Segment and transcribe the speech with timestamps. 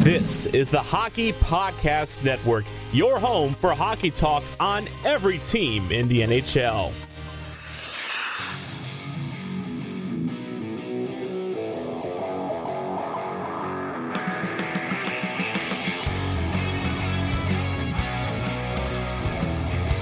[0.00, 6.08] This is the Hockey Podcast Network, your home for hockey talk on every team in
[6.08, 6.90] the NHL.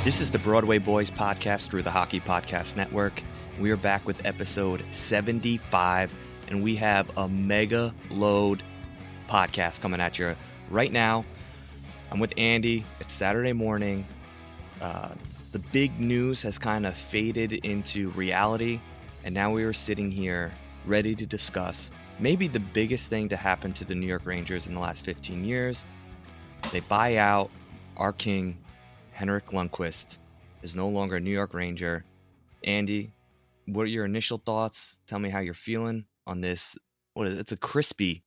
[0.04, 3.20] This is the Broadway Boys podcast through the Hockey Podcast Network.
[3.58, 6.14] We are back with episode 75,
[6.46, 8.62] and we have a mega load
[9.28, 10.34] podcast coming at you
[10.70, 11.24] right now.
[12.10, 12.84] I'm with Andy.
[13.00, 14.06] It's Saturday morning.
[14.80, 15.10] Uh,
[15.52, 18.80] the big news has kind of faded into reality,
[19.24, 20.50] and now we are sitting here
[20.86, 24.74] ready to discuss maybe the biggest thing to happen to the New York Rangers in
[24.74, 25.84] the last 15 years.
[26.72, 27.50] They buy out
[27.96, 28.58] our king,
[29.12, 30.18] Henrik Lundqvist,
[30.62, 32.04] is no longer a New York Ranger.
[32.64, 33.12] Andy,
[33.66, 34.96] what are your initial thoughts?
[35.06, 36.76] Tell me how you're feeling on this.
[37.14, 37.40] What is it?
[37.40, 38.24] It's a crispy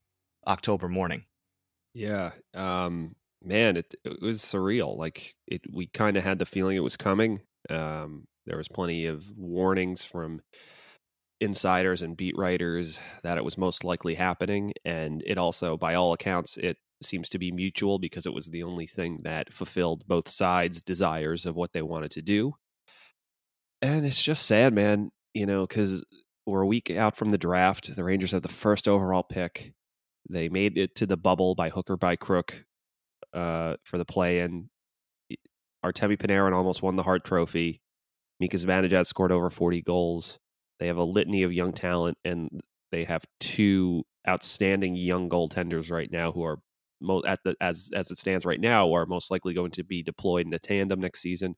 [0.48, 1.26] October morning.
[1.94, 2.32] Yeah.
[2.54, 4.98] Um, man, it, it was surreal.
[4.98, 7.42] Like it, we kind of had the feeling it was coming.
[7.70, 10.42] Um, there was plenty of warnings from
[11.40, 16.14] insiders and beat writers that it was most likely happening, and it also, by all
[16.14, 20.30] accounts, it seems to be mutual because it was the only thing that fulfilled both
[20.30, 22.56] sides' desires of what they wanted to do.
[23.82, 25.12] And it's just sad, man.
[25.34, 26.04] You know, because
[26.46, 27.96] we're a week out from the draft.
[27.96, 29.74] The Rangers have the first overall pick.
[30.32, 32.66] They made it to the bubble by hook or by crook
[33.34, 34.70] uh, for the play in.
[35.84, 37.82] Artemi Panarin almost won the Hart Trophy.
[38.40, 40.40] Mika Zibanejad scored over 40 goals.
[40.80, 42.62] They have a litany of young talent, and
[42.92, 46.60] they have two outstanding young goaltenders right now who are
[47.02, 50.04] mo- at the as as it stands right now are most likely going to be
[50.04, 51.56] deployed in a tandem next season.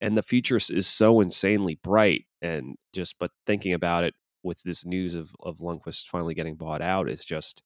[0.00, 4.84] And the future is so insanely bright, and just but thinking about it with this
[4.84, 7.62] news of of Lundqvist finally getting bought out is just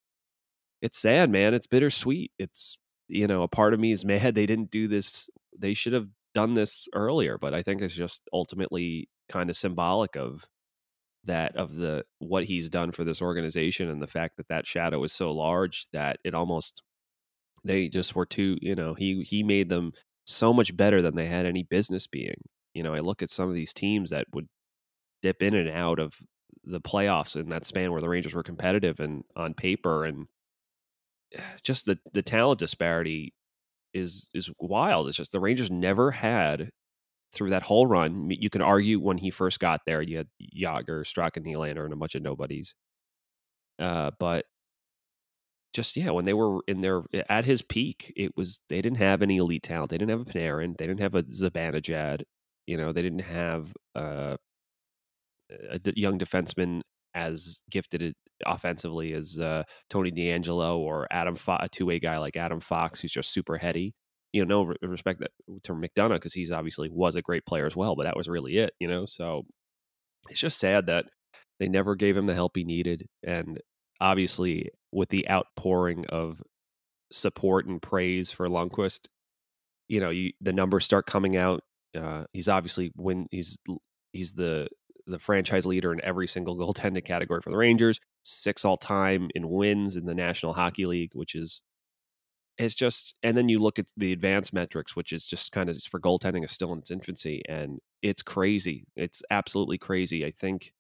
[0.85, 1.55] it's sad, man.
[1.55, 2.31] It's bittersweet.
[2.39, 2.77] It's
[3.09, 5.31] you know, a part of me is mad they didn't do this.
[5.59, 10.15] They should have done this earlier, but I think it's just ultimately kind of symbolic
[10.15, 10.45] of
[11.25, 15.03] that of the what he's done for this organization and the fact that that shadow
[15.05, 16.83] is so large that it almost
[17.65, 19.93] they just were too, you know, he he made them
[20.27, 22.43] so much better than they had any business being.
[22.75, 24.49] You know, I look at some of these teams that would
[25.23, 26.17] dip in and out of
[26.65, 30.27] the playoffs in that span where the Rangers were competitive and on paper and
[31.63, 33.35] just the the talent disparity
[33.95, 35.09] is is wild.
[35.09, 36.71] It's just the Rangers never had
[37.35, 38.31] through that whole run.
[38.31, 41.97] You can argue when he first got there, you had Jagr, Straka, Nylander, and a
[41.97, 42.75] bunch of nobodies.
[43.79, 44.45] Uh, but
[45.73, 49.23] just yeah, when they were in their at his peak, it was they didn't have
[49.23, 49.91] any elite talent.
[49.91, 50.77] They didn't have a Panarin.
[50.77, 52.23] They didn't have a Zibanejad.
[52.67, 54.37] You know, they didn't have uh,
[55.71, 56.83] a young defenseman
[57.15, 58.15] as gifted
[58.47, 63.01] offensively as uh, Tony DeAngelo or Adam, Fo- a two way guy like Adam Fox,
[63.01, 63.95] who's just super heady.
[64.33, 65.31] You know, no respect that
[65.63, 68.57] to McDonough because he's obviously was a great player as well, but that was really
[68.57, 68.73] it.
[68.81, 69.45] You know, so
[70.29, 71.07] it's just sad that
[71.61, 73.61] they never gave him the help he needed, and
[74.01, 76.43] obviously with the outpouring of
[77.13, 79.07] support and praise for Lundqvist,
[79.89, 81.63] you know, you, the numbers start coming out.
[81.97, 83.57] Uh, he's obviously when he's
[84.13, 84.69] he's the
[85.07, 89.51] the franchise leader in every single goaltending category for the Rangers, six all time in
[89.51, 91.63] wins in the National Hockey League, which is
[92.57, 95.77] it's just and then you look at the advanced metrics, which is just kind of
[95.83, 98.87] for goaltending is still in its infancy, and it's crazy.
[98.97, 100.25] It's absolutely crazy.
[100.25, 100.73] I think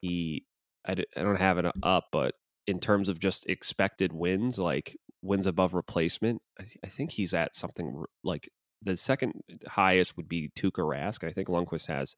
[0.00, 0.44] he
[0.86, 2.34] I, I don't have it up, but
[2.66, 7.34] in terms of just expected wins, like wins above replacement, I, th- I think he's
[7.34, 8.50] at something like
[8.82, 11.26] the second highest would be Tuukka Rask.
[11.26, 12.14] I think Lundqvist has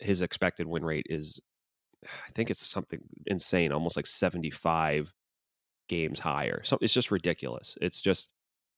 [0.00, 1.40] his expected win rate is
[2.04, 5.12] I think it's something insane, almost like 75
[5.88, 6.62] games higher.
[6.64, 7.76] So it's just ridiculous.
[7.80, 8.30] It's just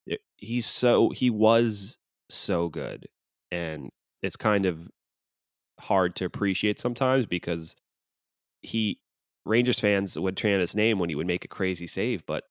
[0.07, 1.99] it, he's so he was
[2.29, 3.07] so good,
[3.51, 3.91] and
[4.23, 4.91] it's kind of
[5.81, 7.77] hard to appreciate sometimes because
[8.63, 9.01] he
[9.45, 12.45] Rangers fans would chant his name when he would make a crazy save, but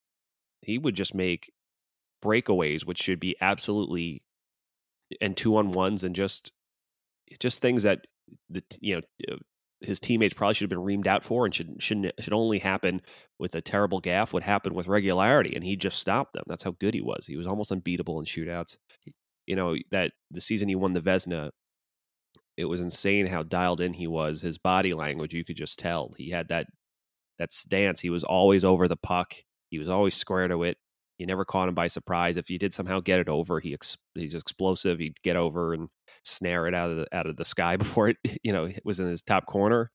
[0.62, 1.52] he would just make
[2.24, 4.24] breakaways, which should be absolutely
[5.20, 6.52] and two on ones and just
[7.40, 8.08] just things that
[8.50, 9.02] the you know
[9.34, 9.38] uh,
[9.82, 13.02] his teammates probably should have been reamed out for and should shouldn't should only happen
[13.40, 16.44] with a terrible gaff would happen with regularity and he just stopped them.
[16.48, 17.26] That's how good he was.
[17.26, 18.78] He was almost unbeatable in shootouts.
[19.48, 21.52] You know that the season he won the Vezina
[22.58, 24.42] it was insane how dialed in he was.
[24.42, 26.14] His body language you could just tell.
[26.18, 26.68] He had that
[27.40, 28.02] that stance.
[28.02, 29.34] He was always over the puck.
[29.70, 30.78] He was always square to it
[31.22, 32.36] you never caught him by surprise.
[32.36, 34.98] If you did somehow get it over, he ex- he's explosive.
[34.98, 35.88] He'd get over and
[36.26, 39.08] snare it out of the out of the sky before it you know was in
[39.08, 39.92] his top corner.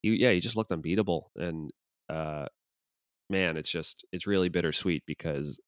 [0.00, 1.32] He, yeah, he just looked unbeatable.
[1.34, 1.72] And
[2.08, 2.46] uh,
[3.28, 5.58] man, it's just it's really bittersweet because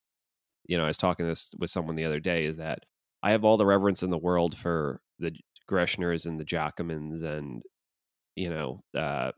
[0.66, 2.84] you know I was talking this with someone the other day is that
[3.24, 5.32] I have all the reverence in the world for the
[5.68, 7.64] Greschners and the Giacomins and
[8.36, 9.32] you know uh,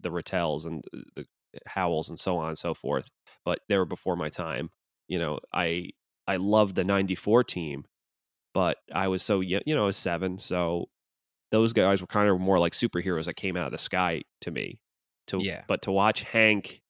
[0.00, 0.84] the Ratelles and
[1.16, 1.24] the
[1.66, 3.10] Howells and so on and so forth.
[3.44, 4.70] But they were before my time
[5.08, 5.90] you know, I
[6.26, 7.84] I love the 94 team,
[8.54, 10.86] but I was so you know, I was 7, so
[11.50, 14.50] those guys were kind of more like superheroes that came out of the sky to
[14.50, 14.80] me.
[15.28, 15.64] To yeah.
[15.68, 16.80] but to watch Hank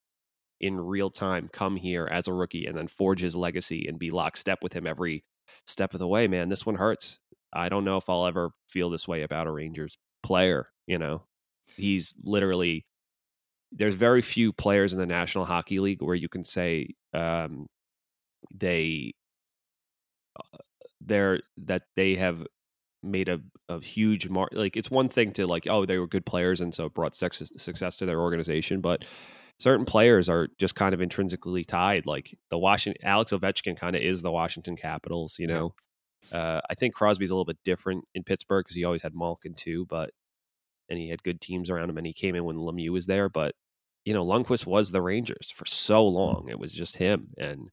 [0.60, 4.10] in real time come here as a rookie and then forge his legacy and be
[4.10, 5.24] lockstep with him every
[5.66, 7.20] step of the way, man, this one hurts.
[7.52, 11.22] I don't know if I'll ever feel this way about a Rangers player, you know.
[11.76, 12.86] He's literally
[13.72, 17.66] there's very few players in the National Hockey League where you can say um,
[18.54, 19.12] they
[20.38, 20.58] uh,
[21.00, 22.44] they're that they have
[23.02, 26.26] made a, a huge mark like it's one thing to like oh they were good
[26.26, 29.04] players and so brought success, success to their organization but
[29.60, 34.02] certain players are just kind of intrinsically tied like the washington alex ovechkin kind of
[34.02, 35.74] is the washington capitals you know?
[36.32, 39.54] Uh, i think crosby's a little bit different in pittsburgh because he always had malkin
[39.54, 40.10] too but
[40.88, 43.28] and he had good teams around him and he came in when lemieux was there
[43.28, 43.54] but
[44.04, 47.70] you know lundqvist was the rangers for so long it was just him and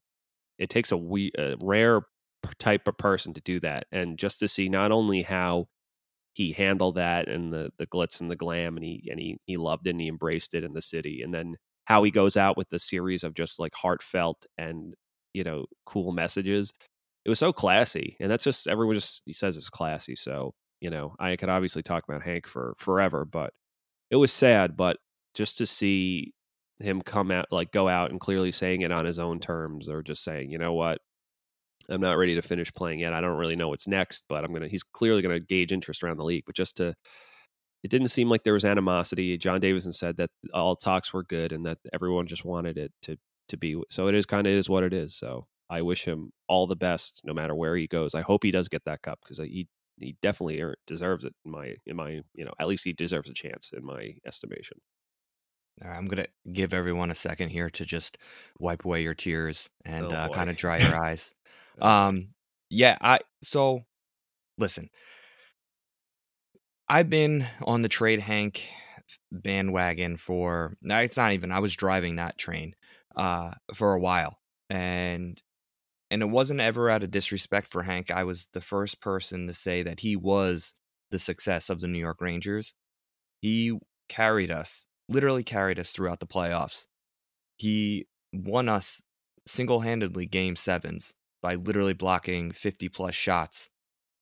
[0.59, 2.01] it takes a, we, a rare
[2.59, 5.67] type of person to do that, and just to see not only how
[6.33, 9.57] he handled that and the the glitz and the glam, and he and he he
[9.57, 11.55] loved it and he embraced it in the city, and then
[11.85, 14.93] how he goes out with the series of just like heartfelt and
[15.33, 16.71] you know cool messages.
[17.25, 20.15] It was so classy, and that's just everyone just he says it's classy.
[20.15, 23.53] So you know, I could obviously talk about Hank for forever, but
[24.11, 24.77] it was sad.
[24.77, 24.97] But
[25.33, 26.34] just to see
[26.79, 30.03] him come out like go out and clearly saying it on his own terms or
[30.03, 30.99] just saying you know what?
[31.87, 33.13] I'm not ready to finish playing yet.
[33.13, 36.17] I don't really know what's next but i'm gonna he's clearly gonna gauge interest around
[36.17, 36.43] the league.
[36.45, 36.95] But just to
[37.83, 39.37] it didn't seem like there was animosity.
[39.37, 43.17] John davidson said that all talks were good and that everyone just wanted it to
[43.49, 45.15] to be so it is kind of is what it is.
[45.15, 48.15] So i wish him all the best no matter where he goes.
[48.15, 49.67] I hope he does get that cup because uh, he
[49.99, 53.29] he definitely er, deserves it in my in my you know at least he deserves
[53.29, 54.77] a chance in my estimation
[55.83, 58.17] all right, I'm gonna give everyone a second here to just
[58.59, 61.33] wipe away your tears and Oh uh, kind of dry your eyes.
[61.81, 62.29] Um,
[62.69, 63.83] yeah, I so
[64.57, 64.89] listen.
[66.87, 68.69] I've been on the trade Hank
[69.31, 71.51] bandwagon for no, it's not even.
[71.51, 72.75] I was driving that train
[73.15, 74.39] uh for a while,
[74.69, 75.41] and
[76.11, 78.11] and it wasn't ever out of disrespect for Hank.
[78.11, 80.75] I was the first person to say that he was
[81.11, 82.73] the success of the New York Rangers.
[83.41, 83.77] He
[84.07, 86.87] carried us, literally carried us throughout the playoffs.
[87.57, 89.01] He won us
[89.47, 93.69] single handedly game sevens by literally blocking 50 plus shots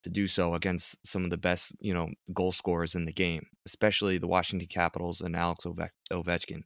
[0.04, 3.48] to do so against some of the best, you know, goal scorers in the game,
[3.66, 6.64] especially the Washington Capitals and Alex Ove- Ovechkin,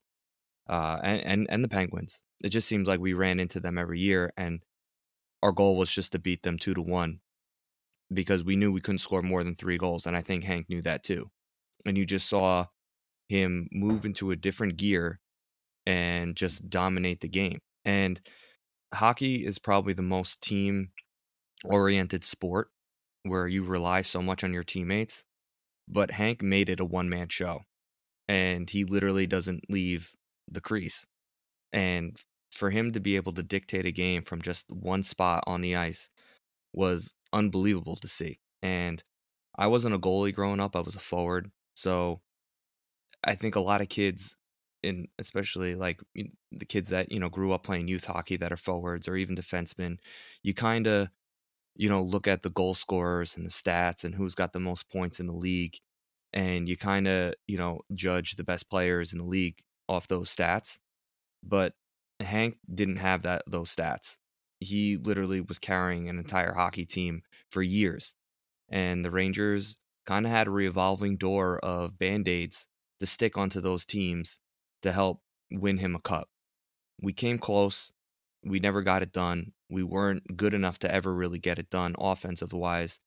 [0.67, 2.23] uh, and, and and the Penguins.
[2.43, 4.63] It just seems like we ran into them every year, and
[5.43, 7.19] our goal was just to beat them two to one
[8.11, 10.81] because we knew we couldn't score more than three goals, and I think Hank knew
[10.81, 11.29] that too.
[11.85, 12.65] And you just saw
[13.29, 15.19] him move into a different gear
[15.85, 17.59] and just dominate the game.
[17.85, 18.19] And
[18.93, 20.89] hockey is probably the most team
[21.63, 22.69] oriented sport
[23.23, 25.25] where you rely so much on your teammates.
[25.87, 27.61] But Hank made it a one man show
[28.27, 30.13] and he literally doesn't leave
[30.49, 31.05] the crease.
[31.71, 32.17] And
[32.51, 35.75] for him to be able to dictate a game from just one spot on the
[35.75, 36.09] ice
[36.73, 38.39] was unbelievable to see.
[38.61, 39.03] And
[39.57, 41.51] I wasn't a goalie growing up, I was a forward.
[41.75, 42.21] So
[43.23, 44.37] I think a lot of kids
[44.83, 46.01] and especially like
[46.51, 49.35] the kids that, you know, grew up playing youth hockey that are forwards or even
[49.35, 49.97] defensemen,
[50.43, 51.09] you kind of
[51.75, 54.89] you know, look at the goal scorers and the stats and who's got the most
[54.89, 55.77] points in the league
[56.33, 60.35] and you kind of, you know, judge the best players in the league off those
[60.35, 60.79] stats.
[61.43, 61.73] But
[62.19, 64.17] Hank didn't have that those stats.
[64.59, 67.21] He literally was carrying an entire hockey team
[67.51, 68.15] for years.
[68.69, 72.67] And the Rangers kind of had a revolving door of band-aids
[72.99, 74.39] to stick onto those teams
[74.81, 76.29] to help win him a cup.
[77.01, 77.91] We came close.
[78.43, 79.53] We never got it done.
[79.69, 82.99] We weren't good enough to ever really get it done offensive wise.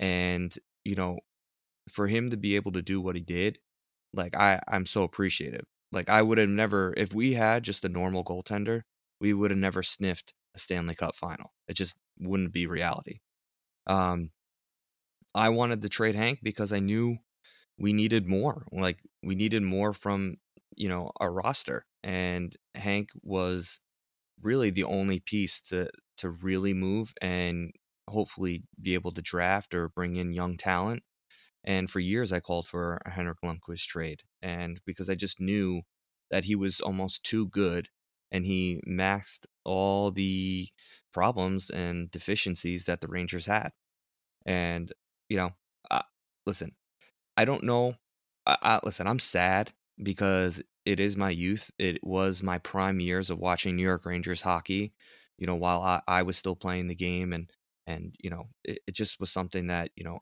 [0.00, 0.54] And,
[0.84, 1.20] you know,
[1.90, 3.58] for him to be able to do what he did,
[4.12, 5.64] like I, I'm so appreciative.
[5.92, 8.82] Like I would have never if we had just a normal goaltender,
[9.20, 11.52] we would have never sniffed a Stanley Cup final.
[11.66, 13.20] It just wouldn't be reality.
[13.86, 14.30] Um
[15.34, 17.18] I wanted to trade Hank because I knew
[17.78, 18.66] we needed more.
[18.72, 20.36] Like we needed more from,
[20.76, 21.86] you know, our roster.
[22.02, 23.80] And Hank was
[24.42, 27.72] really the only piece to to really move and
[28.08, 31.02] hopefully be able to draft or bring in young talent.
[31.64, 34.22] And for years I called for a Henrik Lundqvist trade.
[34.42, 35.82] And because I just knew
[36.30, 37.88] that he was almost too good
[38.32, 40.68] and he maxed all the
[41.12, 43.70] problems and deficiencies that the Rangers had.
[44.46, 44.92] And,
[45.28, 45.50] you know,
[45.90, 46.02] uh,
[46.46, 46.72] listen,
[47.38, 47.96] I don't know.
[48.46, 51.70] I, I, listen, I'm sad because it is my youth.
[51.78, 54.94] It was my prime years of watching New York Rangers hockey.
[55.38, 57.50] You know, while I, I was still playing the game, and
[57.86, 60.20] and you know, it, it just was something that you know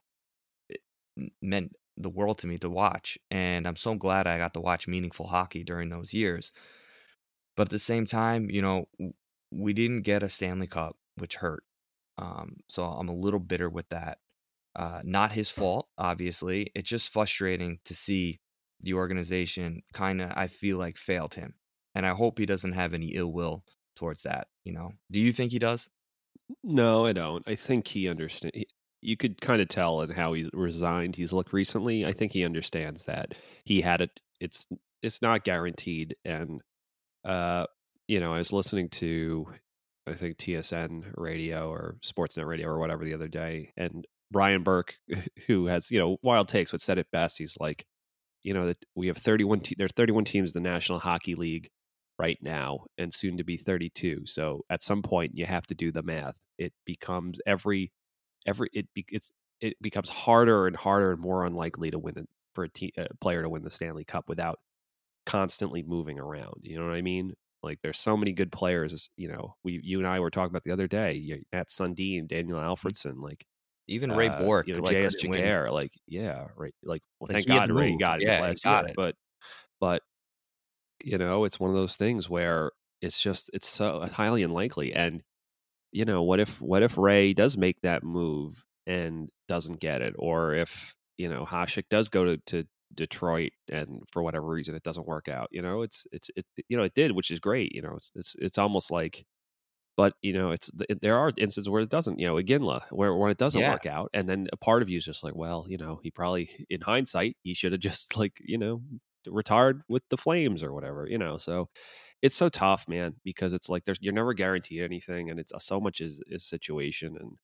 [1.41, 3.19] meant the world to me to watch.
[3.31, 6.53] And I'm so glad I got to watch meaningful hockey during those years.
[7.57, 8.89] But at the same time, you know,
[9.51, 11.65] we didn't get a Stanley Cup, which hurt.
[12.19, 14.19] Um, so I'm a little bitter with that.
[14.77, 16.71] Uh, not his fault, obviously.
[16.75, 18.41] It's just frustrating to see
[18.81, 21.55] the organization kind of, I feel like, failed him.
[21.95, 23.65] And I hope he doesn't have any ill will
[23.97, 24.49] towards that.
[24.65, 25.89] You know, do you think he does?
[26.63, 27.43] No, I don't.
[27.49, 28.55] I think he understands.
[29.01, 31.17] You could kind of tell in how he resigned.
[31.17, 32.05] He's looked recently.
[32.05, 34.21] I think he understands that he had it.
[34.41, 34.67] It's
[35.03, 36.17] it's not guaranteed.
[36.25, 36.61] And
[37.25, 37.67] uh,
[38.09, 39.47] you know, I was listening to
[40.07, 44.97] I think TSN radio or Sportsnet radio or whatever the other day, and Brian Burke,
[45.47, 47.39] who has you know wild takes, but said it best.
[47.39, 47.87] He's like,
[48.43, 49.61] you know, that we have 31.
[49.61, 51.71] Te- are 31 teams in the National Hockey League
[52.19, 54.23] right now, and soon to be 32.
[54.27, 56.37] So at some point, you have to do the math.
[56.59, 57.93] It becomes every
[58.47, 59.31] every it be, it's
[59.61, 63.09] it becomes harder and harder and more unlikely to win it for a, te- a
[63.21, 64.59] player to win the Stanley Cup without
[65.27, 66.61] constantly moving around.
[66.63, 67.35] You know what I mean?
[67.63, 69.11] Like there's so many good players.
[69.17, 71.43] You know, we you and I were talking about the other day.
[71.53, 72.69] Matt Sundin, Daniel Mm-hmm.
[72.69, 73.45] Alfredsson, like
[73.89, 75.19] even Ray uh, Bourque, you know, like, JS.
[75.19, 76.75] Jaguar, like yeah, right.
[76.83, 78.03] Like well, Like, thank God Ray moved.
[78.03, 78.91] got it Yeah, last got year.
[78.91, 78.97] it.
[78.97, 79.15] But
[79.81, 80.03] but
[81.05, 84.93] you know, it's one of those things where it's just it's so highly unlikely.
[84.95, 85.23] And
[85.93, 90.15] you know, what if what if Ray does make that move and doesn't get it,
[90.19, 92.65] or if you know Hasek does go to, to
[92.95, 95.49] Detroit and for whatever reason it doesn't work out.
[95.51, 97.75] You know, it's it's it you know it did, which is great.
[97.75, 99.25] You know, it's it's it's almost like.
[99.97, 102.19] But you know, it's there are instances where it doesn't.
[102.19, 103.67] You know, Iginla, where when it doesn't Yeah.
[103.67, 106.11] work out, and then a part of you is just like, well, you know, he
[106.11, 108.83] probably, in hindsight, he should have just like, you know,
[109.27, 111.07] retired with the Flames or whatever.
[111.09, 111.71] You know, so
[112.23, 115.59] it's so tough, man, because it's like there's you're never guaranteed anything, and it's uh,
[115.61, 117.39] so much is is situation, and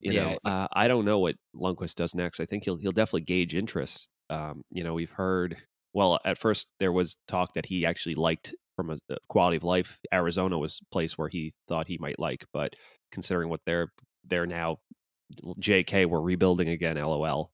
[0.00, 0.14] you Yeah.
[0.14, 2.40] know, uh, I don't know what Lundqvist does next.
[2.40, 4.08] I think he'll he'll definitely gauge interest.
[4.30, 5.58] Um, you know, we've heard.
[5.94, 8.98] Well, at first there was talk that he actually liked from a,
[9.28, 9.98] quality of life.
[10.12, 12.74] Arizona was a place where he thought he might like, but
[13.10, 13.92] considering what they're
[14.24, 14.78] they're now,
[15.58, 16.06] J.K.
[16.06, 16.96] We're rebuilding again.
[16.96, 17.52] LOL.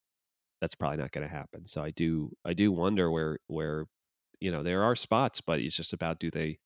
[0.60, 1.66] That's probably not going to happen.
[1.66, 3.86] So I do I do wonder where where
[4.40, 6.58] you know there are spots, but it's just about do they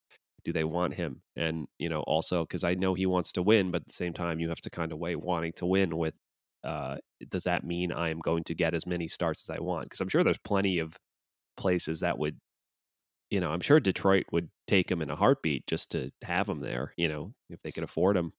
[0.45, 3.71] do they want him and you know also because i know he wants to win
[3.71, 6.15] but at the same time you have to kind of weigh wanting to win with
[6.65, 6.97] uh
[7.29, 10.01] does that mean i am going to get as many starts as i want because
[10.01, 10.97] i'm sure there's plenty of
[11.57, 12.39] places that would
[13.33, 16.61] you know i'm sure detroit would take him in a heartbeat just to have him
[16.61, 18.33] there you know if they could afford him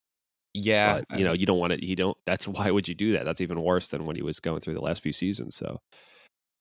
[0.54, 3.14] Yeah, but you know you don't want to you don't that's why would you do
[3.14, 3.26] that?
[3.26, 5.82] That's even worse than when he was going through the last few seasons so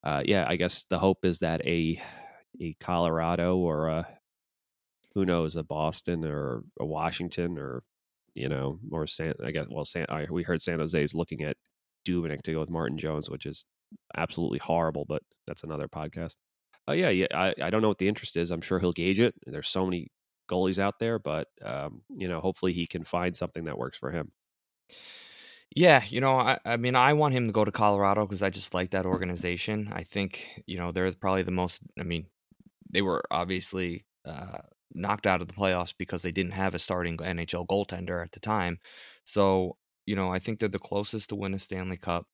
[0.03, 2.03] uh yeah i guess the hope is that a
[2.61, 4.09] a colorado or a
[5.15, 7.83] who knows a boston or a washington or
[8.35, 11.43] you know or san i guess well san I, we heard san jose is looking
[11.43, 11.57] at
[12.09, 13.65] Dubnyk to go with martin jones which is
[14.17, 16.35] absolutely horrible but that's another podcast
[16.89, 19.21] uh, yeah yeah I, I don't know what the interest is i'm sure he'll gauge
[19.21, 20.09] it there's so many
[20.51, 24.11] goalies out there but um you know hopefully he can find something that works for
[24.11, 24.33] him
[25.75, 28.51] Yeah, you know, I, I mean, I want him to go to Colorado because I
[28.51, 29.89] just like that organization.
[29.93, 32.27] I think, you know, they're probably the most, I mean,
[32.91, 34.59] they were obviously uh,
[34.95, 38.41] knocked out of the playoffs because they didn't have a starting NHL goaltender at the
[38.41, 38.81] time.
[39.25, 42.27] So, you know, I think they're the closest to win a Stanley Cup.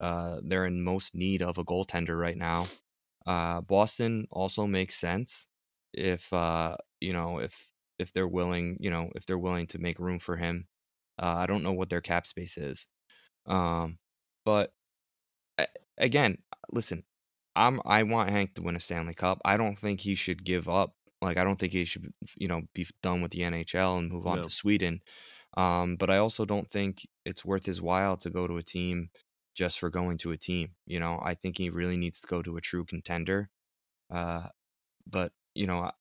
[0.00, 2.68] Uh, they're in most need of a goaltender right now.
[3.26, 5.48] Uh, Boston also makes sense
[5.92, 9.98] if, uh, you know, if if they're willing, you know, if they're willing to make
[9.98, 10.68] room for him.
[11.20, 12.86] Uh, I don't know what their cap space is,
[13.46, 13.98] um,
[14.44, 14.72] but
[15.98, 16.38] again,
[16.70, 17.04] listen,
[17.56, 19.40] I'm I want Hank to win a Stanley Cup.
[19.44, 20.94] I don't think he should give up.
[21.20, 24.26] Like I don't think he should, you know, be done with the NHL and move
[24.26, 24.44] on No.
[24.44, 25.00] to Sweden.
[25.56, 29.10] Um, but I also don't think it's worth his while to go to a team
[29.58, 30.76] just for going to a team.
[30.86, 33.50] You know, I think he really needs to go to a true contender.
[34.10, 34.48] Uh,
[35.06, 35.92] but you know,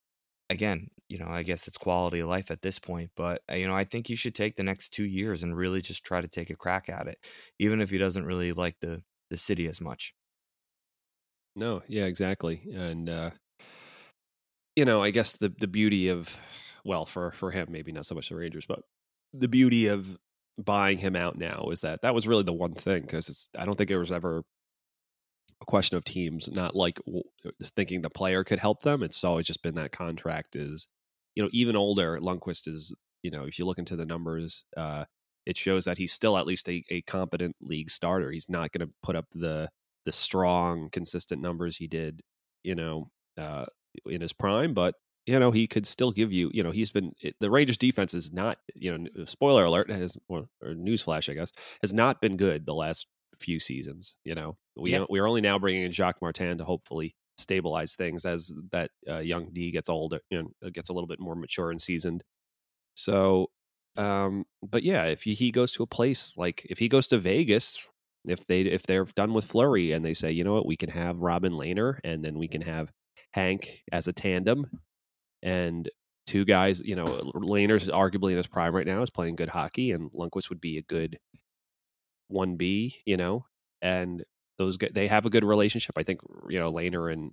[0.50, 3.12] again, you know, I guess it's quality of life at this point.
[3.16, 5.82] But uh, you know, I think he should take the next two years and really
[5.82, 7.20] just try to take a crack at it,
[7.60, 10.16] even if he doesn't really like the the city as much.
[11.56, 12.70] No, yeah, exactly.
[12.74, 13.32] And uh
[14.76, 16.38] you know, I guess the the beauty of
[16.86, 18.84] well, for for him maybe not so much the Rangers, but
[19.34, 20.18] the beauty of
[20.58, 23.66] buying him out now is that that was really the one thing because it's I
[23.66, 24.44] don't think it was ever
[25.62, 27.00] a question of teams not like
[27.64, 29.02] thinking the player could help them.
[29.04, 30.88] It's always just been that contract is
[31.36, 35.06] you know, even older Lundqvist is, you know, if you look into the numbers, uh
[35.46, 38.32] it shows that he's still at least a, a competent league starter.
[38.32, 39.70] He's not going to put up the
[40.06, 42.22] the strong, consistent numbers he did,
[42.64, 43.66] you know, uh,
[44.06, 44.96] in his prime, but
[45.28, 46.50] you know he could still give you.
[46.54, 48.58] You know, he's been it, the Rangers defense is not.
[48.74, 52.74] You know, spoiler alert has or, or newsflash, I guess, has not been good the
[52.74, 53.08] last
[53.40, 54.16] few seasons.
[54.24, 55.06] You know, we Yeah.
[55.10, 59.20] we are only now bringing in Jacques Martin to hopefully stabilize things as that uh,
[59.20, 62.24] young D gets older, you know, gets a little bit more mature and seasoned.
[62.96, 63.52] So,
[63.96, 67.18] um, but yeah, if he, he goes to a place like if he goes to
[67.20, 67.88] Vegas,
[68.26, 70.90] if they if they're done with Fleury and they say, you know what, we can
[70.90, 72.92] have Robin Lehner and then we can have
[73.34, 74.80] Hank as a tandem
[75.44, 75.90] and
[76.26, 79.92] two guys, you know, Lehner's arguably in his prime right now is playing good hockey
[79.92, 81.18] and Lundqvist would be a good
[82.32, 83.46] 1B, you know,
[83.82, 84.24] and
[84.58, 85.98] those guys, they have a good relationship.
[85.98, 87.32] I think, you know, Lehner and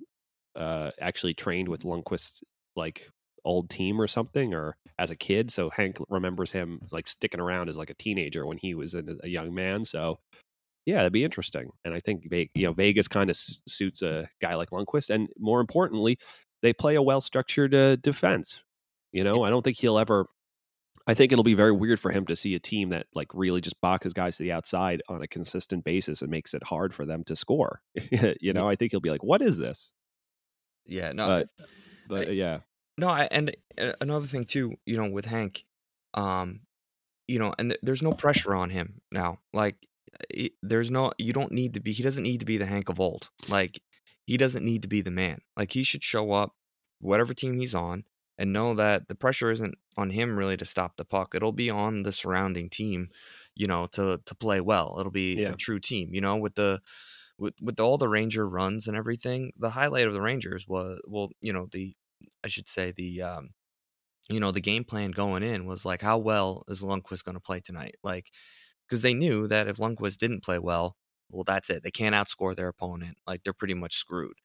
[0.56, 2.42] uh actually trained with Lundqvist
[2.76, 3.08] like
[3.44, 7.68] old team or something or as a kid so hank remembers him like sticking around
[7.68, 10.18] as like a teenager when he was a, young man so
[10.86, 14.54] yeah it'd be interesting and i think you know vegas kind of suits a guy
[14.54, 16.18] like lundqvist and more importantly
[16.64, 18.62] they play a well structured uh, defense
[19.12, 20.26] you know i don't think he'll ever
[21.06, 23.60] i think it'll be very weird for him to see a team that like really
[23.60, 27.04] just boxes guys to the outside on a consistent basis and makes it hard for
[27.06, 27.80] them to score
[28.40, 29.92] you know i think he'll be like what is this
[30.86, 31.48] Yeah, no, but
[32.08, 32.58] but uh, yeah
[32.98, 35.64] No, I, and uh, another thing too, you know, with Hank,
[36.14, 36.60] um,
[37.26, 39.40] you know, and th- there's no pressure on him now.
[39.52, 39.76] Like,
[40.32, 41.92] he- there's no, you don't need to be.
[41.92, 43.30] He doesn't need to be the Hank of old.
[43.48, 43.80] Like,
[44.24, 45.40] he doesn't need to be the man.
[45.56, 46.54] Like, he should show up,
[47.00, 48.04] whatever team he's on,
[48.38, 51.34] and know that the pressure isn't on him really to stop the puck.
[51.34, 53.10] It'll be on the surrounding team,
[53.54, 54.96] you know, to to play well.
[54.98, 55.52] It'll be Yeah.
[55.52, 56.12] a true team.
[56.14, 56.80] You know, with the
[57.38, 59.52] with with all the Ranger runs and everything.
[59.58, 61.96] The highlight of the Rangers was well, you know, the
[62.44, 63.50] I should say the um
[64.30, 67.40] you know the game plan going in was like how well is Lundqvist going to
[67.40, 68.30] play tonight like
[68.86, 70.96] because they knew that if Lundqvist didn't play well
[71.30, 74.36] well that's it they can't outscore their opponent like they're pretty much screwed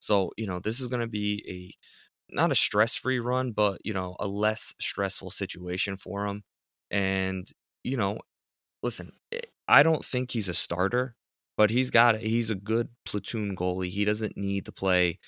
[0.00, 3.78] so you know this is going to be a not a stress free run but
[3.84, 6.42] you know a less stressful situation for him
[6.90, 7.50] and
[7.84, 8.18] you know
[8.82, 11.14] listen eh, I don't think he's a starter
[11.56, 15.18] but he's got it he's a good platoon goalie he doesn't need to play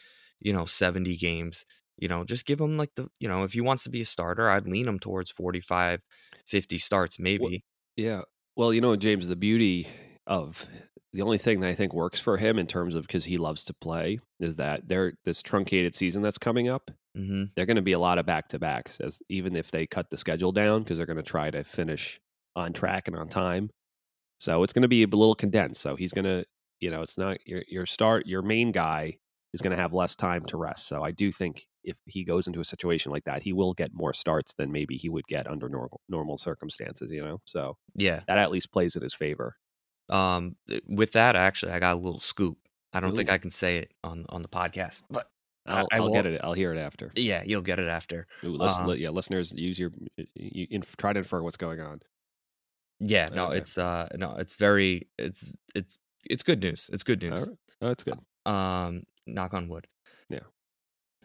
[0.40, 1.64] you know 70 games
[1.98, 4.06] you know just give him like the you know if he wants to be a
[4.06, 6.02] starter i'd lean him towards 45
[6.46, 7.64] 50 starts maybe
[7.96, 8.22] Yeah.
[8.56, 9.86] Well, you know, James, the beauty
[10.26, 10.66] of
[11.12, 13.64] the only thing that I think works for him in terms of because he loves
[13.64, 16.90] to play is that there this truncated season that's coming up.
[17.14, 19.86] hmm They're going to be a lot of back to backs, as even if they
[19.86, 22.20] cut the schedule down because they're going to try to finish
[22.56, 23.70] on track and on time.
[24.38, 25.80] So it's going to be a little condensed.
[25.82, 26.44] So he's going to,
[26.80, 29.18] you know, it's not your your start your main guy
[29.52, 30.86] is going to have less time to rest.
[30.88, 33.90] So I do think if he goes into a situation like that, he will get
[33.94, 37.10] more starts than maybe he would get under normal normal circumstances.
[37.10, 39.56] You know, so yeah that at least plays in his favor.
[40.10, 40.56] Um
[40.88, 42.58] with that actually i got a little scoop
[42.92, 45.30] i don't think i can say it on on the podcast but
[45.66, 46.40] I- I'll, I I'll get it.
[46.42, 47.12] I'll hear it after.
[47.14, 49.92] yeah you'll get it after Ooh, listen, Um, yeah, listeners, use your
[50.34, 52.00] you, inf- try to infer what's going on.
[52.98, 53.58] yeah no Okay.
[53.58, 57.56] it's uh no it's very it's it's it's good news it's good news right.
[57.82, 58.18] Oh, that's good.
[58.46, 59.86] um knock on wood
[60.28, 60.46] Yeah.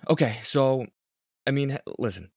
[0.10, 0.86] okay so
[1.48, 2.30] i mean listen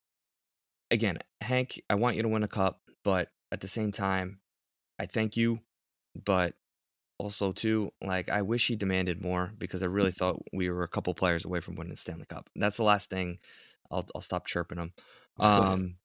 [0.91, 4.41] again hank i want you to win a cup but at the same time
[4.99, 5.61] i thank you
[6.25, 6.55] but
[7.19, 10.89] also too like i wish he demanded more because i really thought we were a
[10.89, 13.39] couple players away from winning the stanley cup that's the last thing
[13.91, 14.93] i'll, I'll stop chirping him
[15.41, 15.97] um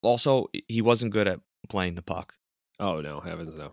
[0.00, 2.34] also he wasn't good at playing the puck
[2.82, 3.70] Oh no, heavens no.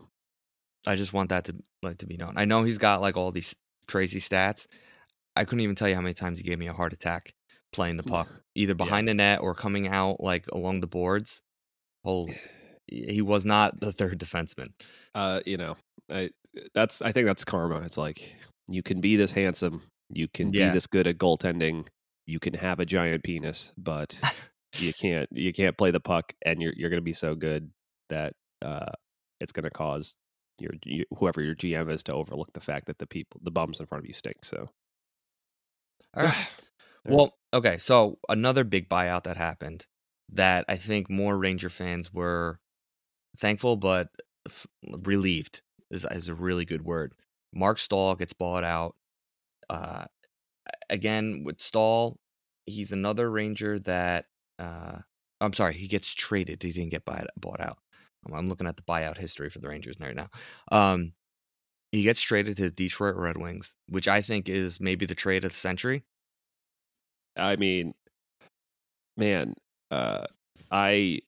[0.85, 2.33] I just want that to like to be known.
[2.37, 3.55] I know he's got like all these
[3.87, 4.67] crazy stats.
[5.35, 7.33] I couldn't even tell you how many times he gave me a heart attack
[7.71, 11.41] playing the puck, either behind the net or coming out like along the boards.
[12.03, 12.37] Holy,
[12.91, 14.69] he was not the third defenseman.
[15.15, 15.75] Uh, you know,
[16.11, 16.31] I
[16.73, 17.81] that's I think that's karma.
[17.81, 18.35] It's like
[18.67, 20.67] you can be this handsome, you can Yeah.
[20.67, 21.87] be this good at goaltending,
[22.25, 24.17] you can have a giant penis, but
[24.77, 27.71] you can't you can't play the puck, and you're you're going to be so good
[28.09, 28.91] that uh,
[29.39, 30.17] it's going to cause
[30.59, 33.79] your you, whoever your GM is to overlook the fact that the people the bums
[33.79, 34.43] in front of you stink.
[34.45, 34.69] So
[36.15, 36.35] All right.
[37.07, 37.77] Well, okay.
[37.79, 39.87] So another big buyout that happened
[40.31, 42.59] that I think more Ranger fans were
[43.37, 44.09] thankful but
[44.47, 45.61] f- relieved
[45.91, 47.13] is is a really good word.
[47.53, 48.95] Marc Staal gets bought out.
[49.69, 50.05] Uh,
[50.89, 52.17] again with Staal,
[52.65, 54.25] he's another Ranger that
[54.57, 54.99] uh,
[55.41, 56.63] I'm sorry, he gets traded.
[56.63, 57.77] He didn't get buy, bought out.
[58.31, 60.27] I'm, looking at the buyout history for the Rangers right now.
[60.71, 61.13] Um,
[61.91, 65.45] he gets traded to the Detroit Red Wings, which I think is maybe the trade
[65.45, 66.03] of the century.
[67.37, 67.93] I mean,
[69.15, 69.53] man,
[69.89, 70.25] uh,
[70.69, 71.21] I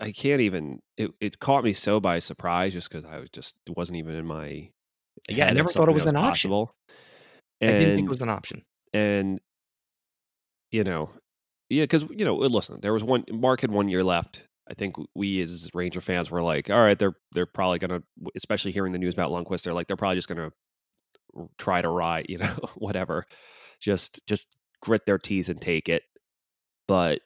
[0.00, 0.80] I can't even.
[0.96, 4.14] It, it caught me so by surprise just because I was just it wasn't even
[4.14, 4.70] in my.
[5.28, 6.50] Yeah, I never thought it was that an option.
[6.50, 6.74] possible.
[7.62, 8.62] I didn't think And- it was an option.
[8.94, 9.40] and
[10.70, 11.10] you know,
[11.68, 14.42] yeah, because you know, listen, there was one Mark had one year left.
[14.70, 18.02] I think we as Ranger fans were like, all right, they're they're probably gonna,
[18.36, 20.52] especially hearing the news about Lundqvist, they're like they're probably just gonna
[21.58, 23.26] try to ride, you know, whatever,
[23.80, 24.46] just just
[24.80, 26.02] grit their teeth and take it.
[26.86, 27.20] But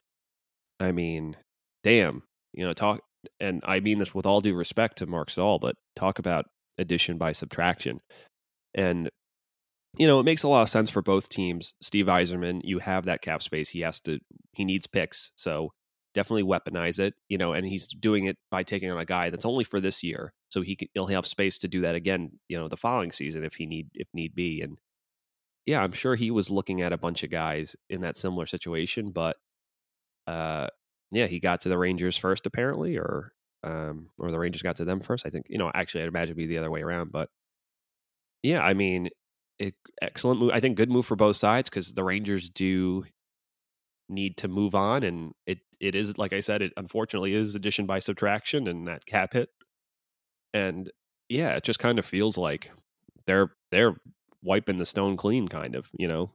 [0.79, 1.37] I mean,
[1.83, 2.23] damn,
[2.55, 3.01] you know, talk,
[3.39, 6.45] and I mean this with all due respect to Marc Staal, but talk about
[6.77, 7.99] addition by subtraction,
[8.73, 9.09] and
[9.97, 11.73] you know, it makes a lot of sense for both teams.
[11.81, 13.69] Steve Yzerman, you have that cap space.
[13.69, 14.19] He has to,
[14.51, 15.31] he needs picks.
[15.35, 15.71] So
[16.13, 19.45] definitely weaponize it, you know, and he's doing it by taking on a guy that's
[19.45, 20.33] only for this year.
[20.49, 23.43] So he can, he'll have space to do that again, you know, the following season
[23.43, 24.61] if he need, if need be.
[24.61, 24.77] And
[25.65, 29.11] yeah, I'm sure he was looking at a bunch of guys in that similar situation,
[29.11, 29.37] but
[30.27, 30.67] uh,
[31.15, 34.85] yeah, he got to the Rangers first apparently, or, um, or the Rangers got to
[34.85, 35.25] them first.
[35.25, 37.29] I think, you know, actually I'd imagine it'd be the other way around, but
[38.43, 39.09] yeah, I mean,
[39.59, 40.51] it, excellent move.
[40.53, 43.05] I think good move for both sides because the Rangers do
[44.09, 47.85] need to move on, and it it is like I said, it unfortunately is addition
[47.85, 49.49] by subtraction and that cap hit,
[50.53, 50.91] and
[51.29, 52.71] yeah, it just kind of feels like
[53.25, 53.95] they're they're
[54.43, 55.89] wiping the stone clean, kind of.
[55.97, 56.31] You know,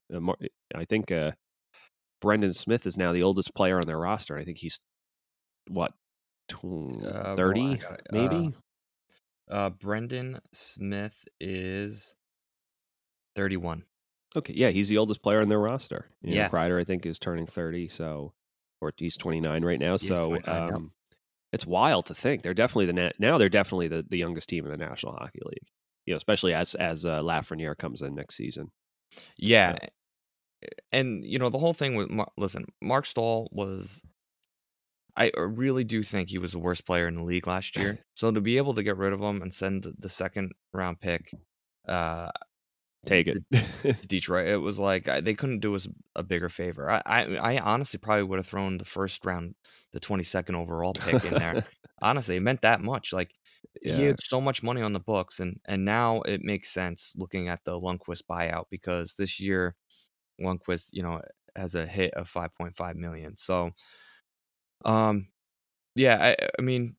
[0.74, 1.32] I think uh,
[2.20, 4.36] Brendan Smith is now the oldest player on their roster.
[4.36, 4.78] I think he's
[5.68, 5.92] what
[6.52, 7.80] Uh, thirty,
[8.10, 8.52] maybe.
[9.48, 12.16] Uh, Brendan Smith is
[13.34, 13.84] 31.
[14.36, 16.06] Okay, yeah, he's the oldest player on their roster.
[16.22, 16.48] You know, Yeah.
[16.48, 18.32] Kreider, I think, is turning thirty, so
[18.80, 19.96] or he's twenty nine right now.
[19.96, 20.74] So 29, yep.
[20.74, 20.92] um,
[21.52, 24.64] it's wild to think they're definitely the na- now they're definitely the, the youngest team
[24.64, 25.68] in the National Hockey League.
[26.06, 28.70] You know, especially as as uh, Lafreniere comes in next season.
[29.36, 29.76] Yeah.
[30.92, 34.02] And, you know, the whole thing with, Mar- listen, Marc Staal was,
[35.16, 38.04] I really do think he was the worst player in the league last year.
[38.14, 41.32] So to be able to get rid of him and send the, second round pick,
[41.88, 42.30] uh,
[43.06, 43.38] Take it.
[43.52, 43.66] to
[44.06, 44.48] Detroit.
[44.48, 46.90] It was like I, they couldn't do us a bigger favor.
[46.90, 49.54] I, I, I honestly probably would have thrown the first round,
[49.92, 51.58] the twenty second overall pick in there.
[52.02, 53.12] honestly, it meant that much.
[53.12, 53.32] Like
[53.82, 54.02] he Yeah.
[54.04, 57.64] had so much money on the books, and and now it makes sense looking at
[57.64, 59.76] the Lundqvist buyout because this year
[60.40, 61.20] Lundqvist, you know,
[61.56, 63.36] has a hit of five point five million.
[63.36, 63.70] So,
[64.84, 65.28] um,
[65.96, 66.96] yeah, I, I mean,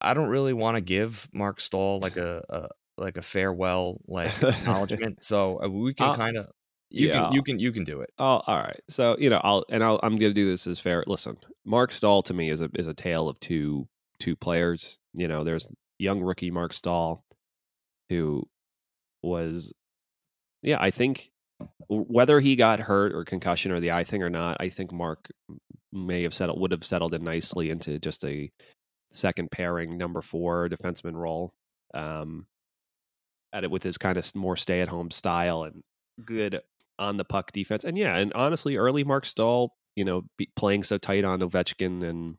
[0.00, 4.42] I don't really want to give Marc Staal like a, a like a farewell like
[4.42, 5.24] acknowledgement.
[5.24, 6.48] So uh, we can kind of
[6.90, 7.24] you yeah.
[7.24, 8.10] can you can you can do it.
[8.18, 8.80] Oh, all right.
[8.88, 11.04] So you know, I'll and I'll, I'm going to do this as fair.
[11.06, 13.88] Listen, Marc Staal to me is a is a tale of two
[14.20, 14.98] two players.
[15.14, 17.24] You know, there's young rookie Marc Staal,
[18.08, 18.48] who
[19.22, 19.72] was,
[20.62, 21.30] yeah, I think
[21.88, 25.28] whether he got hurt or concussion or the eye thing or not, I think Mark
[25.92, 28.50] may have settled would have settled in nicely into just a
[29.12, 31.52] second pairing number four defenseman role.
[31.94, 32.46] Um,
[33.52, 35.82] at it with his kind of more stay at home style and
[36.24, 36.60] good
[36.98, 37.84] on the puck defense.
[37.84, 42.04] And yeah, and honestly, early Marc Staal, you know, be, playing so tight on Ovechkin
[42.04, 42.36] and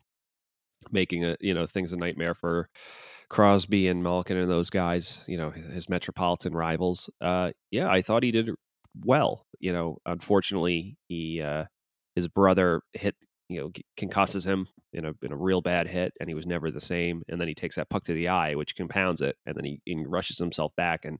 [0.90, 2.68] making a you know things a nightmare for
[3.28, 7.10] Crosby and Malkin and those guys, you know, his metropolitan rivals.
[7.20, 8.50] Uh, yeah, I thought he did
[9.04, 9.46] well.
[9.58, 11.64] You know, unfortunately, he uh,
[12.14, 13.14] his brother hit
[13.48, 16.70] you know concusses him in a in a real bad hit, and he was never
[16.70, 17.22] the same.
[17.28, 19.80] And then he takes that puck to the eye, which compounds it, and then he,
[19.84, 21.18] he rushes himself back and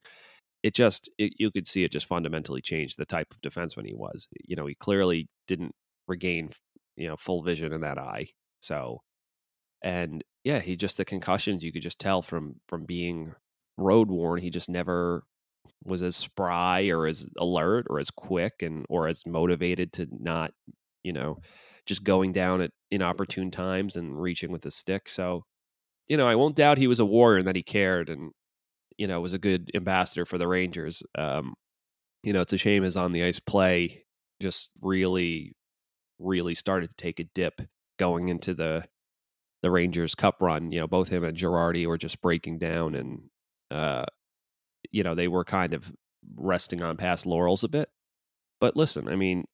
[0.63, 3.95] it just it, you could see it just fundamentally changed the type of defenseman he
[3.95, 4.29] was.
[4.45, 5.75] You know, he clearly didn't
[6.07, 6.51] regain
[6.97, 8.29] you know full vision in that eye.
[8.61, 9.01] So,
[9.83, 13.35] and yeah, he just the concussions you could just tell from from being
[13.77, 14.41] road worn.
[14.41, 15.25] He just never
[15.85, 20.53] was as spry or as alert or as quick and or as motivated to not,
[21.03, 21.39] you know,
[21.87, 25.09] just going down at inopportune times and reaching with a stick.
[25.09, 25.45] So,
[26.09, 28.33] you know, I won't doubt he was a warrior and that he cared and,
[28.99, 31.03] you know, was a good ambassador for the Rangers.
[31.17, 31.55] Um,
[32.23, 34.05] you know, it's a shame his on the ice play
[34.41, 35.55] just really,
[36.19, 37.61] really started to take a dip
[37.99, 38.85] going into the
[39.63, 40.73] the Rangers Cup run.
[40.73, 43.21] You know, both him and Girardi were just breaking down, and
[43.71, 44.07] uh,
[44.91, 45.93] you know they were kind of
[46.37, 47.89] resting on past laurels a bit.
[48.61, 49.45] But listen, I mean,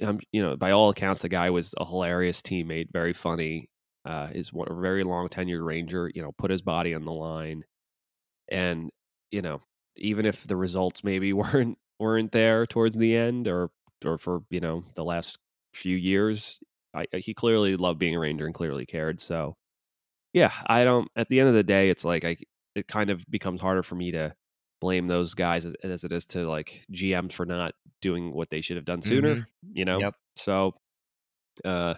[0.00, 3.68] I'm you know by all accounts the guy was a hilarious teammate, very funny.
[4.04, 6.10] Uh, is one a very long tenured Ranger.
[6.14, 7.64] You know, put his body on the line,
[8.48, 8.90] and
[9.30, 9.60] you know
[9.96, 13.70] even if the results maybe weren't weren't there towards the end or
[14.04, 15.38] or for you know the last
[15.74, 16.58] few years
[16.94, 19.56] I, he clearly loved being a ranger and clearly cared so
[20.32, 22.36] yeah i don't at the end of the day it's like i
[22.74, 24.34] it kind of becomes harder for me to
[24.80, 28.60] blame those guys as, as it is to like gms for not doing what they
[28.60, 29.70] should have done sooner Mm-hmm.
[29.72, 30.14] you know Yep.
[30.36, 30.74] so
[31.64, 31.94] uh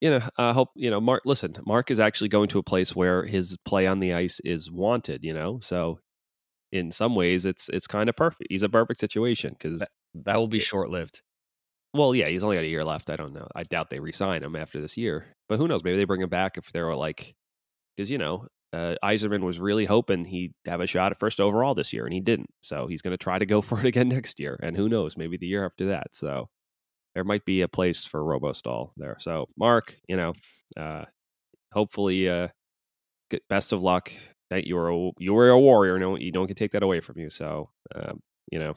[0.00, 2.94] you know i hope you know mark listen mark is actually going to a place
[2.94, 5.98] where his play on the ice is wanted you know so
[6.72, 10.48] in some ways it's it's kind of perfect he's a perfect situation because That will
[10.48, 11.22] be short lived.
[11.92, 13.08] well, yeah, he's only got a year left.
[13.10, 13.46] I don't know.
[13.54, 15.82] I doubt they resign him after this year, but who knows?
[15.84, 17.34] Maybe they bring him back if they're like,
[17.96, 21.74] because you know, uh, Yzerman was really hoping he'd have a shot at first overall
[21.74, 22.50] this year, and he didn't.
[22.60, 25.16] So he's going to try to go for it again next year, and who knows?
[25.16, 26.08] Maybe the year after that.
[26.14, 26.48] So
[27.14, 29.16] there might be a place for Robostall there.
[29.20, 30.32] So Mark, you know,
[30.76, 31.04] uh,
[31.72, 32.48] hopefully, uh,
[33.48, 34.12] best of luck.
[34.50, 35.98] That you were a, you were a warrior.
[35.98, 37.30] No, you don't get take that away from you.
[37.30, 38.20] So um,
[38.52, 38.74] you know,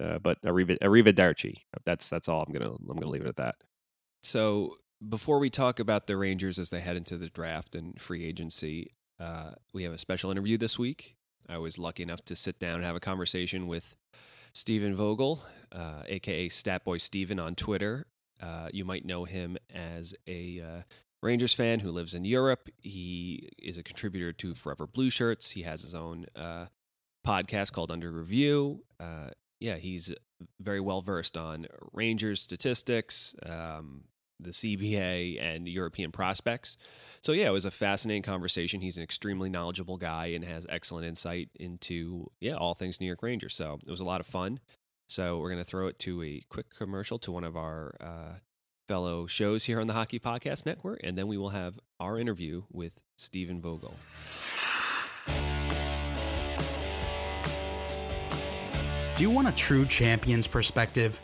[0.00, 1.54] uh, but Arriva, Arrivederci.
[1.86, 3.54] That's that's all I'm gonna I'm gonna leave it at that.
[4.22, 4.74] So
[5.06, 8.90] before we talk about the Rangers as they head into the draft and free agency,
[9.20, 11.16] uh, we have a special interview this week.
[11.48, 13.96] I was lucky enough to sit down and have a conversation with
[14.52, 18.06] Stephen Vogel, uh, aka Statboy Steven on Twitter.
[18.40, 20.82] Uh, you might know him as a uh,
[21.22, 22.68] Rangers fan who lives in Europe.
[22.80, 25.50] He is a contributor to Forever Blue Shirts.
[25.50, 26.66] He has his own uh,
[27.26, 28.84] podcast called Under Review.
[29.00, 30.14] Uh, yeah, he's
[30.60, 34.04] very well versed on Rangers statistics, um,
[34.40, 36.76] the CBA, and European prospects.
[37.20, 38.80] So yeah, it was a fascinating conversation.
[38.80, 43.22] He's an extremely knowledgeable guy and has excellent insight into yeah all things New York
[43.22, 43.54] Rangers.
[43.54, 44.60] So it was a lot of fun.
[45.08, 48.38] So we're gonna throw it to a quick commercial to one of our uh,
[48.86, 52.62] fellow shows here on the Hockey Podcast Network, and then we will have our interview
[52.70, 53.94] with Stephen Vogel.
[59.16, 61.18] Do you want a true champion's perspective?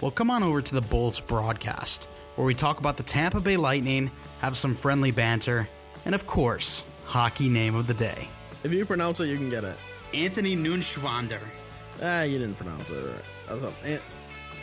[0.00, 3.56] Well, come on over to the Bulls broadcast, where we talk about the Tampa Bay
[3.56, 5.68] Lightning, have some friendly banter,
[6.04, 8.28] and of course, hockey name of the day.
[8.64, 9.76] If you pronounce it, you can get it.
[10.14, 11.40] Anthony Nunschwander.
[12.02, 13.24] Ah, you didn't pronounce it right.
[13.48, 13.74] That's up.
[13.84, 14.00] An-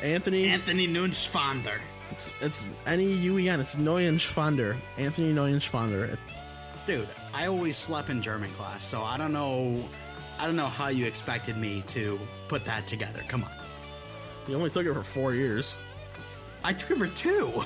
[0.02, 0.48] Anthony.
[0.48, 1.80] Anthony Nunschwander.
[2.12, 3.60] It's it's N E U E N.
[3.60, 4.78] It's Neuenschwander.
[4.98, 6.18] Anthony Neuenschwander.
[6.88, 9.84] Dude, I always slept in German class, so I don't know.
[10.40, 13.24] I don't know how you expected me to put that together.
[13.28, 13.52] Come on.
[14.48, 15.78] You only took it for four years.
[16.64, 17.64] I took it for two.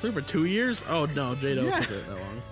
[0.00, 0.82] Took it for two years?
[0.88, 1.80] Oh no, Jado Yeah.
[1.80, 2.42] took it that long.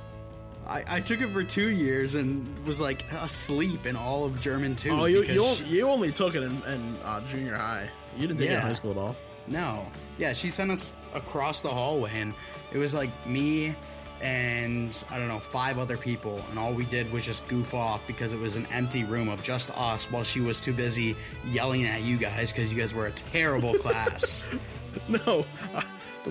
[0.67, 4.77] I, I took it for two years and was like asleep in all of German
[4.77, 4.91] too.
[4.91, 7.91] Oh, you you, she- only, you only took it in, in uh, junior high.
[8.19, 9.17] You didn't take it in high school at all.
[9.47, 9.87] No.
[10.19, 12.35] Yeah, she sent us across the hallway, and
[12.73, 13.75] it was like me
[14.21, 18.05] and I don't know, five other people, and all we did was just goof off
[18.09, 21.15] because it was an empty room of just us while she was too busy
[21.47, 24.45] yelling at you guys because you guys were a terrible class.
[25.09, 25.83] No, uh,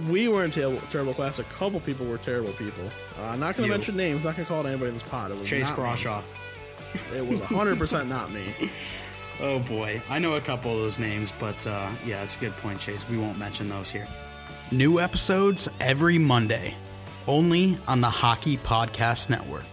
[0.09, 1.39] we were in terrible, terrible class.
[1.39, 2.89] A couple people were terrible people.
[3.19, 4.23] Uh, not going to mention names.
[4.23, 5.31] Not going to call it anybody in this pod.
[5.31, 5.83] It was Chase not me.
[5.83, 6.23] Crawshaw.
[7.15, 8.53] It was 100 percent not me.
[9.39, 12.55] Oh boy, I know a couple of those names, but uh, yeah, it's a good
[12.57, 13.07] point, Chase.
[13.07, 14.07] We won't mention those here.
[14.71, 16.75] New episodes every Monday,
[17.27, 19.63] only on the Hockey Podcast Network.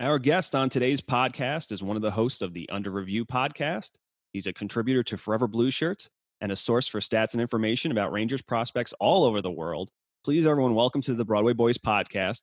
[0.00, 3.92] Our guest on today's podcast is one of the hosts of the Under Review podcast.
[4.32, 6.10] He's a contributor to Forever Blue Shirts
[6.44, 9.88] and a source for stats and information about Rangers prospects all over the world.
[10.26, 12.42] Please, everyone, welcome to the Broadway Boys podcast.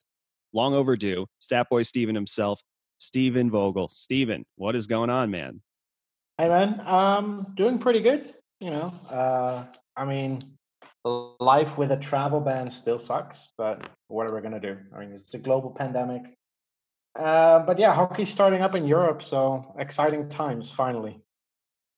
[0.54, 1.28] Long overdue.
[1.38, 2.64] Stat Boy Steven himself,
[2.98, 3.90] Steven Vogel.
[3.90, 5.62] Steven, what is going on, man?
[6.40, 8.34] Hey man, um, doing pretty good.
[8.60, 10.58] You know, uh, I mean,
[11.06, 14.80] life with a travel ban still sucks, but what are we gonna do?
[14.96, 16.24] I mean, it's a global pandemic.
[17.16, 21.22] Uh, but yeah, hockey's starting up in Europe, so exciting times finally.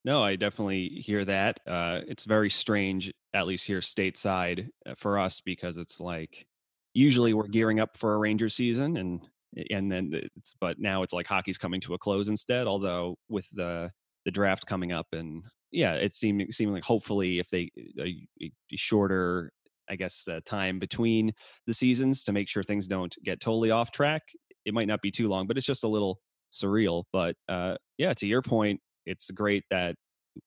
[0.04, 1.60] No, I definitely hear that.
[1.66, 6.46] Uh, it's very strange, at least here stateside uh, for us, because it's like
[6.92, 9.26] usually we're gearing up for a Ranger season, and
[9.70, 12.66] and then it's but now it's like hockey's coming to a close instead.
[12.66, 13.92] Although with the
[14.26, 19.52] the draft coming up and yeah, it seeming like hopefully if they a, a shorter
[19.88, 21.32] I guess uh, time between
[21.66, 24.22] the seasons to make sure things don't get totally off track.
[24.64, 26.20] It might not be too long, but it's just a little
[26.52, 27.04] surreal.
[27.12, 29.96] But uh, yeah, to your point, it's great that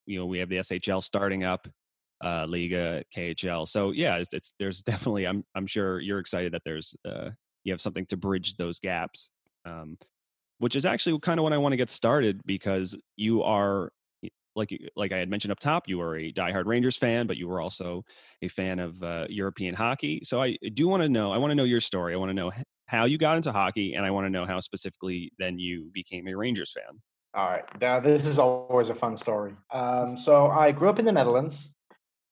[0.05, 1.67] you know we have the SHL starting up,
[2.23, 3.67] uh, Liga, KHL.
[3.67, 7.31] So yeah, it's, it's there's definitely I'm I'm sure you're excited that there's uh,
[7.63, 9.31] you have something to bridge those gaps.
[9.65, 9.97] Um,
[10.59, 13.91] which is actually kind of when I want to get started because you are
[14.55, 17.47] like like I had mentioned up top, you were a diehard Rangers fan, but you
[17.47, 18.03] were also
[18.41, 20.21] a fan of uh, European hockey.
[20.23, 21.31] So I do want to know.
[21.31, 22.13] I want to know your story.
[22.13, 22.51] I want to know
[22.87, 26.27] how you got into hockey, and I want to know how specifically then you became
[26.27, 27.01] a Rangers fan.
[27.37, 29.53] All right, now this is always a fun story.
[29.71, 31.71] Um, so I grew up in the Netherlands.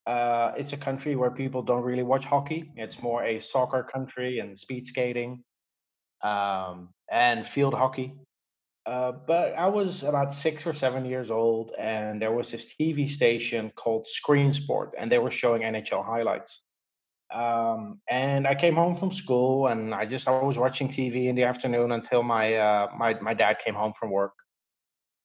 [0.08, 2.72] Uh, it's a country where people don't really watch hockey.
[2.76, 5.44] It's more a soccer country and speed skating
[6.24, 8.16] um, and field hockey.
[8.88, 13.08] Uh, but I was about six or seven years old, and there was this TV
[13.08, 16.64] station called Screen Sport, and they were showing NHL highlights.
[17.32, 21.36] Um, and I came home from school, and I just I was watching TV in
[21.36, 24.34] the afternoon until my uh, my my dad came home from work.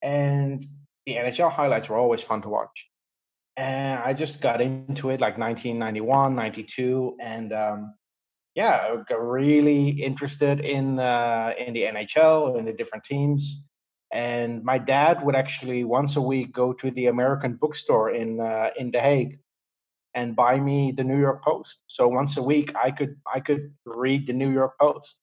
[0.03, 0.65] And
[1.07, 2.87] the NHL highlights were always fun to watch.
[3.57, 7.95] And I just got into it like 1991, 92, and um,
[8.55, 13.65] yeah, I got really interested in uh, in the NHL and the different teams.
[14.13, 18.71] And my dad would actually once a week go to the American bookstore in uh,
[18.77, 19.39] in The Hague
[20.15, 21.83] and buy me the New York Post.
[21.87, 25.20] So once a week, I could I could read the New York Post.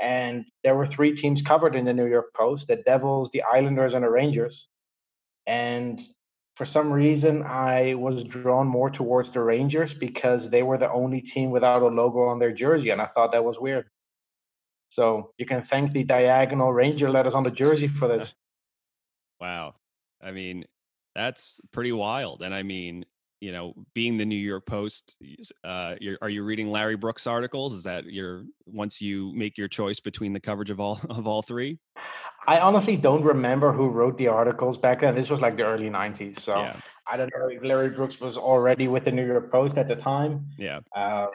[0.00, 3.94] And there were three teams covered in the New York Post: the Devils, the Islanders,
[3.94, 4.68] and the Rangers.
[5.46, 6.00] And
[6.56, 11.22] for some reason I was drawn more towards the Rangers because they were the only
[11.22, 13.86] team without a logo on their jersey, and I thought that was weird.
[14.90, 18.34] So you can thank the diagonal Ranger letters on the jersey for this.
[19.40, 19.74] wow,
[20.22, 20.64] I mean
[21.14, 23.06] that's pretty wild, and I mean
[23.40, 25.16] you know being the New York Post,
[25.64, 27.72] uh, are you reading Larry Brooks articles?
[27.74, 31.42] Is that your once you make your choice between the coverage of all of all
[31.42, 31.78] three?
[32.46, 35.14] I honestly don't remember who wrote the articles back then.
[35.14, 36.76] This was like the early '90s, so yeah.
[37.10, 39.96] I don't know if Larry Brooks was already with the New York Post at the
[39.96, 40.46] time.
[40.56, 40.80] Yeah.
[40.94, 41.26] Uh,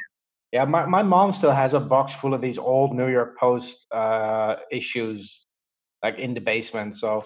[0.51, 3.87] yeah, my, my mom still has a box full of these old New York Post
[3.91, 5.45] uh, issues,
[6.01, 6.97] like in the basement.
[6.97, 7.25] So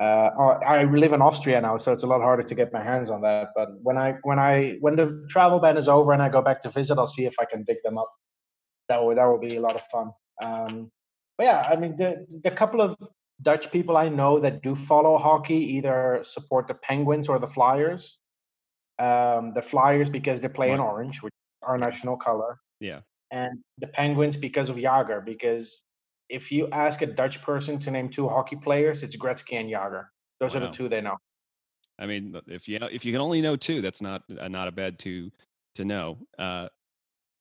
[0.00, 3.10] uh, I live in Austria now, so it's a lot harder to get my hands
[3.10, 3.50] on that.
[3.54, 6.62] But when I when I when the travel ban is over and I go back
[6.62, 8.10] to visit, I'll see if I can dig them up.
[8.88, 10.12] That would that would be a lot of fun.
[10.42, 10.90] Um,
[11.36, 12.96] but yeah, I mean, the the couple of
[13.42, 18.20] Dutch people I know that do follow hockey either support the Penguins or the Flyers.
[18.98, 22.58] Um, the Flyers because they play in orange, which is our national color.
[22.80, 23.00] Yeah.
[23.30, 25.84] And the Penguins because of Jagr, because
[26.30, 30.06] if you ask a Dutch person to name two hockey players, it's Gretzky and Jagr.
[30.38, 30.62] Those wow.
[30.62, 31.16] are the two they know.
[31.98, 34.72] I mean, if you if you can only know two, that's not uh, not a
[34.72, 35.30] bad two
[35.74, 36.18] to know.
[36.38, 36.68] Uh,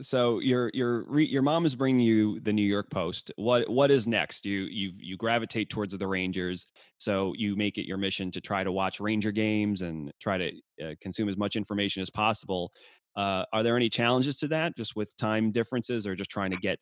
[0.01, 3.31] so your your your mom is bringing you the New York Post.
[3.35, 4.45] What what is next?
[4.45, 8.63] You you you gravitate towards the Rangers, so you make it your mission to try
[8.63, 10.51] to watch Ranger games and try to
[10.83, 12.71] uh, consume as much information as possible.
[13.19, 16.57] Uh, are there any challenges to that, just with time differences, or just trying to
[16.57, 16.79] get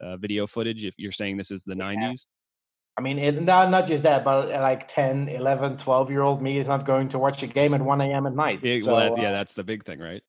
[0.00, 0.84] uh, video footage?
[0.84, 1.94] If you're saying this is the yeah.
[1.94, 2.26] '90s.
[2.98, 6.42] I mean, it, not, not just that, but uh, like 10, 11, 12 year old
[6.42, 8.26] me is not going to watch a game at 1 a.m.
[8.26, 8.60] at night.
[8.64, 10.22] Yeah, so, well, that, yeah, uh that's the big thing, right?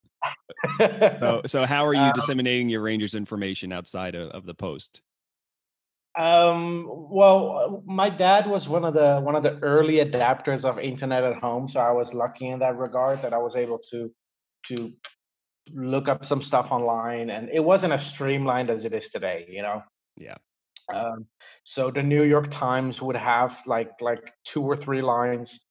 [1.18, 5.02] so, so how are you um, disseminating your Rangers information outside of, of the post?
[6.20, 11.24] Um, well, my dad was one of the one of the early adapters of internet
[11.24, 14.12] at home, so I was lucky in that regard that I was able to
[14.68, 14.94] to
[15.74, 19.46] look up some stuff online, and it wasn't as streamlined as it is today.
[19.50, 19.84] You know.
[20.18, 20.36] Yeah.
[20.94, 21.26] Um,
[21.64, 25.66] so the New York Times would have like like two or three lines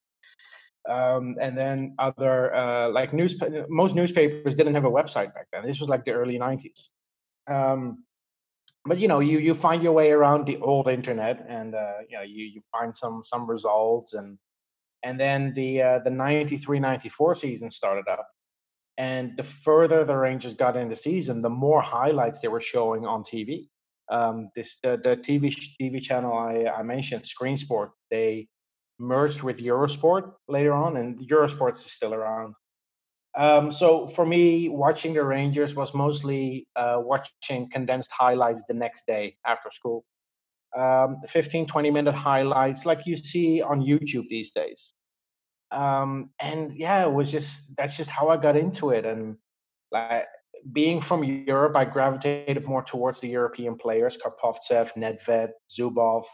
[0.89, 5.63] um, and then other uh, like news most newspapers didn't have a website back then
[5.65, 6.89] this was like the early 90s
[7.49, 8.05] um,
[8.85, 12.17] but you know you you find your way around the old internet and uh, you
[12.17, 14.39] know you you find some some results and
[15.03, 18.29] and then the uh, the 93 94 season started up
[18.99, 23.07] and the further the rangers got in the season the more highlights they were showing
[23.07, 23.69] on tv
[24.11, 28.49] um, this the, the tv tv channel i i mentioned screen sport they
[28.99, 32.55] merged with Eurosport later on, and Eurosport is still around.
[33.37, 39.07] Um, so for me, watching the Rangers was mostly uh, watching condensed highlights the next
[39.07, 40.05] day after school.
[40.77, 44.93] Um, 15, 20 minute highlights like you see on YouTube these days.
[45.71, 49.05] Um, and yeah, it was just that's just how I got into it.
[49.05, 49.37] And
[49.91, 50.27] like
[50.73, 56.25] being from Europe, I gravitated more towards the European players: Karpovtsev, Nedved, Zubov.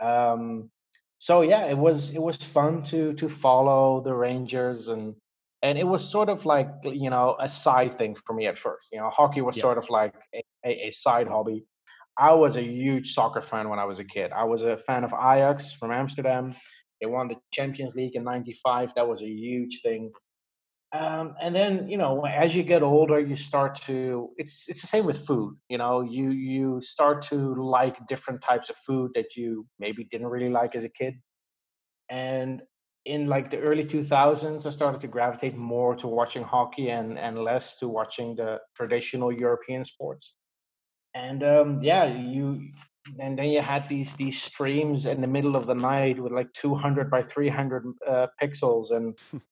[0.00, 0.70] Um,
[1.18, 5.14] so yeah, it was it was fun to to follow the Rangers and
[5.62, 8.88] and it was sort of like you know a side thing for me at first.
[8.92, 9.62] You know, hockey was Yeah.
[9.62, 11.64] sort of like a, a, a side hobby.
[12.16, 14.30] I was a huge soccer fan when I was a kid.
[14.32, 16.54] I was a fan of Ajax from Amsterdam.
[17.00, 18.94] They won the Champions League in '95.
[18.94, 20.12] That was a huge thing.
[20.92, 24.30] Um, and then you know, as you get older, you start to.
[24.36, 25.56] It's it's the same with food.
[25.68, 30.28] You know, you you start to like different types of food that you maybe didn't
[30.28, 31.14] really like as a kid.
[32.08, 32.62] And
[33.04, 37.42] in like the early 2000s, I started to gravitate more to watching hockey and and
[37.42, 40.36] less to watching the traditional European sports.
[41.14, 42.70] And um, yeah, you
[43.18, 46.52] and then you had these these streams in the middle of the night with like
[46.54, 49.16] 200 by 300 uh, pixels and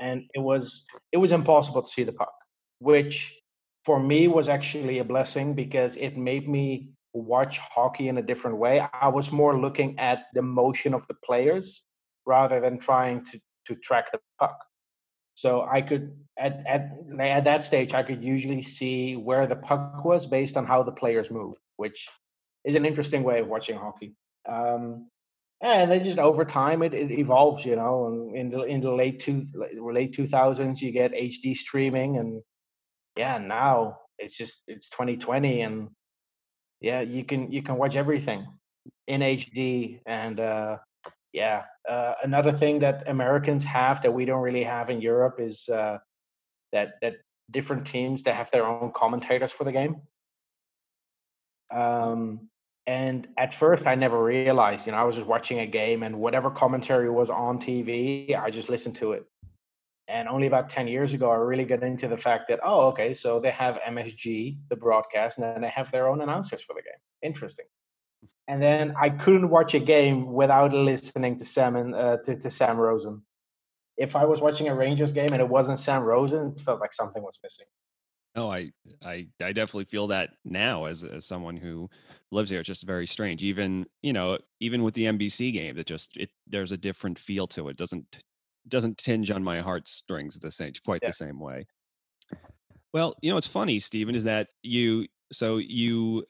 [0.00, 2.32] and it was it was impossible to see the puck
[2.78, 3.38] which
[3.84, 8.56] for me was actually a blessing because it made me watch hockey in a different
[8.56, 8.86] way.
[8.92, 11.82] I was more looking at the motion of the players
[12.26, 14.58] rather than trying to to track the puck.
[15.34, 16.90] So i could at at
[17.20, 20.92] at that stage i could usually see where the puck was based on how the
[20.92, 22.08] players moved which
[22.64, 24.14] is an interesting way of watching hockey.
[24.48, 25.08] Um
[25.60, 28.90] and then just over time it, it evolves you know and in the in the
[28.90, 29.46] late two
[29.80, 32.42] late 2000s you get hd streaming and
[33.16, 35.88] yeah now it's just it's 2020 and
[36.80, 38.44] yeah you can you can watch everything
[39.06, 40.78] in hd and uh
[41.32, 45.68] yeah uh, another thing that americans have that we don't really have in europe is
[45.68, 45.96] uh
[46.72, 47.14] that that
[47.52, 49.96] different teams that have their own commentators for the game.
[51.70, 52.48] Um
[52.86, 56.18] and at first, I never realized, you know, I was just watching a game and
[56.18, 59.24] whatever commentary was on TV, I just listened to it.
[60.08, 63.14] And only about 10 years ago, I really got into the fact that, oh, okay,
[63.14, 66.82] so they have MSG, the broadcast, and then they have their own announcers for the
[66.82, 67.00] game.
[67.22, 67.66] Interesting.
[68.48, 72.50] And then I couldn't watch a game without listening to Sam and uh, to, to
[72.50, 73.22] Sam Rosen.
[73.96, 76.92] If I was watching a Rangers game and it wasn't Sam Rosen, it felt like
[76.92, 77.66] something was missing.
[78.34, 78.72] No, I,
[79.04, 81.90] I, I definitely feel that now as, as someone who
[82.30, 82.60] lives here.
[82.60, 83.42] It's just very strange.
[83.42, 87.46] Even you know, even with the NBC game, it just it there's a different feel
[87.48, 87.76] to it.
[87.76, 88.22] Doesn't
[88.68, 91.08] doesn't tinge on my heartstrings the same quite Yeah.
[91.10, 91.66] the same way.
[92.92, 96.24] Well, you know, what's funny, Stephen, is that you so you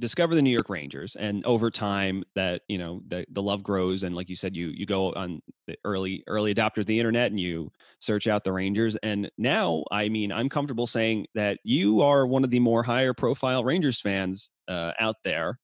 [0.00, 4.02] discover the New York Rangers, and over time, that you know the the love grows,
[4.02, 7.30] and like you said, you you go on the early early adopter of the internet,
[7.30, 12.02] and you search out the Rangers, and now, I mean, I'm comfortable saying that you
[12.02, 15.58] are one of the more higher profile Rangers fans uh, out there.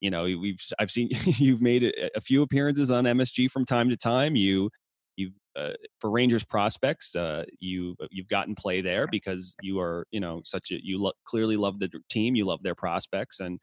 [0.00, 3.96] You know, we've I've seen you've made a, few appearances on MSG from time to
[3.96, 4.36] time.
[4.36, 4.70] You
[5.56, 10.42] uh, for Rangers prospects, uh, you you've gotten play there because you are you know
[10.44, 13.60] such a you lo- clearly love the team, you love their prospects, and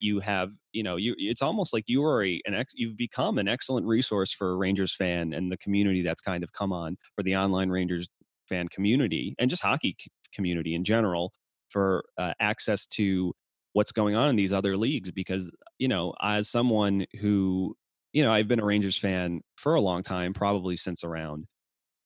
[0.00, 3.38] you have you know you it's almost like you are a an ex, you've become
[3.38, 6.96] an excellent resource for a Rangers fan and the community that's kind of come on
[7.16, 8.08] for the online Rangers
[8.48, 11.32] fan community and just hockey c- community in general
[11.68, 13.32] for uh, access to
[13.72, 17.76] what's going on in these other leagues because you know as someone who
[18.12, 21.46] you know i've been a rangers fan for a long time probably since around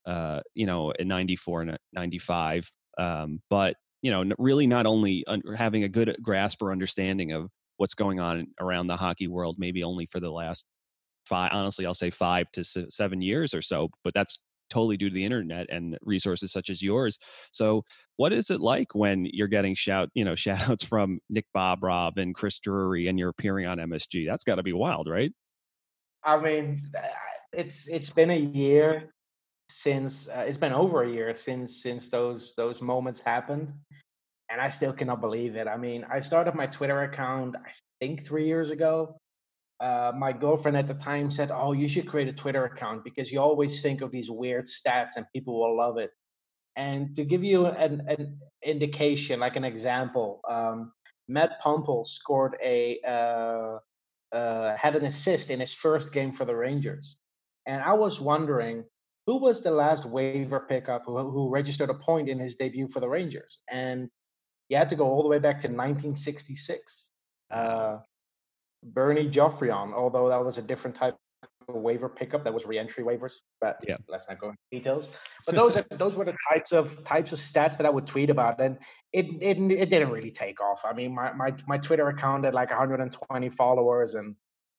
[0.06, 5.24] uh you know in 94 and 95 um but you know really not only
[5.56, 9.82] having a good grasp or understanding of what's going on around the hockey world maybe
[9.82, 10.66] only for the last
[11.24, 14.40] five honestly i'll say five to se- seven years or so but that's
[14.70, 17.18] totally due to the internet and resources such as yours.
[17.52, 17.84] So
[18.16, 22.16] what is it like when you're getting shout you know shout outs from nick bobrov
[22.16, 25.32] and chris drury and you're appearing on msg that's got to be wild right
[26.24, 26.80] I mean,
[27.52, 29.14] it's it's been a year
[29.68, 33.72] since uh, it's been over a year since since those those moments happened,
[34.50, 35.68] and I still cannot believe it.
[35.68, 37.70] I mean, I started my Twitter account I
[38.00, 39.18] think three years ago.
[39.80, 43.30] Uh, my girlfriend at the time said, "Oh, you should create a Twitter account because
[43.30, 46.10] you always think of these weird stats and people will love it."
[46.76, 50.92] And to give you an, an indication, like an example, um,
[51.28, 53.78] Matt Puempel scored a uh,
[54.34, 57.16] uh, had an assist in his first game for the Rangers,
[57.66, 58.84] and I was wondering
[59.26, 63.00] who was the last waiver pickup who, who registered a point in his debut for
[63.00, 64.10] the Rangers, and
[64.68, 67.10] you had to go all the way back to 1966.
[67.50, 67.98] Uh,
[68.82, 71.16] Bernie Geoffrion, although that was a different type
[71.68, 73.96] waiver pickup, that was reentry waivers, but Yeah.
[74.08, 75.08] let's not go into details.
[75.46, 78.30] But those are those were the types of types of stats that I would tweet
[78.30, 78.78] about, and
[79.12, 80.82] it it, it didn't really take off.
[80.84, 84.36] I mean, my, my my Twitter account had like 120 followers, and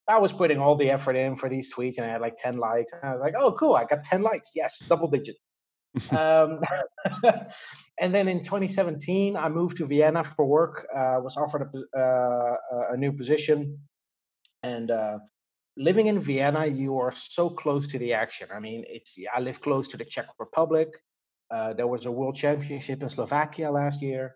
[0.07, 2.57] I was putting all the effort in for these tweets, and I had like 10
[2.57, 2.91] likes.
[2.93, 4.51] And I was like, oh, cool, I got 10 likes.
[4.53, 5.37] Yes, double digit.
[6.11, 6.59] um,
[7.99, 10.85] and then in 2017, I moved to Vienna for work.
[10.93, 12.55] Uh, was offered a, uh,
[12.91, 13.79] a new position,
[14.61, 15.19] and uh,
[15.77, 18.47] living in Vienna, you are so close to the action.
[18.53, 20.89] I mean, it's I live close to the Czech Republic.
[21.51, 24.35] Uh, there was a World Championship in Slovakia last year,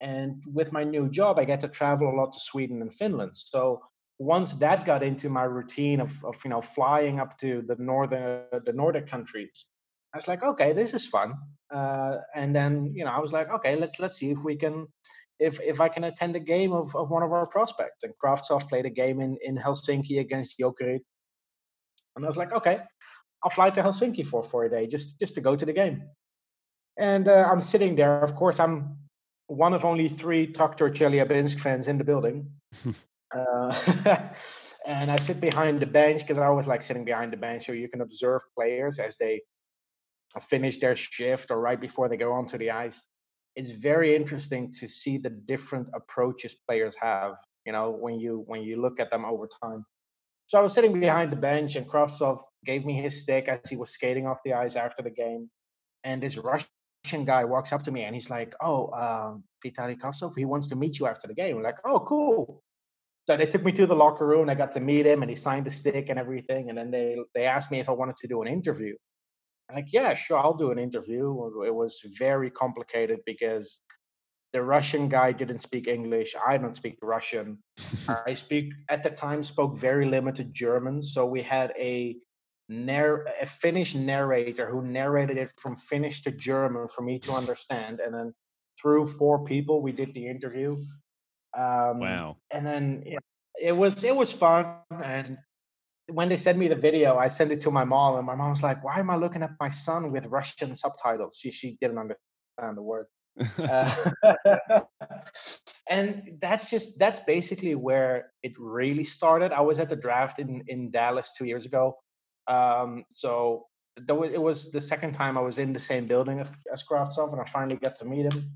[0.00, 3.32] and with my new job, I get to travel a lot to Sweden and Finland.
[3.34, 3.80] So
[4.18, 8.44] once that got into my routine of, of you know flying up to the northern
[8.66, 9.66] the Nordic countries,
[10.12, 11.34] I was like, okay, this is fun.
[11.72, 14.86] Uh, and then you know I was like, okay, let's let's see if we can
[15.40, 18.04] if if I can attend a game of, of one of our prospects.
[18.04, 21.00] And Kravtsov played a game in, in Helsinki against Jokerit.
[22.16, 22.80] And I was like, okay,
[23.42, 26.02] I'll fly to Helsinki for for a day just just to go to the game.
[26.98, 28.22] And uh, I'm sitting there.
[28.22, 28.98] Of course, I'm
[29.46, 32.50] one of only three Traktor Chelyabinsk fans in the building.
[33.32, 33.72] Uh,
[34.86, 37.70] and I sit behind the bench because I always like sitting behind the bench so
[37.70, 39.42] you can observe players as they
[40.40, 43.00] finish their shift or right before they go onto the ice.
[43.56, 47.36] It's very interesting to see the different approaches players have.
[47.66, 49.84] You know, when you when you look at them over time.
[50.46, 53.76] So I was sitting behind the bench, and Kravtsov gave me his stick as he
[53.76, 55.48] was skating off the ice after the game.
[56.04, 59.96] And this Russian guy walks up to me and he's like, "Oh, um, Vitaly
[60.36, 62.62] he wants to meet you after the game." I'm like, "Oh, cool."
[63.26, 64.50] So they took me to the locker room.
[64.50, 66.68] I got to meet him, and he signed the stick and everything.
[66.68, 68.96] And then they they asked me if I wanted to do an interview.
[69.72, 71.30] Like, yeah, sure, I'll do an interview.
[71.64, 73.80] It was very complicated because
[74.52, 76.34] the Russian guy didn't speak English.
[76.44, 77.58] I don't speak Russian.
[78.26, 82.16] I speak at the time spoke very limited German, so we had a
[82.68, 88.00] narr- a Finnish narrator who narrated it from Finnish to German for me to understand,
[88.00, 88.34] and then
[88.80, 90.72] through four people we did the interview.
[91.56, 92.36] Um, wow.
[92.50, 93.18] And then know,
[93.60, 94.76] it was it was fun.
[95.02, 95.38] And
[96.12, 98.50] when they sent me the video, I sent it to my mom, and my mom
[98.50, 101.98] was like, "Why am I looking at my son with Russian subtitles?" She she didn't
[101.98, 103.06] understand the word.
[103.58, 104.10] uh,
[105.88, 109.52] and that's just that's basically where it really started.
[109.52, 111.96] I was at the draft in in Dallas two years ago.
[112.48, 113.66] Um, so
[114.08, 117.32] was, it was the second time I was in the same building as, as Kravtsov,
[117.32, 118.50] and I finally got to meet him.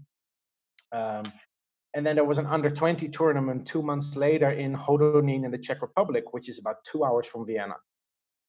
[0.92, 1.32] Um,
[1.94, 5.58] and then there was an under 20 tournament two months later in Hodonín in the
[5.58, 7.76] Czech Republic, which is about two hours from Vienna.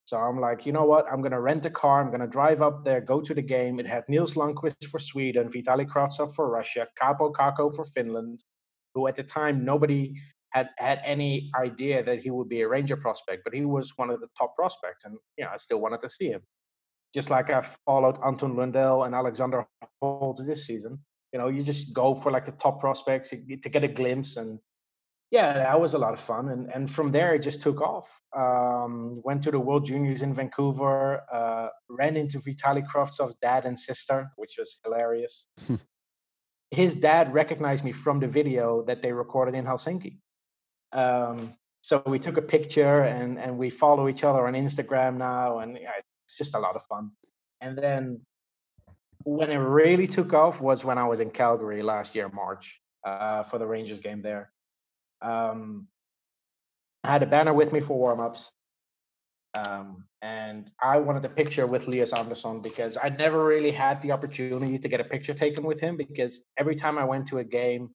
[0.06, 1.06] So I'm like, you know what?
[1.12, 2.02] I'm going to rent a car.
[2.02, 3.80] I'm going to drive up there, go to the game.
[3.80, 8.44] It had Nils Lundkvist for Sweden, Vitaly Kravtsov for Russia, Kaapo Kakko for Finland,
[8.96, 10.16] who at the time nobody
[10.50, 14.10] had had any idea that he would be a Ranger prospect, but he was one
[14.10, 15.06] of the top prospects.
[15.06, 16.42] And, you know, I still wanted to see him.
[17.14, 19.68] Just like I followed Anton Lundell and Alexander
[20.02, 21.00] Holtz this season
[21.36, 24.58] you know you just go for like the top prospects to get a glimpse and
[25.32, 28.08] yeah that was a lot of fun and and from there it just took off.
[28.44, 33.78] Um, went to the world juniors in vancouver uh, ran into Vitaly Kravtsov's dad and
[33.78, 35.48] sister which was hilarious.
[36.72, 40.14] His dad recognized me from the video that they recorded in helsinki.
[40.94, 45.60] Um, so we took a picture and and we follow each other on instagram now
[45.60, 47.12] and yeah, it's just a lot of fun.
[47.60, 48.22] And then
[49.26, 53.44] when it really took off was when I was in Calgary last year, March, uh,
[53.44, 54.52] for the Rangers game there.
[55.22, 55.88] Um,
[57.04, 58.50] I had a banner with me for warmups.
[59.56, 64.12] Um, and I wanted a picture with Lias Andersson because I never really had the
[64.12, 67.44] opportunity to get a picture taken with him because every time I went to a
[67.44, 67.90] game,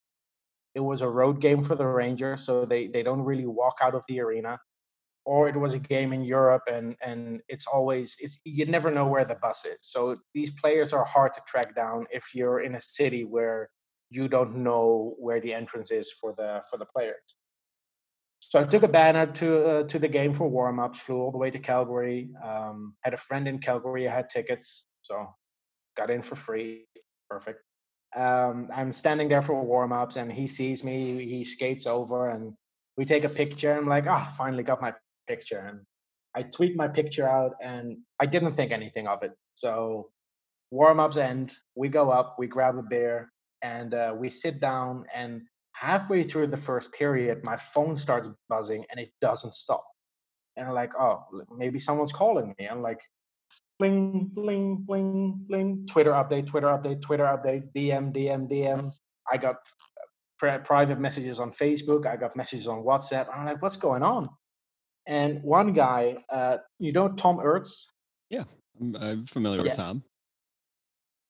[0.75, 3.95] it was a road game for the Rangers, so they they don't really walk out
[3.95, 4.59] of the arena
[5.25, 9.07] or it was a game in Europe and and it's always it's you never know
[9.07, 9.79] where the bus is.
[9.81, 13.71] So these players are hard to track down if you're in a city where
[14.11, 17.23] you don't know where the entrance is for the for the players.
[18.41, 21.31] So I took a banner to uh, to the game for warm ups, flew all
[21.31, 22.31] the way to Calgary.
[22.43, 25.29] Um, had a friend in Calgary, I had tickets, so
[25.97, 26.87] got in for free.
[27.29, 27.61] Perfect.
[28.17, 31.25] Um, I'm standing there for warm ups, and he sees me.
[31.27, 32.55] He skates over, and
[32.97, 33.73] we take a picture.
[33.73, 34.95] I'm like, ah, oh, finally got my
[35.31, 35.63] picture.
[35.69, 35.79] And
[36.35, 39.33] I tweet my picture out and I didn't think anything of it.
[39.55, 40.11] So
[40.71, 43.31] warm ups end, we go up, we grab a beer,
[43.63, 45.05] and uh, we sit down.
[45.15, 49.85] And halfway through the first period, my phone starts buzzing and it doesn't stop.
[50.57, 51.25] And I'm like, oh,
[51.57, 52.67] maybe someone's calling me.
[52.67, 53.01] I'm like,
[53.79, 58.93] bling, bling, bling, bling, Twitter update, Twitter update, Twitter update, DM, DM, DM.
[59.31, 59.57] I got
[60.39, 62.07] private messages on Facebook.
[62.07, 63.27] I got messages on WhatsApp.
[63.35, 64.29] I'm like, what's going on?
[65.07, 67.87] And one guy, uh, you know Tom Urtz?
[68.29, 68.45] Yeah,
[68.81, 69.77] I'm, I'm familiar with.
[69.77, 70.05] Tom.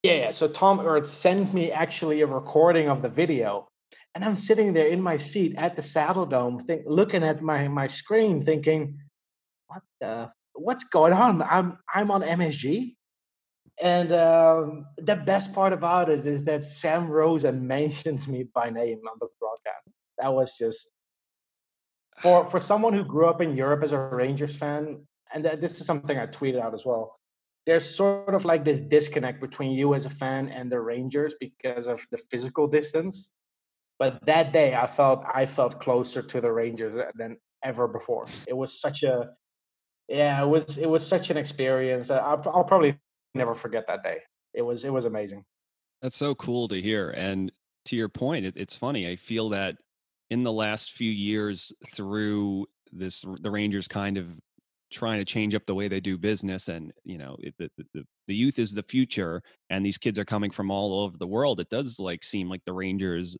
[0.03, 0.31] Yeah, yeah.
[0.31, 3.69] So Tom Urtz sent me actually a recording of the video.
[4.15, 7.87] And I'm sitting there in my seat at the Saddledome, think, looking at my, my
[7.87, 8.99] screen, thinking,
[9.67, 11.43] what the, what's going on?
[11.43, 12.97] I'm I'm on MSG,
[13.81, 19.01] And um, the best part about it is that Sam Rosen mentioned me by name
[19.09, 19.89] on the broadcast.
[20.19, 20.91] That was just
[22.21, 25.87] for for someone who grew up in Europe as a Rangers fan, and this is
[25.87, 27.17] something I tweeted out as well.
[27.67, 31.87] There's sort of like this disconnect between you as a fan and the Rangers because
[31.87, 33.31] of the physical distance.
[33.99, 38.27] But that day, I felt I felt closer to the Rangers than ever before.
[38.49, 39.31] It was such a
[40.09, 42.11] yeah, it was it was such an experience.
[42.11, 42.99] I'll, I'll probably
[43.35, 44.19] never forget that day.
[44.55, 45.45] It was it was amazing.
[46.03, 47.11] That's so cool to hear.
[47.11, 47.53] And
[47.87, 49.09] to your point, it, it's funny.
[49.09, 49.77] I feel that
[50.31, 54.39] in the last few years, through this, the Rangers kind of
[54.93, 58.05] trying to change up the way they do business, and you know, it, the, the
[58.27, 61.61] the youth is the future, and these kids are coming from all over the world.
[61.61, 63.37] It does like seem like the Rangers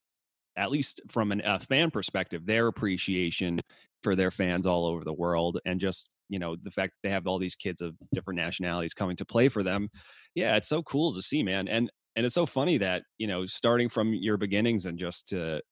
[0.57, 3.61] at least from an, a fan perspective, their appreciation
[4.03, 7.27] for their fans all over the world, and just you know the fact they have
[7.27, 9.89] all these kids of different nationalities coming to play for them.
[10.35, 13.47] Yeah, it's so cool to see, man, and and it's so funny that you know
[13.47, 15.63] starting from your beginnings and just to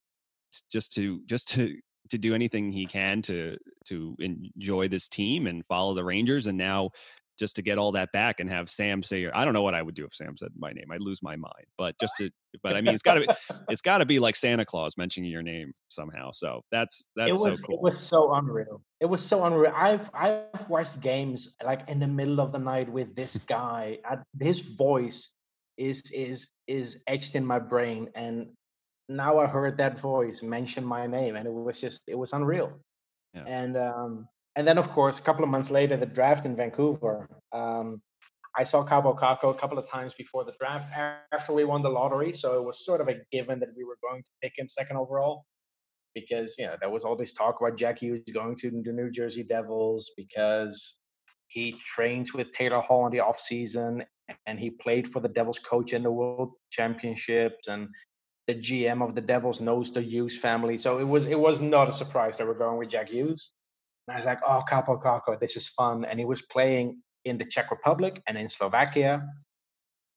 [0.70, 1.76] just to just to
[2.10, 6.56] to do anything he can to to enjoy this team and follow the Rangers and
[6.56, 6.90] now
[7.38, 9.80] just to get all that back and have Sam say, I don't know what I
[9.80, 10.86] would do if Sam said my name.
[10.90, 11.66] I'd lose my mind.
[11.76, 12.30] But just to,
[12.62, 13.28] but I mean, it's got to be,
[13.68, 16.32] it's got to be like Santa Claus mentioning your name somehow.
[16.32, 17.76] So that's that's was, so cool.
[17.76, 18.82] It was so unreal.
[19.00, 19.72] It was so unreal.
[19.74, 23.98] I've I've watched games like in the middle of the night with this guy.
[24.40, 25.30] His voice
[25.76, 28.48] is is is etched in my brain, and
[29.08, 32.72] now I heard that voice mention my name, and it was just it was unreal.
[33.34, 33.44] Yeah.
[33.46, 34.28] And um,
[34.58, 37.28] and then, of course, a couple of months later, the draft in Vancouver.
[37.52, 38.02] Um,
[38.56, 40.92] I saw Kaapo Kakko a couple of times before the draft
[41.32, 42.32] after we won the lottery.
[42.32, 44.96] So it was sort of a given that we were going to pick him second
[44.96, 45.44] overall
[46.12, 49.12] because, you know, there was all this talk about Jack Hughes going to the New
[49.12, 50.98] Jersey Devils because
[51.46, 54.04] he trains with Taylor Hall in the offseason
[54.46, 57.88] and he played for the Devils coach in the World Championships and
[58.48, 60.78] the GM of the Devils knows the Hughes family.
[60.78, 63.52] So it was it was not a surprise that we're going with Jack Hughes.
[64.08, 66.06] And I was like, oh, Kaapo Kakko, this is fun.
[66.06, 69.22] And he was playing in the Czech Republic and in Slovakia.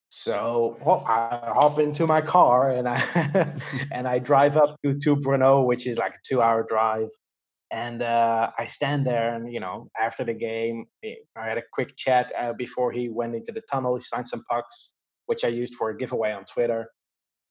[0.07, 2.99] So well, I hop into my car and I
[3.91, 7.09] and I drive up to, to Brno, which is like a two-hour drive.
[7.69, 11.63] And uh, I stand there, and you know, after the game, eh, I had a
[11.71, 13.95] quick chat uh, before he went into the tunnel.
[13.95, 14.93] He signed some pucks,
[15.27, 16.89] which I used for a giveaway on Twitter.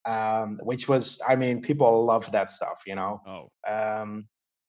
[0.07, 3.20] Um, which was, I mean, people love that stuff, you know.
[3.26, 3.51] Oh.
[3.70, 4.26] Um,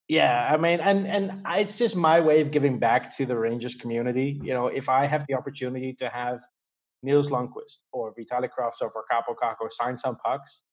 [0.08, 3.76] yeah, I mean, and and it's just my way of giving back to the Rangers
[3.76, 4.42] community.
[4.44, 6.42] You know, if I have the opportunity to have
[7.02, 10.64] Nils Lundkvist or Vitali Kravtsov or Kaapo Kakko sign some pucks,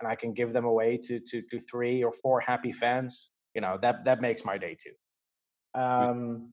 [0.00, 3.60] and I can give them away to to to three or four happy fans, you
[3.60, 5.80] know, that that makes my day too.
[5.80, 6.52] Um,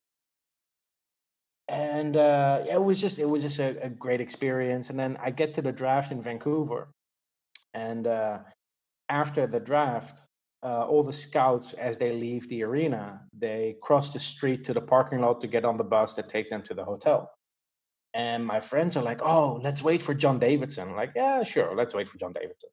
[1.68, 4.90] and uh, it was just it was just a, a, great experience.
[4.90, 6.90] And then I get to the draft in Vancouver,
[7.76, 8.40] and uh,
[9.10, 10.22] after the draft,
[10.64, 14.82] uh, all the scouts, as they leave the arena, they cross the street to the
[14.82, 17.30] parking lot to get on the bus that takes them to the hotel.
[18.14, 21.76] And my friends are like, "Oh, let's wait for John Davidson." I'm like, yeah, sure,
[21.76, 22.70] let's wait for John Davidson.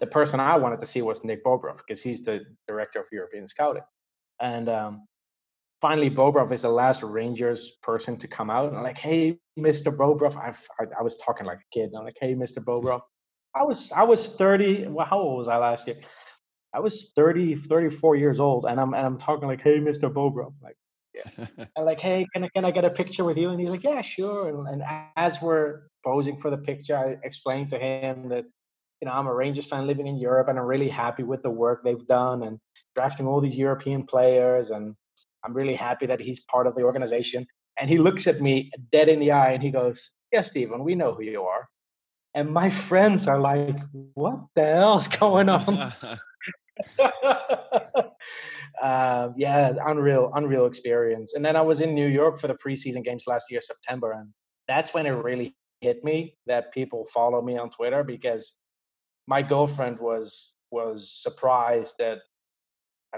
[0.00, 3.48] The person I wanted to see was Nick Bobrov because he's the director of European
[3.48, 3.84] scouting.
[4.40, 5.06] And um,
[5.80, 8.68] finally, Bobrov is the last Rangers person to come out.
[8.68, 9.96] And I'm like, "Hey, Mr.
[9.96, 11.90] Bobrov," I've, I, I was talking like a kid.
[11.96, 12.58] I'm like, "Hey, Mr.
[12.62, 13.00] Bobrov."
[13.54, 14.86] I was I was 30.
[14.88, 16.00] Well, how old was I last year?
[16.74, 20.12] I was 30, 34 years old, and I'm and I'm talking like, "Hey, Mr.
[20.12, 20.76] Bobrov," like,
[21.14, 21.46] yeah,
[21.76, 23.84] and like, "Hey, can I can I get a picture with you?" And he's like,
[23.84, 24.82] "Yeah, sure." And, and
[25.16, 28.44] as we're posing for the picture, I explained to him that
[29.00, 31.50] you know I'm a Rangers fan living in Europe, and I'm really happy with the
[31.50, 32.58] work they've done and
[32.94, 34.94] drafting all these European players, and
[35.44, 37.46] I'm really happy that he's part of the organization.
[37.78, 40.94] And he looks at me dead in the eye, and he goes, "Yeah, Stephen, we
[40.94, 41.68] know who you are."
[42.34, 43.78] And my friends are like,
[44.14, 45.92] "What the hell's going on?"
[48.82, 51.34] uh, yeah, unreal, unreal experience.
[51.34, 54.30] And then I was in New York for the preseason games last year, September, and
[54.66, 58.56] that's when it really hit me that people follow me on Twitter because
[59.26, 62.18] my girlfriend was was surprised that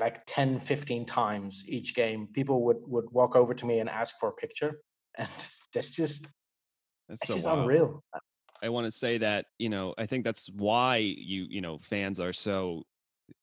[0.01, 4.15] like 10 15 times each game people would would walk over to me and ask
[4.19, 4.81] for a picture
[5.19, 5.29] and
[5.73, 6.23] that's just
[7.09, 7.61] that's, that's so just wild.
[7.61, 8.03] unreal
[8.63, 12.21] I want to say that you know I think that's why you you know fans
[12.21, 12.85] are so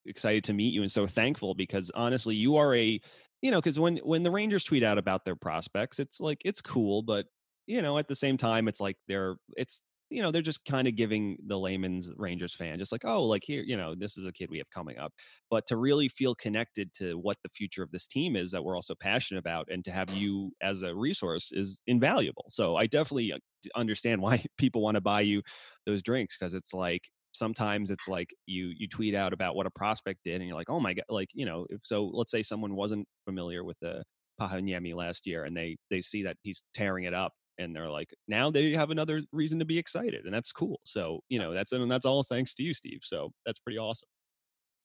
[0.05, 2.99] excited to meet you and so thankful because honestly, you are a
[3.41, 6.62] you know because when when the Rangers tweet out about their prospects, it's like it's
[6.62, 7.28] cool, but
[7.68, 9.82] you know at the same time, it's like they're it's
[10.12, 13.43] you know they're just kind of giving the layman's Rangers fan just like oh like
[13.45, 15.14] here you know this is a kid we have coming up,
[15.49, 18.76] but to really feel connected to what the future of this team is that we're
[18.76, 22.45] also passionate about, and to have you as a resource is invaluable.
[22.49, 23.38] So I definitely uh,
[23.76, 25.41] understand why people want to buy you
[25.86, 29.72] those drinks because it's like sometimes it's like you you tweet out about what a
[29.72, 32.43] prospect did and you're like oh my god like you know if so let's say
[32.43, 34.03] someone wasn't familiar with the
[34.39, 38.13] Pajuniemi last year and they they see that he's tearing it up and they're like
[38.27, 41.71] now they have another reason to be excited and that's cool so you know that's
[41.71, 44.07] and that's all thanks to you steve so that's pretty awesome.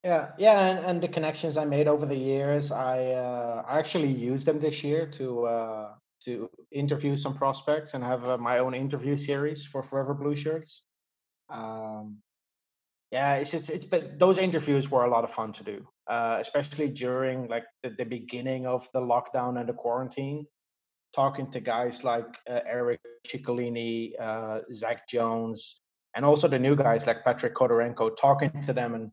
[0.04, 4.12] Yeah yeah and, and the connections i made over the years i uh, i actually
[4.12, 5.94] used them this year to uh
[6.24, 10.80] to interview some prospects and have uh, my own interview series for Forever Blueshirts.
[11.48, 12.18] Um
[13.12, 16.38] yeah, it's it's, it's but those interviews were a lot of fun to do, uh,
[16.40, 20.46] especially during like the, the beginning of the lockdown and the quarantine.
[21.16, 25.80] Talking to guys like uh, Eric Ciccolini, uh, Zac Jones,
[26.14, 28.16] and also the new guys like Patrick Khodorenko.
[28.20, 29.10] Talking to them and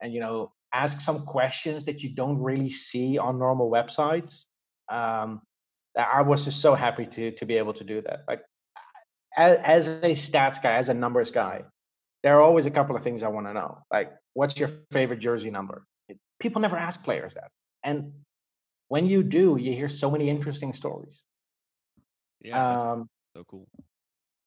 [0.00, 4.44] and you know ask some questions that you don't really see on normal websites.
[4.88, 5.42] Um,
[5.98, 8.20] I was just so happy to to be able to do that.
[8.28, 8.42] Like
[9.36, 11.64] as, as a stats guy, as a numbers guy,
[12.22, 13.78] there are always a couple of things I want to know.
[13.92, 15.84] Like, what's your favorite jersey number?
[16.38, 17.50] People never ask players that.
[17.82, 18.12] And
[18.88, 21.24] when you do, you hear so many interesting stories.
[22.40, 23.68] Yeah, um, so cool.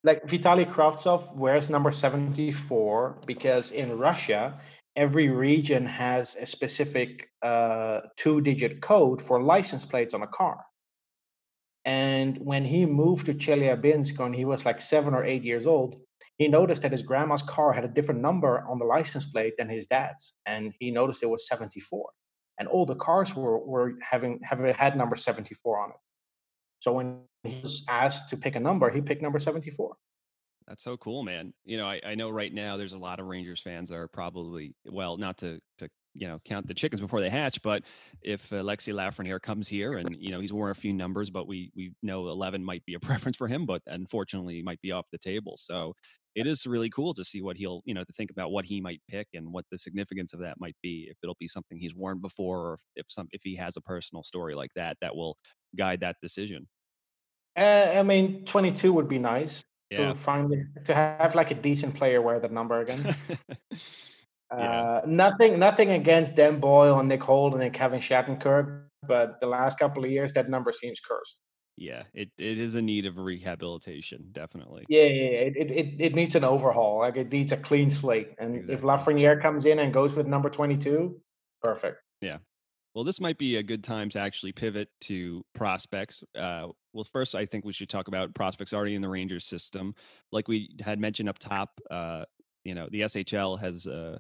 [0.04, 4.60] Like Vitaly Kravtsov wears number 74 because in Russia,
[4.96, 10.66] every region has a specific uh, two digit code for license plates on a car.
[11.86, 16.02] And when he moved to Chelyabinsk when he was like seven or eight years old,
[16.38, 19.70] he noticed that his grandma's car had a different number on the license plate than
[19.70, 22.10] his dad's, and he noticed it was 74.
[22.60, 25.96] And all the cars were were having having had number 74 on it.
[26.84, 29.96] So when he was asked to pick a number, he picked number 74.
[30.68, 31.54] That's so cool, man.
[31.64, 34.76] You know, I, I know right now there's a lot of Rangers fans are probably
[34.86, 37.84] well, not to to you know count the chickens before they hatch, but
[38.22, 41.72] if Alexis Lafreniere comes here and you know he's worn a few numbers, but we
[41.74, 45.18] we know 11 might be a preference for him, but unfortunately might be off the
[45.18, 45.54] table.
[45.56, 45.94] So
[46.36, 48.82] it is really cool to see what he'll, you know, to think about what he
[48.82, 51.08] might pick and what the significance of that might be.
[51.10, 53.82] If it'll be something he's worn before, or if, if some if he has a
[53.82, 55.38] personal story like that that will
[55.76, 56.68] guide that decision.
[57.56, 60.14] Uh, I mean, 22 would be nice yeah.
[60.14, 63.04] to finally to have like a decent player wear that number again.
[64.52, 64.58] yeah.
[64.58, 69.78] uh, nothing, nothing against Dan Boyle and Nick Holden and Kevin Shattenkirk, but the last
[69.78, 71.40] couple of years that number seems cursed
[71.78, 74.86] yeah, it, it is a need of rehabilitation, definitely.
[74.90, 77.00] Yeah, yeah, it, it it needs an overhaul.
[77.00, 78.30] Like it needs a clean slate.
[78.38, 78.76] And exactly.
[78.76, 81.20] if Lafreniere comes in and goes with number twenty two,
[81.62, 81.98] perfect.
[82.22, 82.38] Yeah.
[82.94, 86.24] Well, this might be a good time to actually pivot to prospects.
[86.36, 89.96] Uh, well, first, I think we should talk about prospects already in the Rangers system.
[90.32, 92.26] Like we had mentioned up top, uh,
[92.64, 94.20] you know, the SHL has uh,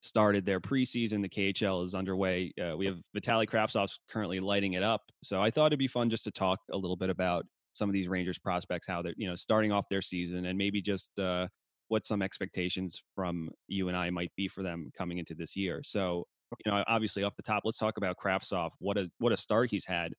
[0.00, 1.22] started their preseason.
[1.22, 2.52] The KHL is underway.
[2.60, 5.02] Uh, we have Vitaly Kravtsov currently lighting it up.
[5.22, 7.92] So I thought it'd be fun just to talk a little bit about some of
[7.92, 11.48] these Rangers prospects, how they're you know starting off their season, and maybe just uh,
[11.88, 15.82] what some expectations from you and I might be for them coming into this year.
[15.82, 16.26] So
[16.64, 18.72] you know, obviously off the top, let's talk about Kravtsov.
[18.78, 20.12] What a what a start he's had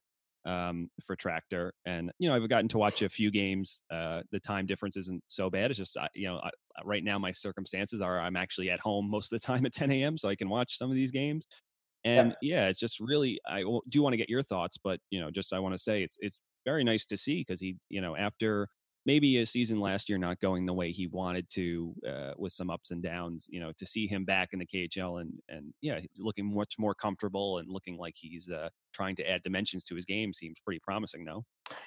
[0.45, 1.73] um, for Tractor.
[1.85, 3.81] And you know, I've gotten to watch a few games.
[3.91, 5.71] Uh, the time difference isn't so bad.
[5.71, 6.49] It's just you know, I,
[6.83, 9.91] right now my circumstances are I'm actually at home most of the time at 10
[9.91, 10.17] a.m.
[10.17, 11.45] so I can watch some of these games.
[12.05, 15.19] And yeah, yeah it's just really I do want to get your thoughts, but you
[15.19, 18.01] know, just I want to say it's it's very nice to see because he you
[18.01, 18.67] know after
[19.05, 22.69] maybe a season last year not going the way he wanted to uh, with some
[22.69, 25.99] ups and downs you know to see him back in the khl and and yeah
[26.19, 30.05] looking much more comfortable and looking like he's uh, trying to add dimensions to his
[30.05, 31.43] game seems pretty promising no?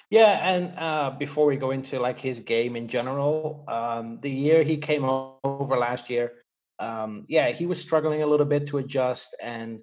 [0.09, 4.63] Yeah and uh, before we go into like his game in general um, the year
[4.63, 6.31] he came over last year
[6.79, 9.79] um, yeah he was struggling a little bit to adjust and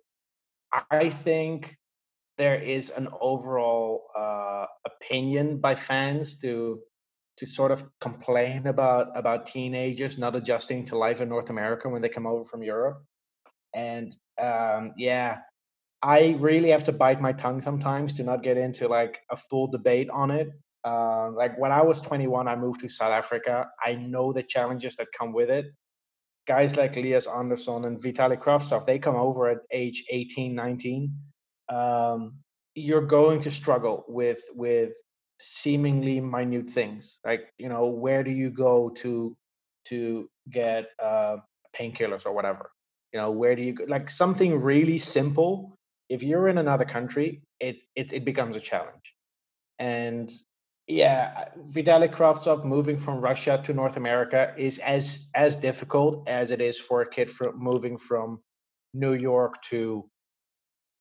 [0.91, 1.77] i think
[2.37, 6.81] there is an overall uh, opinion by fans to
[7.37, 12.03] to sort of complain about about teenagers not adjusting to life in North America when
[12.03, 13.03] they come over from Europe.
[13.75, 15.39] And um, yeah,
[16.03, 19.67] I really have to bite my tongue sometimes to not get into like a full
[19.67, 20.49] debate on it.
[20.85, 23.69] Uh, like when I was 21, I moved to South Africa.
[23.83, 25.67] I know the challenges that come with it.
[26.47, 31.11] Guys like Lias Andersson and Vitaly Kravtsov, they come over at age 18, 19.
[31.71, 32.35] Um,
[32.75, 34.93] you're going to struggle with with
[35.47, 39.37] seemingly minute things like you know where do you go to
[39.87, 41.37] to get uh,
[41.77, 42.71] painkillers or whatever
[43.13, 43.85] you know where do you go?
[43.89, 45.77] like something really simple
[46.09, 49.15] if you're in another country it, it it becomes a challenge
[49.79, 50.33] and
[50.87, 56.61] yeah, Vitaly Kravtsov moving from Russia to North America is as as difficult as it
[56.61, 58.41] is for a kid from moving from
[58.93, 60.09] New York to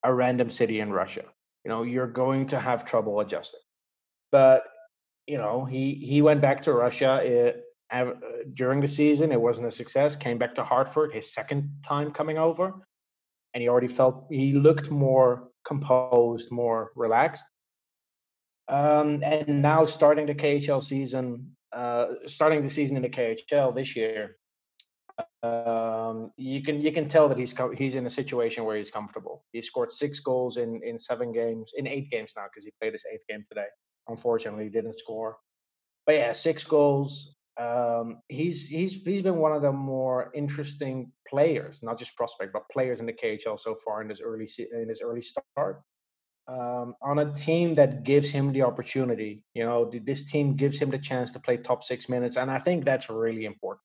[0.03, 1.23] a random city in Russia.
[1.65, 3.59] You know, you're going to have trouble adjusting.
[4.33, 4.63] But
[5.27, 8.13] you know, he he went back to Russia it, uh,
[8.55, 9.31] during the season.
[9.31, 10.15] It wasn't a success.
[10.15, 12.73] Came back to Hartford, his second time coming over,
[13.53, 17.45] and he already felt he looked more composed, more relaxed.
[18.69, 23.95] Um, and now starting the KHL season, uh, starting the season in the KHL this
[23.95, 24.37] year,
[25.43, 29.45] um, you can you can tell that he's he's in a situation where he's comfortable.
[29.51, 32.93] He scored six goals in in seven games, in eight games now because he played
[32.93, 33.67] his eighth game today.
[34.07, 35.37] Unfortunately, didn't score.
[36.05, 37.35] But yeah, six goals.
[37.59, 42.69] Um, he's he's he's been one of the more interesting players, not just prospect, but
[42.71, 44.49] players in the KHL so far in this early
[44.81, 45.83] in his early start
[46.47, 49.43] um, on a team that gives him the opportunity.
[49.53, 52.37] You know, this team gives him the chance to play top six minutes.
[52.37, 53.81] And I think that's really important.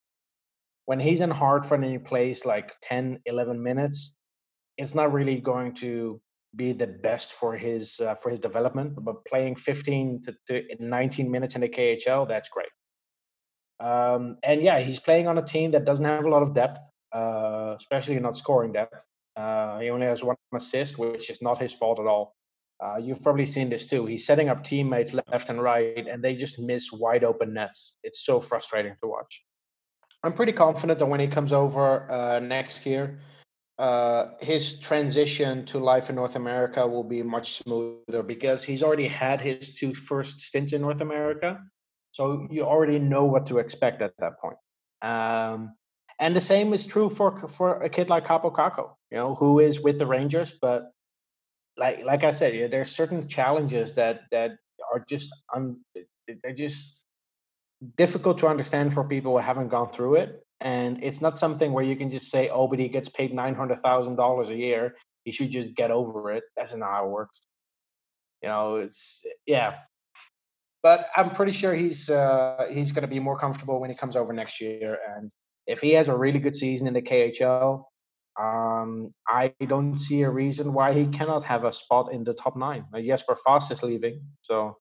[0.85, 4.15] When he's in Hartford and he plays like 10, 11 minutes,
[4.77, 6.19] it's not really going to
[6.55, 8.93] be the best for his uh, for his development.
[9.03, 12.69] But playing 15 to, to 19 minutes in the KHL, that's great.
[13.79, 16.79] Um, and yeah, he's playing on a team that doesn't have a lot of depth,
[17.13, 19.05] uh, especially not scoring depth.
[19.35, 22.35] Uh, he only has one assist, which is not his fault at all.
[22.83, 24.05] Uh, you've probably seen this too.
[24.05, 27.97] He's setting up teammates left and right, and they just miss wide open nets.
[28.03, 29.43] It's so frustrating to watch.
[30.23, 33.19] I'm pretty confident that when he comes over uh, next year,
[33.79, 39.07] uh, his transition to life in North America will be much smoother because he's already
[39.07, 41.61] had his two first stints in North America.
[42.11, 44.57] So you already know what to expect at that point.
[45.01, 45.75] Um,
[46.19, 49.59] and the same is true for for a kid like Kaapo Kakko, you know, who
[49.59, 50.91] is with the Rangers, but
[51.77, 54.57] like like I said, yeah, there are certain challenges that that
[54.91, 55.77] are just un,
[56.43, 57.05] they're just
[57.95, 60.45] difficult to understand for people who haven't gone through it.
[60.61, 63.55] And it's not something where you can just say, "Oh, but he gets paid nine
[63.55, 64.95] hundred thousand dollars a year.
[65.23, 67.43] He should just get over it." That's not how it works.
[68.43, 69.75] You know, it's yeah.
[70.81, 74.15] But I'm pretty sure he's uh, he's going to be more comfortable when he comes
[74.15, 74.97] over next year.
[75.15, 75.31] And
[75.67, 77.83] if he has a really good season in the KHL,
[78.39, 82.55] um, I don't see a reason why he cannot have a spot in the top
[82.55, 82.85] nine.
[82.93, 84.77] Uh, Jesper Fast is leaving, so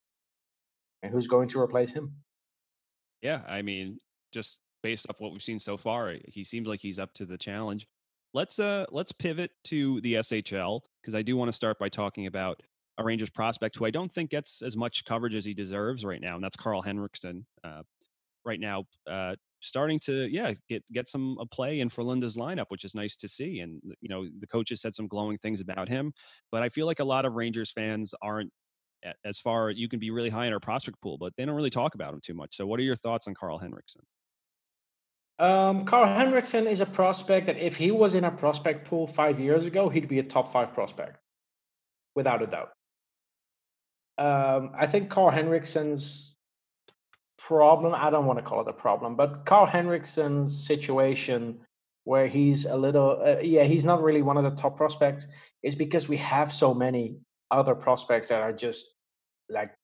[1.03, 2.13] and who's going to replace him?
[3.21, 3.99] Yeah, I mean,
[4.33, 7.39] just based off what we've seen so far, he seems like he's up to the
[7.39, 7.87] challenge.
[8.35, 12.27] Let's uh let's pivot to the SHL because I do want to start by talking
[12.27, 12.63] about
[12.99, 16.21] a Rangers prospect who I don't think gets as much coverage as he deserves right
[16.21, 17.47] now, and that's Karl Henriksson.
[17.65, 17.83] Uh,
[18.45, 22.85] right now, uh, starting to yeah get get some a play in Frölunda's lineup, which
[22.85, 23.61] is nice to see.
[23.61, 26.13] And you know the coaches said some glowing things about him,
[26.53, 28.53] but I feel like a lot of Rangers fans aren't
[29.25, 29.71] as far.
[29.71, 32.13] You can be really high in our prospect pool, but they don't really talk about
[32.13, 32.57] him too much.
[32.57, 34.03] So, what are your thoughts on Karl Henriksson?
[35.39, 39.39] Um, Karl Henriksson is a prospect that if he was in a prospect pool five
[39.39, 41.19] years ago, he'd be a top five prospect,
[42.17, 42.71] without a doubt.
[44.19, 46.35] Um, I think Karl Henriksson's
[47.39, 47.95] problem.
[47.95, 51.61] I don't want to call it a problem, but Karl Henriksson's situation
[52.05, 55.27] where he's a little, uh, yeah, he's not really one of the top prospects
[55.63, 57.19] is because we have so many
[57.51, 58.95] other prospects that are just
[59.49, 59.75] like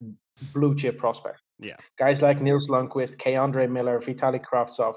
[0.52, 1.42] blue chip prospects.
[1.60, 1.76] Yeah.
[1.98, 4.96] Guys like Nils Lundkvist, Andre Miller, Vitaly Kravtsov.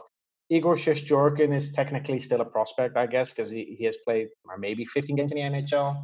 [0.49, 4.85] Igor Shesterkin is technically still a prospect, I guess, because he, he has played maybe
[4.85, 6.01] 15 games in the NHL.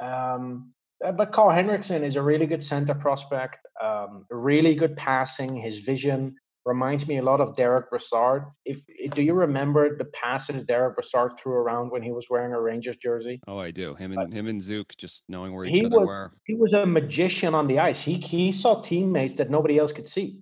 [0.00, 0.72] Um,
[1.04, 5.54] uh, but Karl Henriksson is a really good center prospect, um, really good passing.
[5.56, 8.44] His vision reminds me a lot of Derek Brassard.
[8.64, 8.84] If
[9.14, 12.96] do you remember the passes Derek Brassard threw around when he was wearing a Rangers
[12.96, 13.40] jersey?
[13.46, 13.94] Oh, I do.
[13.94, 16.32] Him and him and Zook just knowing where each other was, were.
[16.44, 18.00] He was a magician on the ice.
[18.00, 20.40] He he saw teammates that nobody else could see.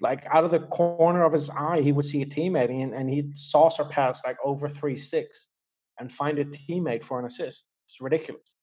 [0.00, 3.10] Like out of the corner of his eye, he would see a teammate and, and
[3.10, 5.48] he'd saucer pass like over three sticks
[5.98, 7.66] and find a teammate for an assist.
[7.86, 8.54] It's ridiculous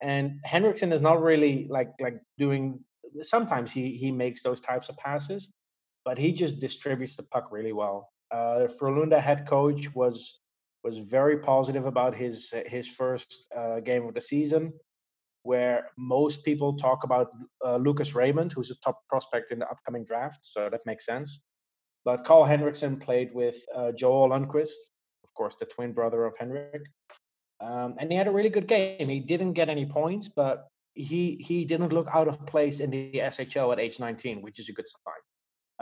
[0.00, 2.80] and Henriksson is not really like like doing.
[3.22, 5.52] Sometimes he he makes those types of passes,
[6.04, 8.10] but he just distributes the puck really well.
[8.30, 10.40] Uh, Frölunda head coach was
[10.84, 14.72] was very positive about his his first uh, game of the season,
[15.48, 17.28] where most people talk about
[17.64, 21.40] uh, Lucas Raymond, who's a top prospect in the upcoming draft, so that makes sense.
[22.04, 24.78] But Karl Henriksson played with uh, Joel Lundqvist,
[25.24, 26.82] of course, the twin brother of Henrik,
[27.60, 29.08] um, and he had a really good game.
[29.08, 33.12] He didn't get any points, but he he didn't look out of place in the
[33.14, 35.22] SHL at age 19, which is a good sign.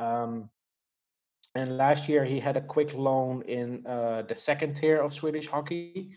[0.07, 0.51] Um,
[1.57, 5.49] and last year he had a quick loan in uh, the second tier of Swedish
[5.49, 6.13] hockey,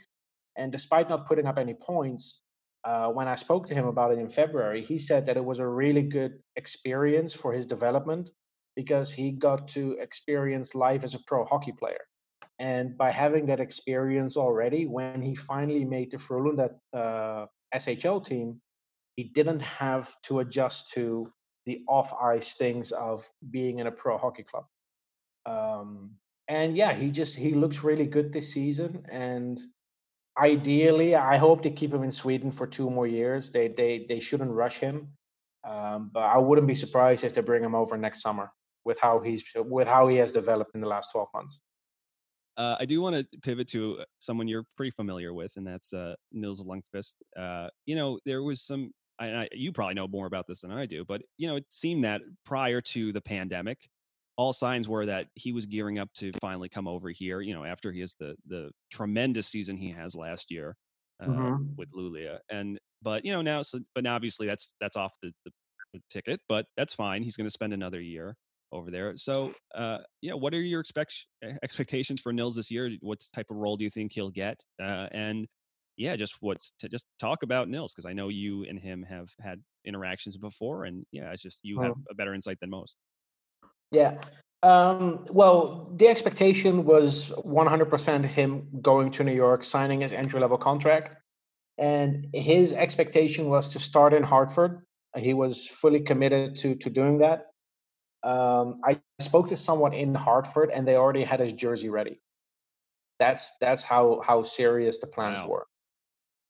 [0.56, 2.42] and despite not putting up any points,
[2.84, 5.60] uh, when I spoke to him about it in February, he said that it was
[5.60, 8.30] a really good experience for his development
[8.76, 12.06] because he got to experience life as a pro hockey player.
[12.60, 18.62] And by having that experience already, when he finally made the Frölunda uh, SHL team,
[19.16, 21.32] he didn't have to adjust to
[21.66, 24.66] the off ice things of being in a pro hockey club.
[25.46, 26.12] Um,
[26.48, 29.06] and yeah, he just he looks really good this season.
[29.12, 29.60] And
[30.40, 33.52] ideally, I hope to keep him in Sweden for two more years.
[33.52, 35.10] They they they shouldn't rush him,
[35.68, 38.52] um, but I wouldn't be surprised if they bring him over next summer
[38.86, 41.62] with how he's with how he has developed in the last twelve months.
[42.58, 46.16] Uh, I do want to pivot to someone you're pretty familiar with, and that's uh,
[46.32, 47.14] Nils Lundkvist.
[47.38, 48.92] Uh, you know, there was some.
[49.22, 52.06] I, you probably know more about this than I do, but you know, it seemed
[52.06, 53.90] that prior to the pandemic,
[54.40, 57.42] all signs were that he was gearing up to finally come over here.
[57.42, 60.78] You know, after he has the the tremendous season he has last year
[61.22, 61.64] uh, mm-hmm.
[61.76, 65.34] with Luleå, and but you know now, so but now obviously that's that's off the,
[65.44, 65.52] the,
[65.94, 67.22] the ticket, but that's fine.
[67.22, 68.38] He's going to spend another year
[68.72, 69.18] over there.
[69.18, 71.26] So, uh, yeah, what are your expect
[71.62, 72.90] expectations for Nils this year?
[73.02, 74.64] What type of role do you think he'll get?
[74.82, 75.48] Uh, and
[75.98, 79.32] yeah, just what's to just talk about Nils because I know you and him have
[79.42, 82.96] had interactions before, and yeah, it's just you have a better insight than most.
[83.92, 84.22] Yeah.
[84.62, 90.58] Um, well, the expectation was 100% him going to New York, signing his entry level
[90.58, 91.16] contract.
[91.78, 94.86] And his expectation was to start in Hartford.
[95.16, 97.48] He was fully committed to, to doing that.
[98.22, 102.20] Um, I spoke to someone in Hartford and they already had his jersey ready.
[103.18, 105.48] That's that's how how serious the plans wow.
[105.48, 105.68] were.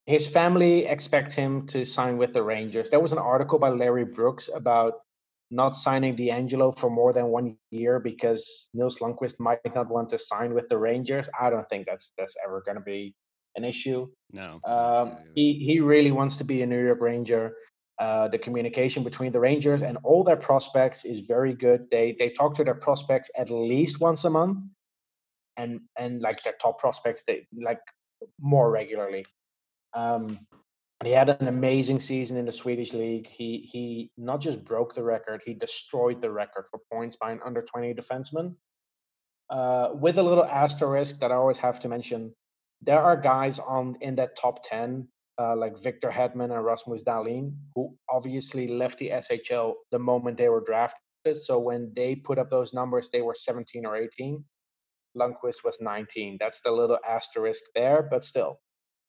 [0.06, 2.90] His family expects him to sign with the Rangers.
[2.90, 5.02] There was an article by Larry Brooks about
[5.52, 10.20] not signing DeAngelo for more than one year because Nils Lundkvist might not want to
[10.20, 11.30] sign with the Rangers.
[11.40, 13.16] I don't think that's that's ever going to be
[13.56, 14.08] an issue.
[14.32, 14.60] No.
[14.66, 17.56] Um, he he really wants to be a New York Ranger.
[18.00, 21.88] Uh, the communication between the Rangers and all their prospects is very good.
[21.92, 24.60] They they talk to their prospects at least once a month,
[25.58, 27.82] and and like their top prospects, they like
[28.40, 29.26] more regularly.
[29.94, 30.40] Um,
[31.08, 33.28] he had an amazing season in the Swedish league.
[33.28, 37.40] He he not just broke the record, he destroyed the record for points by an
[37.46, 38.56] under 20 defenseman.
[39.50, 42.36] Uh, with a little asterisk that I always have to mention,
[42.82, 45.08] there are guys on in that top 10,
[45.40, 50.50] uh, like Victor Hedman and Rasmus Dahlin, who obviously left the SHL the moment they
[50.50, 51.00] were drafted.
[51.42, 54.44] So when they put up those numbers, they were 17 or 18.
[55.18, 56.38] Lundkvist was 19.
[56.40, 58.60] That's the little asterisk there, but still,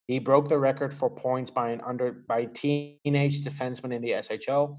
[0.07, 4.77] he broke the record for points by an under by teenage defenseman in the SHL.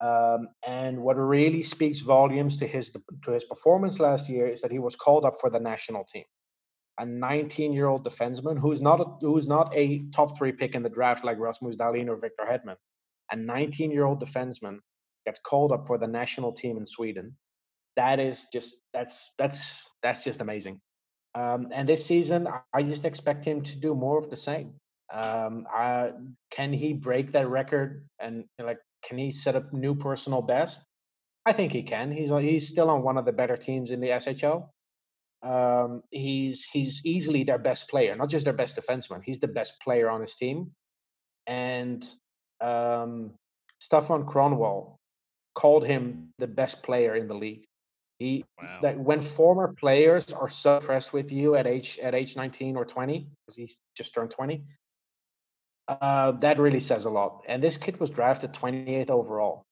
[0.00, 2.90] Um, and what really speaks volumes to his
[3.24, 6.24] to his performance last year is that he was called up for the national team.
[6.98, 11.24] A 19-year-old defenseman who's not a, who's not a top three pick in the draft
[11.24, 12.76] like Rasmus Dahlin or Victor Hedman.
[13.30, 14.78] A 19-year-old defenseman
[15.24, 17.36] gets called up for the national team in Sweden.
[17.96, 20.80] That is just that's that's that's just amazing.
[21.34, 24.74] Um, and this season, I just expect him to do more of the same.
[25.12, 26.12] Um, I,
[26.50, 30.82] can he break that record and like can he set up new personal best?
[31.44, 32.10] I think he can.
[32.12, 34.68] He's he's still on one of the better teams in the SHL.
[35.42, 39.22] Um, he's he's easily their best player, not just their best defenseman.
[39.24, 40.70] He's the best player on his team.
[41.46, 42.04] And
[42.60, 43.32] um,
[43.82, 44.96] Staffan Kronwall
[45.54, 47.64] called him the best player in the league.
[48.22, 48.78] He wow.
[48.82, 52.84] that when former players are so impressed with you at age at age 19 or
[52.84, 54.62] 20, because he's just turned 20,
[55.88, 57.42] uh, that really says a lot.
[57.48, 59.64] And this kid was drafted 28th overall.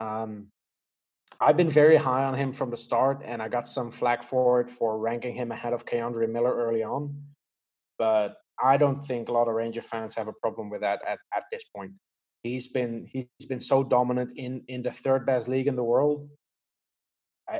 [0.00, 0.48] Um,
[1.40, 4.60] I've been very high on him from the start, and I got some flack for
[4.60, 7.22] it for ranking him ahead of K'Andre Miller early on.
[7.98, 11.18] But I don't think a lot of Ranger fans have a problem with that at,
[11.34, 11.92] at this point.
[12.42, 16.28] He's been he's been so dominant in in the third best league in the world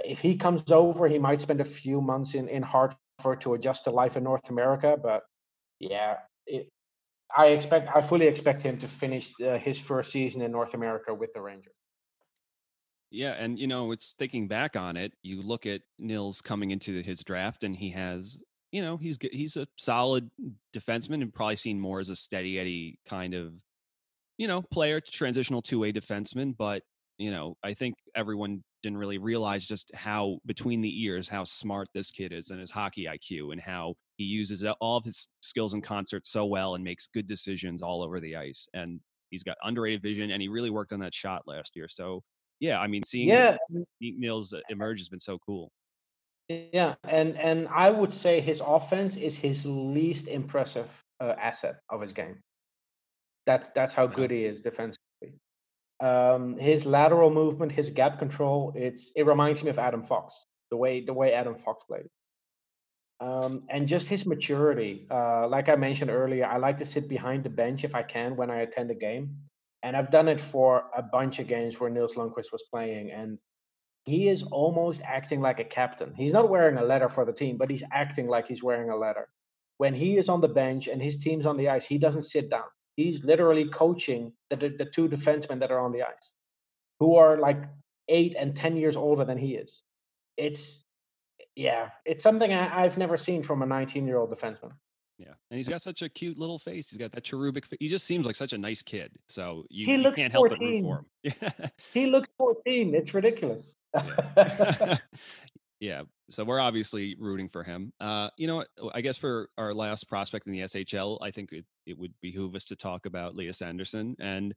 [0.05, 3.85] if he comes over, he might spend a few months in in Hartford to adjust
[3.85, 4.97] to life in North America.
[5.01, 5.22] But
[5.78, 6.68] yeah, it,
[7.37, 11.12] I expect I fully expect him to finish uh, his first season in North America
[11.14, 11.74] with the Rangers.
[13.11, 15.12] Yeah, and you know, it's thinking back on it.
[15.22, 18.41] You look at Nils coming into his draft, and he has,
[18.72, 20.30] you know, he's he's a solid
[20.74, 23.53] defenseman, and probably seen more as a steady Eddie kind of,
[24.37, 26.57] you know, player, transitional two way defenseman.
[26.57, 26.82] But
[27.19, 31.89] you know, I think everyone didn't really realize just how between the ears how smart
[31.95, 35.75] this kid is and his hockey IQ and how he uses all of his skills
[35.75, 39.01] in concert so well and makes good decisions all over the ice and
[39.31, 41.89] he's got underrated vision and he really worked on that shot last year.
[41.89, 42.23] So
[42.61, 43.57] yeah i mean seeing yeah
[44.01, 45.73] Nils emerge has been so cool.
[46.49, 50.89] Yeah and and i would say his offense is his least impressive
[51.21, 52.39] uh, asset of his game.
[53.47, 55.04] That's that's how good he is defensively.
[56.05, 60.35] Um, his lateral movement, his gap control, it's it reminds me of Adam Fox,
[60.71, 62.09] the way the way Adam Fox played.
[63.21, 65.07] Um, and just his maturity.
[65.11, 68.37] Uh, like I mentioned earlier, I like to sit behind the bench if I can
[68.37, 69.35] when I attend a game,
[69.83, 73.39] and I've done it for a bunch of games where Nils Lundkvist was playing, and
[74.05, 76.13] he is almost acting like a captain.
[76.15, 78.97] He's not wearing a letter for the team, but he's acting like he's wearing a
[78.97, 79.27] letter.
[79.79, 82.51] When he is on the bench and his team's on the ice, he doesn't sit
[82.51, 82.69] down.
[82.97, 86.33] He's literally coaching the, the, the two defensemen that are on the ice,
[87.01, 87.63] who are like
[88.09, 89.83] eight and 10 years older than he is.
[90.37, 90.85] It's,
[91.57, 94.73] yeah, it's something I, have never seen from a 19 year old defenseman.
[95.19, 96.91] Yeah, and he's got such a cute little face.
[96.91, 97.67] He's got that cherubic.
[97.67, 97.77] Face.
[97.79, 99.13] He just seems like such a nice kid.
[99.29, 100.33] So you, you can't 14.
[100.33, 101.71] help but root for him.
[101.93, 102.95] he looks 14.
[102.97, 103.75] It's ridiculous.
[105.85, 106.03] yeah.
[106.30, 107.93] So we're obviously rooting for him.
[108.01, 108.64] Uh, you know,
[108.95, 112.55] I guess for our last prospect in the SHL, I think it, it would behoove
[112.55, 114.16] us to talk about Lias Andersson.
[114.18, 114.55] And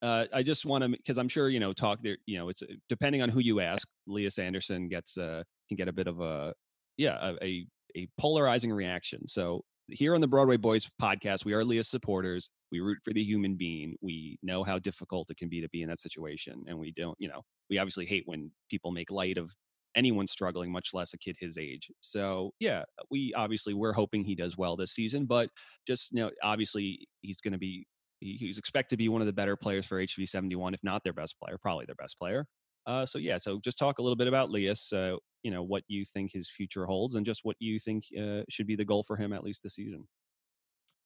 [0.00, 2.16] uh, I just want to, because I'm sure you know, talk there.
[2.24, 3.86] You know, it's depending on who you ask.
[4.06, 6.54] Lias Andersson gets uh, can get a bit of a
[6.96, 9.28] yeah a, a, a polarizing reaction.
[9.28, 12.48] So here on the Broadway Boys podcast, we are Lias supporters.
[12.72, 13.96] We root for the human being.
[14.00, 17.18] We know how difficult it can be to be in that situation, and we don't.
[17.20, 19.54] You know, we obviously hate when people make light of
[19.94, 21.90] anyone struggling, much less a kid his age.
[22.00, 25.50] So yeah, we obviously we're hoping he does well this season, but
[25.86, 27.86] just you know, obviously he's going to be
[28.20, 31.04] he's expected to be one of the better players for HV seventy one, if not
[31.04, 32.46] their best player, probably their best player.
[32.86, 34.92] Uh, so yeah, so just talk a little bit about Lias.
[34.92, 38.42] Uh, you know what you think his future holds, and just what you think uh,
[38.48, 40.06] should be the goal for him at least this season.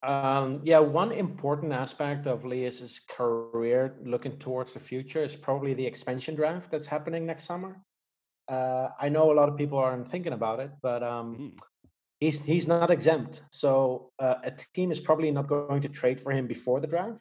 [0.03, 5.87] Um, yeah, one important aspect of Lias's career looking towards the future is probably the
[5.87, 7.81] expansion draft that's happening next summer.
[8.49, 11.59] Uh, I know a lot of people aren't thinking about it, but um, mm.
[12.21, 13.43] he's he's not exempt.
[13.51, 17.19] So uh, a team is probably not going to trade for him before the draft,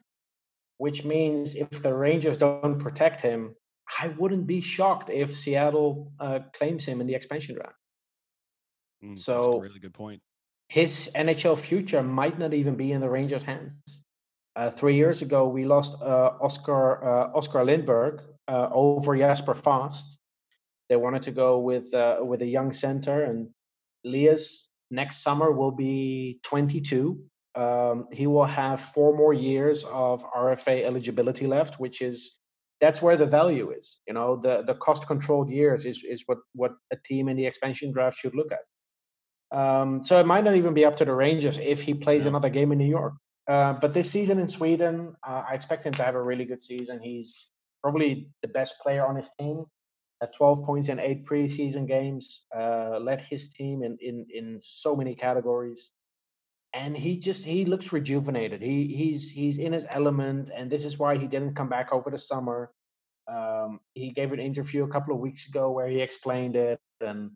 [0.78, 3.54] which means if the Rangers don't protect him,
[4.00, 7.76] I wouldn't be shocked if Seattle uh, claims him in the expansion draft.
[9.02, 10.20] Mm, so really good point.
[10.68, 14.02] His NHL future might not even be in the Rangers' hands.
[14.56, 20.18] Uh, three years ago, we lost uh, Oscar uh, Oscar Lindberg uh, over Jesper Fast
[20.88, 23.48] they wanted to go with uh, with a young center, and
[24.04, 27.18] Lias next summer will be 22.
[27.54, 32.38] Um, he will have four more years of RFA eligibility left, which is
[32.80, 34.00] that's where the value is.
[34.06, 37.46] You know, the the cost controlled years is is what what a team in the
[37.46, 38.64] expansion draft should look at.
[39.56, 42.30] Um, so it might not even be up to the Rangers if he plays yeah.
[42.30, 43.14] another game in New York.
[43.46, 46.62] Uh, but this season in Sweden, uh, I expect him to have a really good
[46.62, 46.98] season.
[47.00, 47.50] He's
[47.82, 49.66] probably the best player on his team
[50.36, 55.14] 12 points in eight preseason games, uh, led his team in, in in so many
[55.14, 55.90] categories,
[56.72, 58.62] and he just he looks rejuvenated.
[58.62, 62.10] He he's he's in his element, and this is why he didn't come back over
[62.10, 62.70] the summer.
[63.26, 67.30] Um, he gave an interview a couple of weeks ago where he explained it and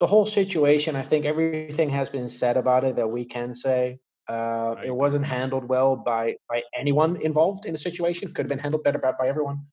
[0.00, 0.96] the whole situation.
[0.96, 3.98] I think everything has been said about it that we can say.
[4.28, 8.32] Uh, it wasn't handled well by by anyone involved in the situation.
[8.32, 9.66] Could have been handled better by, by everyone.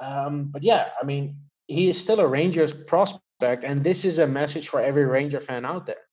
[0.00, 4.26] Um, but yeah, I mean, he is still a Rangers prospect, and this is a
[4.26, 6.04] message for every Ranger fan out there.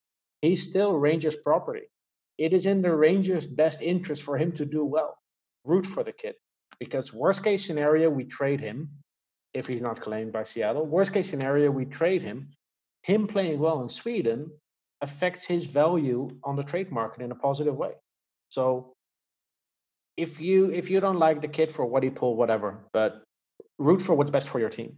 [0.42, 1.90] He's still Rangers property.
[2.38, 5.18] It is in the Rangers' best interest for him to do well.
[5.66, 6.36] Root for the kid,
[6.80, 8.90] because worst case scenario, we trade him
[9.54, 10.86] if he's not claimed by Seattle.
[10.86, 12.50] Worst case scenario, we trade him.
[13.04, 14.52] Him playing well in Sweden
[15.02, 17.94] affects his value on the trade market in a positive way.
[18.50, 18.94] So
[20.18, 23.24] if you if you don't like the kid for what he pulled, whatever, but
[23.78, 24.98] root for what's best for your team.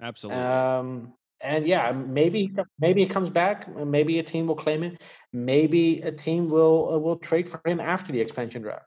[0.00, 0.42] Absolutely.
[0.42, 3.74] Um, and yeah, maybe maybe it comes back.
[3.74, 5.00] Maybe a team will claim it.
[5.32, 8.84] Maybe a team will uh, will trade for him after the expansion draft.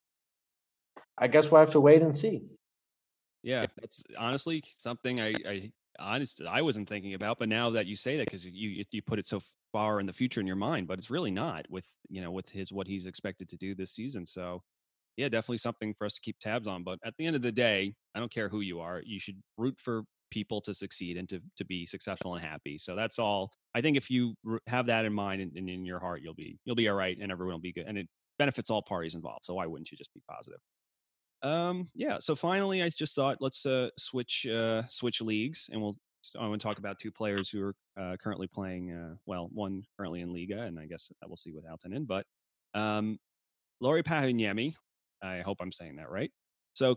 [1.17, 2.43] I guess we'll have to wait and see.
[3.41, 7.95] Yeah, that's honestly something I, I honestly I wasn't thinking about, but now that you
[7.95, 9.41] say that, because you you put it so
[9.71, 12.49] far in the future in your mind, but it's really not with you know with
[12.49, 14.25] his what he's expected to do this season.
[14.25, 14.61] So
[15.17, 16.83] yeah, definitely something for us to keep tabs on.
[16.83, 19.41] But at the end of the day, I don't care who you are, you should
[19.57, 20.03] root for
[20.33, 22.79] people to succeed and to, to be successful and happy.
[22.79, 23.51] So that's all.
[23.75, 24.33] I think if you
[24.65, 27.31] have that in mind and, in your heart, you'll be you'll be all right, and
[27.31, 28.07] everyone will be good, and it
[28.39, 29.45] benefits all parties involved.
[29.45, 30.59] So why wouldn't you just be positive?
[31.43, 32.17] Um, yeah.
[32.19, 35.95] So finally, I just thought let's uh, switch uh, switch leagues, and we'll
[36.39, 38.91] I want to talk about two players who are uh, currently playing.
[38.91, 42.07] Uh, well, one currently in Liga, and I guess we'll see with Aaltonen.
[42.07, 42.25] But
[42.73, 43.19] um,
[43.81, 44.73] Lauri Pajuniemi,
[45.21, 46.31] I hope I'm saying that right.
[46.73, 46.95] So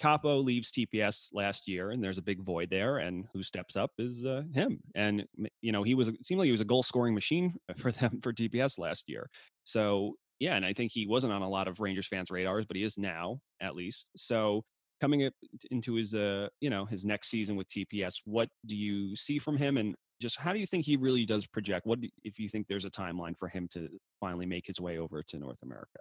[0.00, 2.98] Kaapo leaves TPS last year, and there's a big void there.
[2.98, 4.80] And who steps up is uh, him.
[4.94, 5.26] And
[5.60, 8.20] you know, he was it seemed like he was a goal scoring machine for them
[8.22, 9.30] for TPS last year.
[9.64, 12.76] So yeah, and I think he wasn't on a lot of Rangers fans' radars, but
[12.76, 14.10] he is now at least.
[14.16, 14.64] So
[15.00, 15.34] coming up
[15.70, 19.56] into his uh you know his next season with TPS, what do you see from
[19.56, 21.86] him, and just how do you think he really does project?
[21.86, 23.88] What do, if you think there's a timeline for him to
[24.20, 26.00] finally make his way over to North America?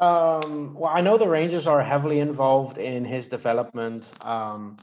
[0.00, 4.10] Um, well, I know the Rangers are heavily involved in his development.
[4.22, 4.78] Um,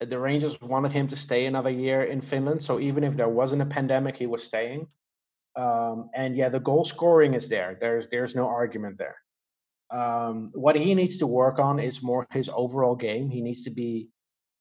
[0.00, 3.62] the Rangers wanted him to stay another year in Finland, so even if there wasn't
[3.62, 4.86] a pandemic, he was staying.
[5.56, 7.76] Um, and yeah, the goal scoring is there.
[7.80, 9.16] There's there's no argument there.
[9.90, 13.28] Um, what he needs to work on is more his overall game.
[13.28, 14.08] He needs to be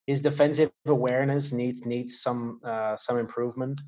[0.05, 3.81] his defensive awareness needs needs some uh, some improvement.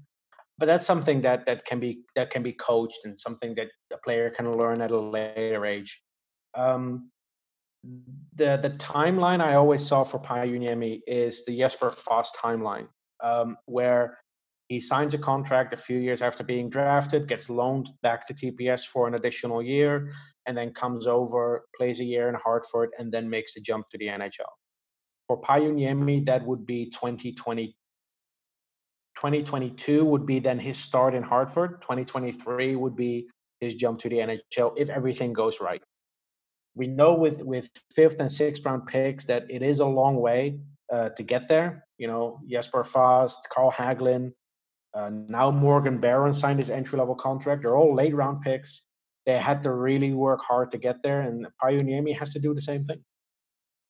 [0.58, 3.98] But that's something that that can be that can be coached and something that a
[3.98, 6.02] player can learn at a later age.
[6.56, 7.12] Um,
[8.36, 12.88] the the timeline I always saw for Pajuniemi is the Jesper Fast timeline,
[13.24, 14.18] um, where
[14.68, 18.86] he signs a contract a few years after being drafted, gets loaned back to TPS
[18.88, 20.12] for an additional year,
[20.48, 23.98] and then comes over, plays a year in Hartford, and then makes the jump to
[24.00, 24.52] the NHL.
[25.28, 27.76] For Pajuniemi, that would be 2020.
[29.16, 31.82] 2022 would be then his start in Hartford.
[31.82, 33.28] 2023 would be
[33.60, 35.82] his jump to the NHL if everything goes right
[36.76, 40.60] we know with with fifth and sixth round picks that it is a long way
[40.92, 41.86] uh, to get there.
[41.98, 44.34] You know, Jesper Fast, Carl Hagelin,
[44.94, 47.64] uh, now Morgan Barron signed his entry level contract.
[47.64, 48.88] They're all late round picks.
[49.26, 52.62] They had to really work hard to get there, and Pajuniemi has to do the
[52.62, 53.04] same thing.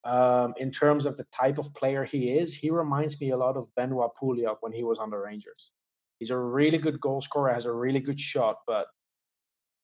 [0.06, 3.58] Um, in terms of the type of player he is, he reminds me a lot
[3.58, 5.72] of Benoit Pouliot when he was on the Rangers.
[6.20, 8.86] He's a really good goal scorer, has a really good shot, but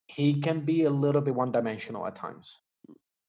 [0.08, 2.60] he can be a little bit one dimensional at times.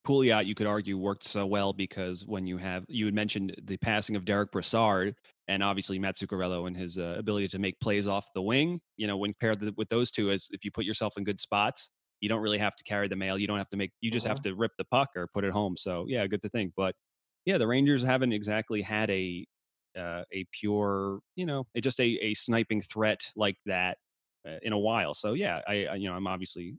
[0.05, 3.77] Pouliot, you could argue, worked so well because when you have you had mentioned the
[3.79, 5.15] passing of Derek Brassard
[5.49, 8.81] and obviously Matt Zuccarello and his uh, ability to make plays off the wing.
[8.97, 11.91] You know, when paired with those two, as if you put yourself in good spots,
[12.21, 13.39] you don't really have to carry the mail.
[13.39, 13.93] You don't have to make.
[14.01, 14.43] You just have Mm-hmm.
[14.43, 15.77] to rip the puck or put it home.
[15.77, 16.73] So yeah, good to think.
[16.77, 16.95] But
[17.45, 19.47] yeah, the Rangers haven't exactly had a
[19.97, 23.99] uh, a pure, you know, just a a sniping threat like that
[24.47, 25.15] uh, in a while.
[25.15, 26.77] So yeah, I, I you know I'm obviously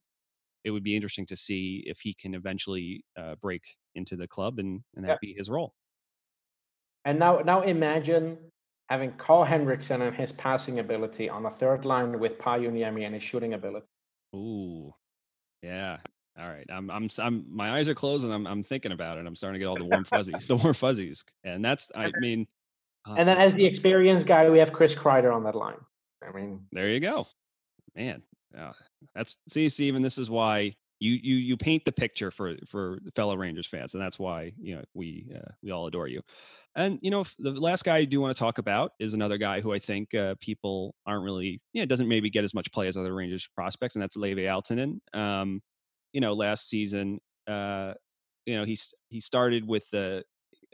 [0.63, 3.63] it would be interesting to see if he can eventually uh, break
[3.95, 5.17] into the club and and that Yeah.
[5.21, 5.73] be his role.
[7.05, 8.37] And now, now imagine
[8.89, 13.23] having Karl Henriksson and his passing ability on a third line with Pajuniemi and his
[13.23, 13.85] shooting ability.
[14.35, 14.93] Ooh,
[15.61, 15.97] yeah.
[16.37, 19.27] All right, I'm, I'm, I'm, my eyes are closed and I'm, I'm thinking about it.
[19.27, 22.47] I'm starting to get all the warm fuzzies, the warm fuzzies, and that's, I mean,
[23.05, 25.77] oh, and then, as the experienced guy, we have Chris Kreider on that line.
[26.27, 27.27] I mean, there you go,
[27.95, 28.23] man.
[28.55, 28.71] Yeah,
[29.15, 30.01] that's see, Steven.
[30.01, 34.01] This is why you, you, you paint the picture for, for fellow Rangers fans, and
[34.01, 36.21] that's why you know we, uh, we all adore you.
[36.75, 39.61] And you know, the last guy I do want to talk about is another guy
[39.61, 42.97] who I think uh, people aren't really, yeah, doesn't maybe get as much play as
[42.97, 44.99] other Rangers prospects, and that's Leevi Aaltonen.
[45.17, 45.61] Um,
[46.13, 47.93] you know, last season, uh,
[48.45, 50.23] you know, he's he started with the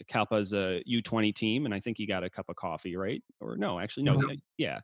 [0.07, 3.21] Kalpa's uh, U20 team, and I think he got a cup of coffee, right?
[3.41, 4.39] Or no, actually, no, Mhm.
[4.57, 4.79] yeah,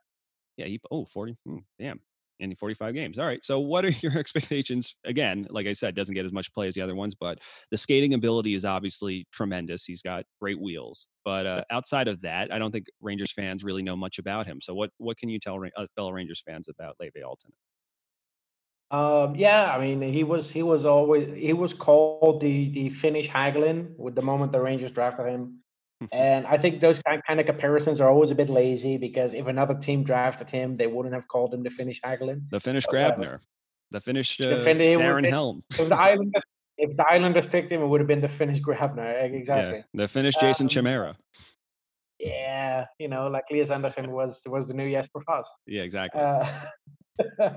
[0.58, 2.02] yeah, he oh 40, hmm, damn,
[2.40, 3.18] in 45 games.
[3.18, 4.96] All right, so what are your expectations?
[5.04, 7.40] Again, like I said, doesn't get as much play as the other ones, but
[7.72, 9.86] the skating ability is obviously tremendous.
[9.86, 13.84] He's got great wheels, but uh, outside of that, I don't think Rangers fans really
[13.84, 14.62] know much about him.
[14.62, 17.54] So what what can you tell uh, fellow Rangers fans about Leevi Aaltonen?
[18.92, 23.28] um, yeah, I mean, he was he was always he was called the the Finnish
[23.28, 25.60] Hagelin with the moment the Rangers drafted him.
[26.12, 29.48] And I think those kind, kind of comparisons are always a bit lazy because if
[29.48, 32.42] another team drafted him, they wouldn't have called him the Finnish Hagelin.
[32.50, 33.40] The Finnish Uh, Grabner,
[33.92, 35.64] the Finnish uh, The Fin- Darren Helm.
[35.80, 36.44] If the Islanders,
[36.78, 39.24] if the Islanders picked him, it would have been the Finnish Grabner.
[39.34, 39.78] Exactly.
[39.80, 41.16] Yeah, the Finnish Jason Um, Chimera.
[42.20, 45.52] Yeah, you know, like Elias Andersson was was the new Jesper Fast.
[45.68, 46.22] Yeah, exactly.
[46.22, 46.46] Uh,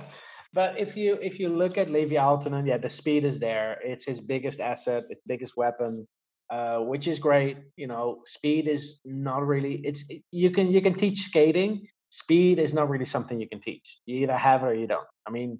[0.52, 3.78] but if you if you look at Leevi Aaltonen, yeah, the speed is there.
[3.84, 6.06] It's his biggest asset, its biggest weapon,
[6.50, 7.58] uh, which is great.
[7.76, 9.74] You know, speed is not really.
[9.84, 11.86] It's it- you can you can teach skating.
[12.10, 13.98] Speed is not really something you can teach.
[14.06, 15.06] You either have it or you don't.
[15.26, 15.58] I mean,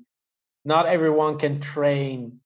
[0.65, 2.40] not everyone can train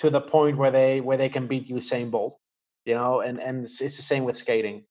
[0.00, 2.38] to the point where they where they can beat Usain Bolt.
[2.84, 4.84] You know, and and it's, it's the same with skating.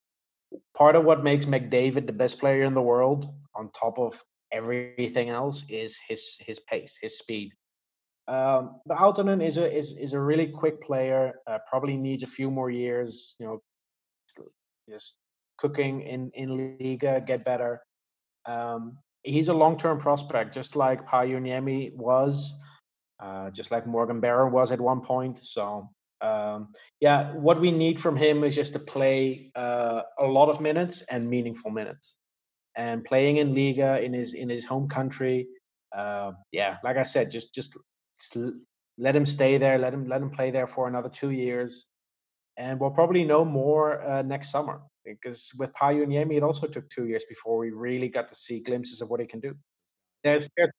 [0.75, 3.25] Part of what makes McDavid the best player in the world,
[3.55, 4.21] on top of
[4.51, 5.75] everything else, is
[6.07, 7.33] his his pace, his speed.
[8.27, 11.33] Um, but Aaltonen is a is is a really quick player.
[11.47, 13.35] Uh, probably needs a few more years.
[13.39, 13.61] You know,
[14.89, 15.17] just
[15.57, 17.81] cooking in in Liga, get better.
[18.45, 22.53] Um, he's a long term prospect, just like Pajuniemi was,
[23.19, 25.37] uh, just like Morgan Barron was at one point.
[25.39, 25.89] So
[26.23, 26.69] um,
[27.01, 31.01] yeah, what we need from him is just to play uh, a lot of minutes
[31.09, 32.15] and meaningful minutes.
[32.75, 35.47] And playing in Liga in his in his home country,
[35.95, 37.77] uh, yeah, like I said, just just
[38.97, 39.77] let him stay there.
[39.77, 41.87] Let him let him play there for another two years,
[42.57, 44.81] and we'll probably know more uh, next summer.
[45.05, 49.01] Because with Pajuniemi, it also took two years before we really got to see glimpses
[49.01, 49.55] of what he can do.
[50.23, 50.71] There's there's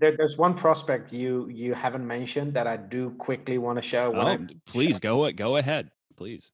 [0.00, 4.12] there, there's one prospect you you haven't mentioned that I do quickly want to show.
[4.14, 6.52] Oh, please go go ahead, please.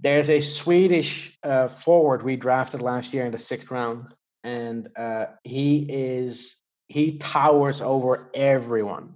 [0.00, 4.12] There's a Swedish uh, forward we drafted last year in the sixth round,
[4.42, 6.56] and uh, he is
[6.92, 9.14] he towers over everyone.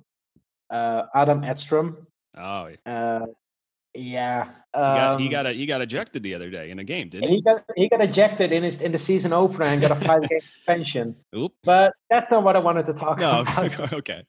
[0.70, 2.06] Uh, Adam Edstrom.
[2.36, 3.26] Oh, uh,
[3.94, 4.48] yeah.
[4.74, 7.08] Um, he, got, he um got he got ejected the other day in a game,
[7.08, 7.36] didn't he?
[7.36, 10.28] He got he got ejected in his in the season opener and got a five
[10.28, 11.16] game suspension.
[11.36, 11.52] Oop.
[11.64, 13.92] But that's not what I wanted to talk no, about.
[13.92, 14.24] okay.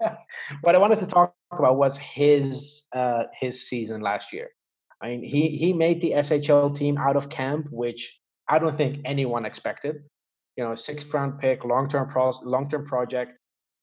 [0.60, 4.50] what I wanted to talk about was his uh, his season last year.
[5.00, 9.00] I mean, he he made the SHL team out of camp, which I don't think
[9.04, 10.04] anyone expected.
[10.56, 13.38] You know, sixth round pick, long term pros, long term project.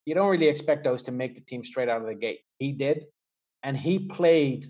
[0.06, 2.40] You don't really expect those to make the team straight out of the gate.
[2.58, 3.04] He did,
[3.62, 4.66] and he played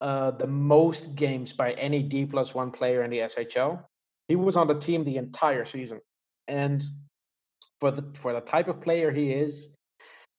[0.00, 3.82] uh, the most games by any D plus one player in the SHL.
[4.28, 6.00] He was on the team the entire season,
[6.48, 6.84] and
[7.80, 9.74] for the for the type of player he is,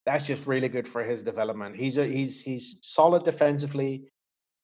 [0.05, 1.75] that's just really good for his development.
[1.75, 4.09] He's a he's he's solid defensively.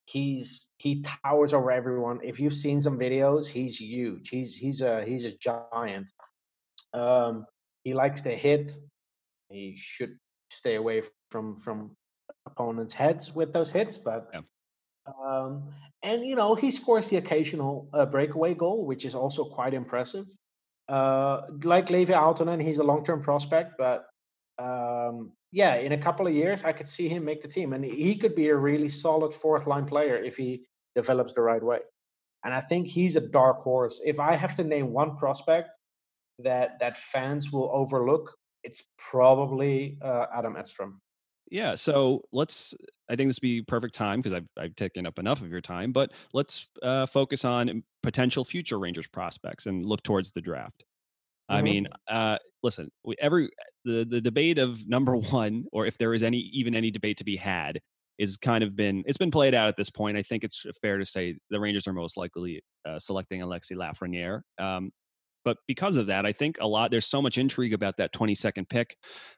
[0.05, 2.19] He's he towers over everyone.
[2.23, 4.29] If you've seen some videos, he's huge.
[4.29, 6.07] He's he's a he's a giant.
[6.93, 7.45] Um,
[7.83, 8.73] he likes to hit.
[9.49, 10.17] He should
[10.49, 11.95] stay away from from
[12.45, 14.41] opponents' heads with those hits, but yeah.
[15.05, 15.69] Um,
[16.01, 20.27] and you know he scores the occasional uh, breakaway goal, which is also quite impressive.
[20.87, 24.05] Uh, like Leevi Aaltonen, he's a long-term prospect, but
[24.59, 27.85] um, yeah, in a couple of years, I could see him make the team, and
[27.85, 30.65] he could be a really solid fourth-line player if he
[30.95, 31.77] develops the right way.
[32.43, 34.01] And I think he's a dark horse.
[34.03, 35.77] If I have to name one prospect
[36.39, 40.99] that that fans will overlook, it's probably uh, Adam Edstrom.
[41.51, 42.73] Yeah, so let's.
[43.07, 45.61] I think this would be perfect time because I've I've taken up enough of your
[45.61, 45.91] time.
[45.91, 50.83] But let's uh, focus on potential future Rangers prospects and look towards the draft.
[51.51, 51.55] Mm-hmm.
[51.55, 53.49] I mean, uh, listen, every
[53.85, 57.23] the the debate of number one, or if there is any even any debate to
[57.23, 57.79] be had,
[58.17, 60.17] is kind of been it's been played out at this point.
[60.17, 64.41] I think it's fair to say the Rangers are most likely uh, selecting Alexi Lafreniere.
[64.57, 64.91] Um,
[65.45, 68.69] but because of that, I think a lot there's so much intrigue about that 22nd
[68.69, 68.95] pick.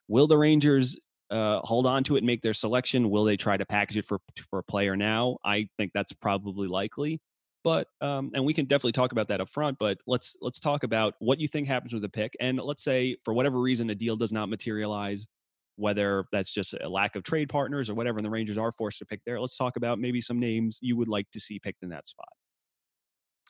[0.08, 0.96] Will the Rangers
[1.32, 3.10] uh, hold on to it and make their selection?
[3.10, 4.20] Will they try to package it for
[4.50, 5.38] for a player now?
[5.44, 7.20] I think that's probably likely.
[7.66, 9.80] But um, and we can definitely talk about that up front.
[9.80, 12.38] But let's let's talk about what you think happens with the pick.
[12.40, 15.28] And let's say for whatever reason a deal does not materialize,
[15.76, 19.00] whether that's just a lack of trade partners or whatever, and the Rangers are forced
[19.00, 19.42] to pick there.
[19.42, 22.30] Let's talk about maybe some names you would like to see picked in that spot.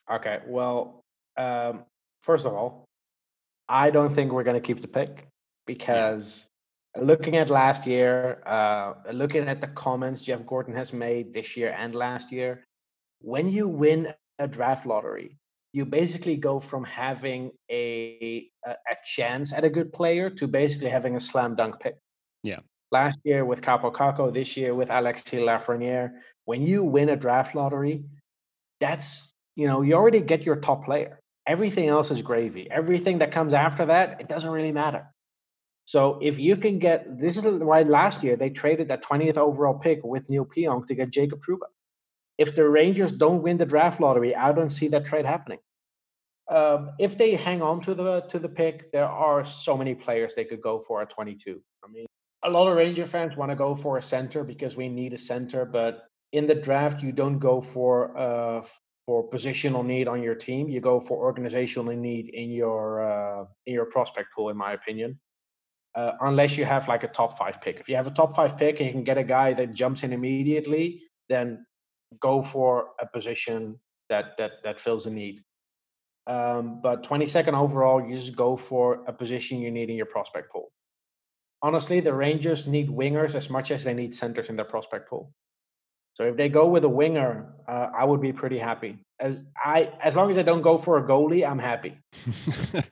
[0.10, 0.40] Okay.
[0.48, 1.04] Well,
[1.36, 1.84] um,
[2.24, 2.86] first of all,
[3.68, 5.28] I don't think we're going to keep the pick
[5.68, 6.46] because
[6.96, 11.76] looking at last year, uh, looking at the comments Jeff Gorton has made this year
[11.78, 12.65] and last year,
[13.20, 15.38] when you win a draft lottery,
[15.74, 20.90] you basically go from having a, a, a chance at a good player to basically
[20.90, 21.98] having a slam dunk pick.
[22.44, 22.60] Yeah.
[22.92, 26.12] Last year with Kaapo Kakko, this year with Alexis Lafreniere,
[26.46, 28.06] when you win a draft lottery,
[28.80, 31.20] that's you know you already get your top player.
[31.48, 32.70] Everything else is gravy.
[32.72, 35.08] Everything that comes after that, it doesn't really matter.
[35.86, 39.78] So if you can get this is why last year they traded that 20th overall
[39.78, 41.68] pick with Neal Pionk to get Jacob Trouba.
[42.38, 45.60] If the Rangers don't win the draft lottery, I don't see that trade happening.
[46.50, 50.36] Um, if they hang on to the to the pick, there are so many players
[50.36, 51.62] they could go for at 22.
[51.84, 52.06] I mean,
[52.44, 55.18] a lot of Ranger fans want to go for a center because we need a
[55.18, 58.62] center, but in the draft you don't go for uh,
[59.08, 60.68] for positional need on your team.
[60.70, 65.20] You go for organizational need in your uh, in your prospect pool, in my opinion
[65.96, 67.80] uh, unless you have like a top five pick.
[67.80, 70.04] If you have a top five pick and you can get a guy that jumps
[70.04, 71.66] in immediately, then
[72.20, 73.80] go for a position
[74.10, 75.42] that that that fills a need.
[76.28, 80.52] Um, but 22nd overall, you just go for a position you need in your prospect
[80.52, 80.72] pool.
[81.62, 85.32] Honestly, the Rangers need wingers as much as they need centers in their prospect pool.
[86.14, 88.98] So if they go with a winger, uh, I would be pretty happy.
[89.20, 91.98] As I, as long as I don't go for a goalie, I'm happy.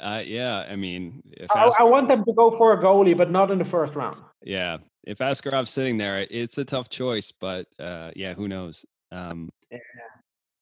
[0.00, 1.22] Uh, yeah, I mean,
[1.54, 4.16] I, I, want them to go for a goalie, but not in the first round.
[4.42, 8.84] Yeah, if Askarov's sitting there, it's a tough choice, but uh, yeah, who knows?
[9.10, 9.78] Um, yeah,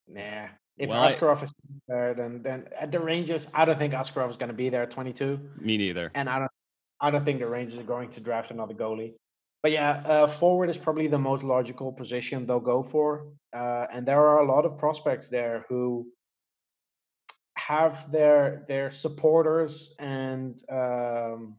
[0.08, 0.48] yeah.
[0.78, 1.52] If well, Askarov is
[1.88, 4.82] there, then then at the Rangers, I don't think Askarov is going to be there
[4.82, 5.38] at 22.
[5.60, 6.10] Me neither.
[6.14, 6.50] And I don't,
[7.02, 9.12] I don't think the Rangers are going to draft another goalie.
[9.62, 14.06] But yeah, uh, forward is probably the most logical position they'll go for, uh, and
[14.06, 16.06] there are a lot of prospects there who
[17.58, 21.56] have their their supporters and um,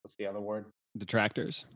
[0.00, 0.64] what's the other word?
[0.96, 1.66] Detractors.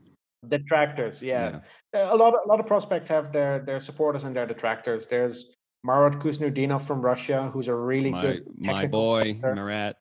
[0.47, 1.59] Detractors, yeah.
[1.93, 2.13] yeah.
[2.13, 5.07] A lot of a lot of prospects have their their supporters and their detractors.
[5.07, 9.55] There's Marat Khusnutdinov from Russia, who's a really my, good my boy player.
[9.55, 9.93] Marat.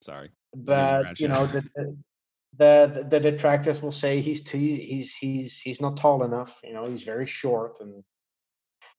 [0.00, 1.62] Sorry, but you know the,
[2.58, 6.60] the the detractors will say he's too he's he's he's not tall enough.
[6.62, 8.02] You know, he's very short, and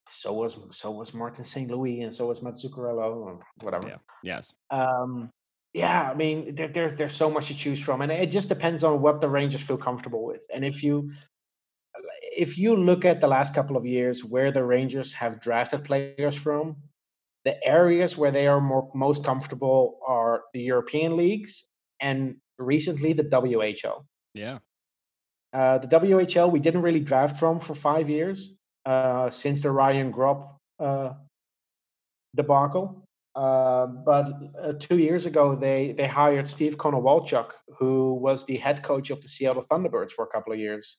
[0.09, 1.69] so was so was Martin St.
[1.69, 3.87] Louis, and so was Matt Zuccarello, or whatever.
[3.87, 3.97] Yeah.
[4.23, 4.53] Yes.
[4.71, 5.29] Um.
[5.73, 8.83] Yeah, I mean, there, there's there's so much to choose from, and it just depends
[8.83, 10.45] on what the Rangers feel comfortable with.
[10.53, 11.11] And if you
[12.35, 16.35] if you look at the last couple of years where the Rangers have drafted players
[16.35, 16.77] from,
[17.45, 21.65] the areas where they are more most comfortable are the European leagues
[21.99, 24.05] and recently the WHL.
[24.33, 24.59] Yeah.
[25.53, 28.53] Uh, the WHL we didn't really draft from for five years
[28.85, 31.13] uh, since the Ryan Gropp uh,
[32.35, 33.02] debacle.
[33.35, 34.31] Uh, but
[34.61, 37.49] uh, two years ago, they they hired Steve Konowalchuk,
[37.79, 40.97] who was the head coach of the Seattle Thunderbirds for a couple of years.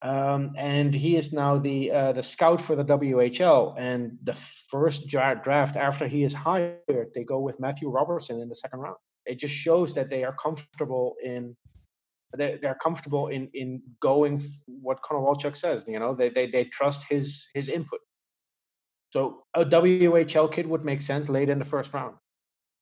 [0.00, 3.74] Um, and he is now the uh, the scout for the WHL.
[3.78, 4.34] And the
[4.70, 8.96] first draft after he is hired, they go with Matthew Robertson in the second round.
[9.26, 11.56] It just shows that they are comfortable in
[12.36, 15.84] they, they're comfortable in in going what Konowalchuk says.
[15.88, 18.00] You know, they they they trust his his input.
[19.10, 22.16] So a WHL kid would make sense late in the first round.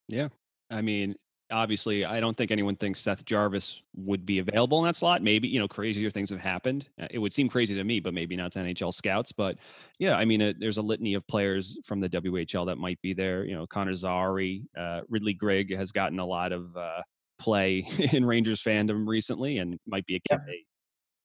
[0.07, 0.29] Yeah,
[0.69, 1.15] I mean,
[1.51, 5.21] obviously, I don't think anyone thinks Seth Jarvis would be available in that slot.
[5.21, 6.89] Maybe, you know, crazier things have happened.
[7.01, 9.31] Uh, it would seem crazy to me, but maybe not to NHL scouts.
[9.31, 9.57] But
[9.99, 13.13] yeah, I mean, uh, there's a litany of players from the WHL that might be
[13.13, 13.45] there.
[13.45, 17.01] You know, Connor Zary, uh, Ridly Greig has gotten a lot of uh,
[17.39, 20.39] play in Rangers fandom recently and might be a kid.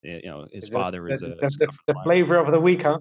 [0.03, 0.17] Yeah.
[0.17, 1.29] You know, his father is a.
[1.29, 2.99] The, the flavor of the week, huh?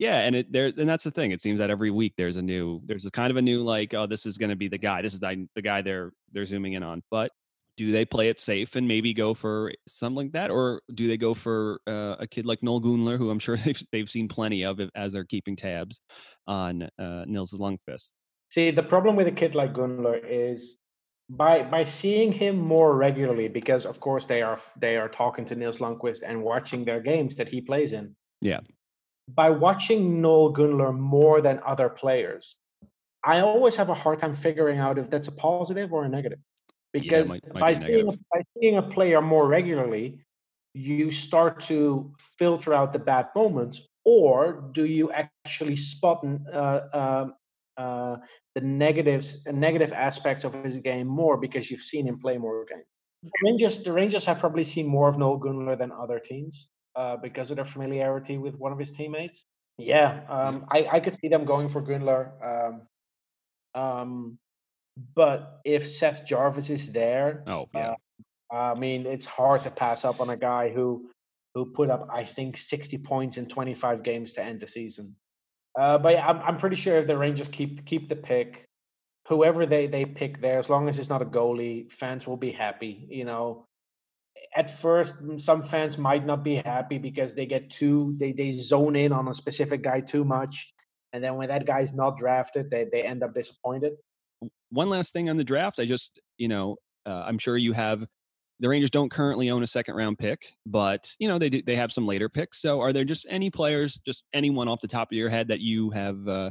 [0.00, 1.30] Yeah, and it there and that's the thing.
[1.30, 3.92] It seems that every week there's a new there's a kind of a new like
[3.92, 5.02] oh this is going to be the guy.
[5.02, 7.02] This is the, the guy they're they're zooming in on.
[7.10, 7.32] But
[7.76, 11.18] do they play it safe and maybe go for something like that, or do they
[11.18, 14.64] go for uh, a kid like Noel Gunler, who I'm sure they've they've seen plenty
[14.64, 16.00] of as they're keeping tabs
[16.46, 18.12] on uh, Nils Lundkvist?
[18.50, 20.78] See, the problem with a kid like Gunler is
[21.28, 25.56] by by seeing him more regularly, because of course they are they are talking to
[25.56, 28.16] Nils Lundkvist and watching their games that he plays in.
[28.40, 28.60] Yeah
[29.34, 32.56] by watching Noel Gunler more than other players,
[33.24, 36.38] I always have a hard time figuring out if that's a positive or a negative.
[36.92, 40.20] Because yeah, might, might by, be seeing a, by seeing a player more regularly,
[40.74, 47.26] you start to filter out the bad moments, or do you actually spot uh, uh,
[47.76, 48.16] uh,
[48.54, 52.84] the negatives, negative aspects of his game more because you've seen him play more games?
[53.22, 57.16] The Rangers, the Rangers have probably seen more of Noel Gunler than other teams uh,
[57.16, 59.44] because of their familiarity with one of his teammates.
[59.78, 62.30] Yeah, um, I, I could see them going for Gunler.
[62.44, 62.82] Um,
[63.80, 64.38] um,
[65.14, 67.94] but if Seth Jarvis is there, oh yeah,
[68.52, 71.10] uh, I mean it's hard to pass up on a guy who
[71.54, 75.16] who put up I think 60 points in 25 games to end the season.
[75.78, 78.66] Uh, but yeah, I'm I'm pretty sure if the Rangers keep keep the pick,
[79.28, 82.52] whoever they they pick there, as long as it's not a goalie, fans will be
[82.52, 83.06] happy.
[83.08, 83.66] You know,
[84.56, 88.96] at first some fans might not be happy because they get too they they zone
[88.96, 90.72] in on a specific guy too much.
[91.12, 93.92] And then when that guy's not drafted they, they end up disappointed.
[94.70, 98.06] One last thing on the draft i just you know uh, i'm sure you have
[98.60, 101.76] the rangers don't currently own a second round pick but you know they do, they
[101.76, 102.60] have some later picks.
[102.60, 105.60] So are there just any players just anyone off the top of your head that
[105.60, 106.50] you have uh,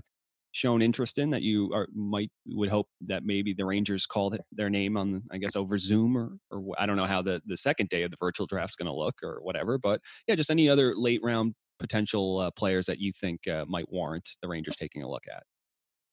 [0.51, 4.69] shown interest in that you are might would hope that maybe the Rangers call their
[4.69, 7.89] name on I guess over Zoom or or I don't know how the the second
[7.89, 10.67] day of the virtual draft is going to look or whatever but yeah just any
[10.67, 15.01] other late round potential uh, players that you think uh, might warrant the Rangers taking
[15.01, 15.43] a look at.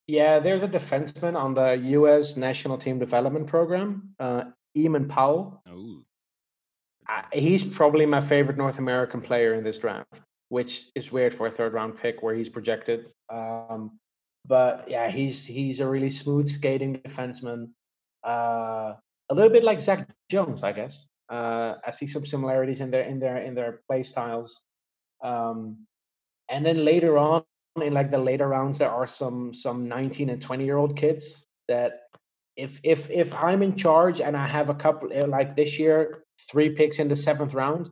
[0.07, 2.37] Yeah, there's a defenseman on the U.S.
[2.37, 4.45] National Team Development Program, uh,
[4.77, 5.63] Eamonn Powell.
[5.69, 6.03] Oh.
[7.33, 11.51] he's probably my favorite North American player in this draft, which is weird for a
[11.51, 13.07] third round pick where he's projected.
[13.29, 13.99] Um,
[14.49, 17.71] but yeah, he's he's a really smooth skating defenseman.
[18.27, 18.95] Uh,
[19.29, 21.09] a little bit like Zac Jones, I guess.
[21.29, 24.63] Uh, I see some similarities in their in their in their play styles.
[25.23, 25.87] Um,
[26.49, 27.43] and then later on,
[27.81, 31.47] in like the later rounds, there are some some 19 and 20 year old kids
[31.69, 32.03] that
[32.57, 36.25] if if if I'm in charge and I have a couple eh, like this year,
[36.51, 37.91] three picks in the seventh round,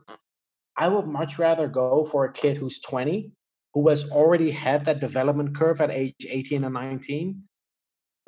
[0.76, 3.32] I would much rather go for a kid who's 20
[3.74, 7.42] who has already had that development curve at age 18 and 19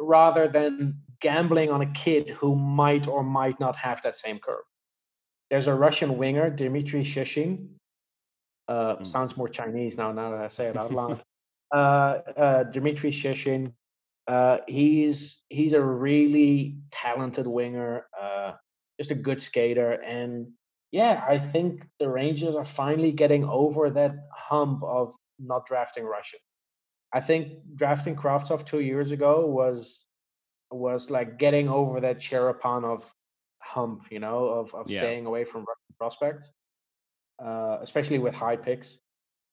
[0.00, 4.64] rather than gambling on a kid who might or might not have that same curve.
[5.50, 7.68] There's a Russian winger, Dmitry Shishin.
[8.68, 9.06] Uh, mm.
[9.06, 11.22] Sounds more Chinese now, now that I say it out loud.
[11.72, 11.76] uh,
[12.36, 13.72] uh, Dmitry Shishin
[14.26, 18.52] Uh, he's he's a really talented winger, uh,
[18.98, 20.48] just a good skater, and
[20.90, 26.40] yeah, I think the Rangers are finally getting over that hump of not drafting Russian.
[27.12, 30.04] I think drafting Kravtsov two years ago was
[30.70, 33.04] was like getting over that Cherepanov
[33.60, 35.00] hump, you know, of, of Yeah.
[35.00, 36.50] staying away from Russian prospects,
[37.42, 39.00] uh, especially with high picks.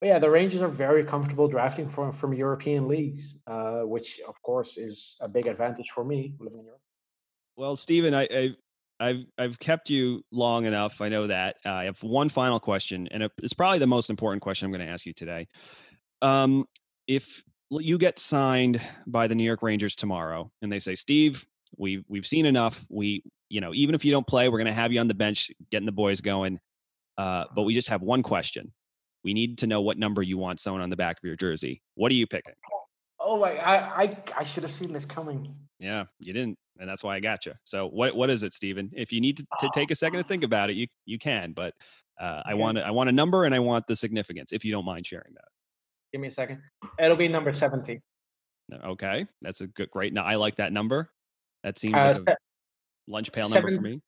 [0.00, 4.40] But yeah, the Rangers are very comfortable drafting from from European leagues, uh, which of
[4.42, 6.80] course is a big advantage for me living in Europe.
[7.56, 8.56] Well, Stephen, I, I
[9.00, 11.00] I've I've kept you long enough.
[11.00, 11.56] I know that.
[11.64, 14.86] Uh, I have one final question, and it's probably the most important question I'm going
[14.86, 15.48] to ask you today.
[16.22, 16.66] Um,
[17.06, 21.44] if you get signed by the New York Rangers tomorrow, and they say, Steve,
[21.76, 22.86] we we've seen enough.
[22.88, 25.14] We, you know, even if you don't play, we're going to have you on the
[25.14, 26.60] bench, getting the boys going.
[27.18, 28.72] Uh, but we just have one question.
[29.22, 31.82] We need to know what number you want sewn on the back of your jersey.
[31.94, 32.54] What are you picking?
[33.24, 35.54] Oh, I I I, I should have seen this coming.
[35.78, 37.54] Yeah, you didn't, and that's why I got you.
[37.64, 38.90] So what what is it, Stephen?
[38.94, 41.52] If you need to, to take a second to think about it, you you can.
[41.52, 41.74] But
[42.20, 44.52] uh, I want I want a number and I want the significance.
[44.52, 45.48] If you don't mind sharing that.
[46.12, 46.60] Give me a second.
[46.98, 48.02] It'll be number seventy.
[48.84, 50.12] Okay, that's a good great.
[50.12, 51.10] Now I like that number.
[51.64, 52.36] That seems Uh, like a
[53.08, 54.00] lunch pail number for me.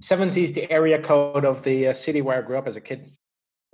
[0.00, 2.80] 70 is the area code of the uh, city where I grew up as a
[2.80, 3.12] kid.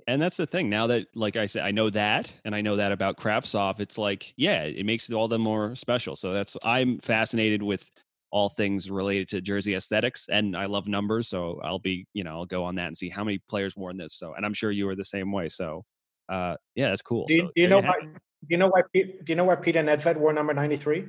[0.07, 0.69] And that's the thing.
[0.69, 3.79] Now that, like I said, I know that, and I know that about Kravtsov.
[3.79, 6.15] It's like, yeah, it makes it all the more special.
[6.15, 7.89] So that's I'm fascinated with
[8.31, 11.27] all things related to jersey aesthetics, and I love numbers.
[11.27, 13.97] So I'll be, you know, I'll go on that and see how many players worn
[13.97, 14.13] this.
[14.13, 15.49] So, and I'm sure you are the same way.
[15.49, 15.83] So,
[16.29, 17.25] uh, yeah, that's cool.
[17.27, 17.99] Do you, so do you know why?
[18.01, 18.81] Do you know why?
[18.93, 21.05] Pete, do you know why Peter Nedved wore number ninety three?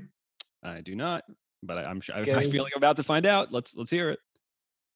[0.62, 1.24] I do not,
[1.62, 2.16] but I, I'm sure.
[2.16, 3.52] I, I feel like I'm about to find out.
[3.52, 4.18] Let's let's hear it.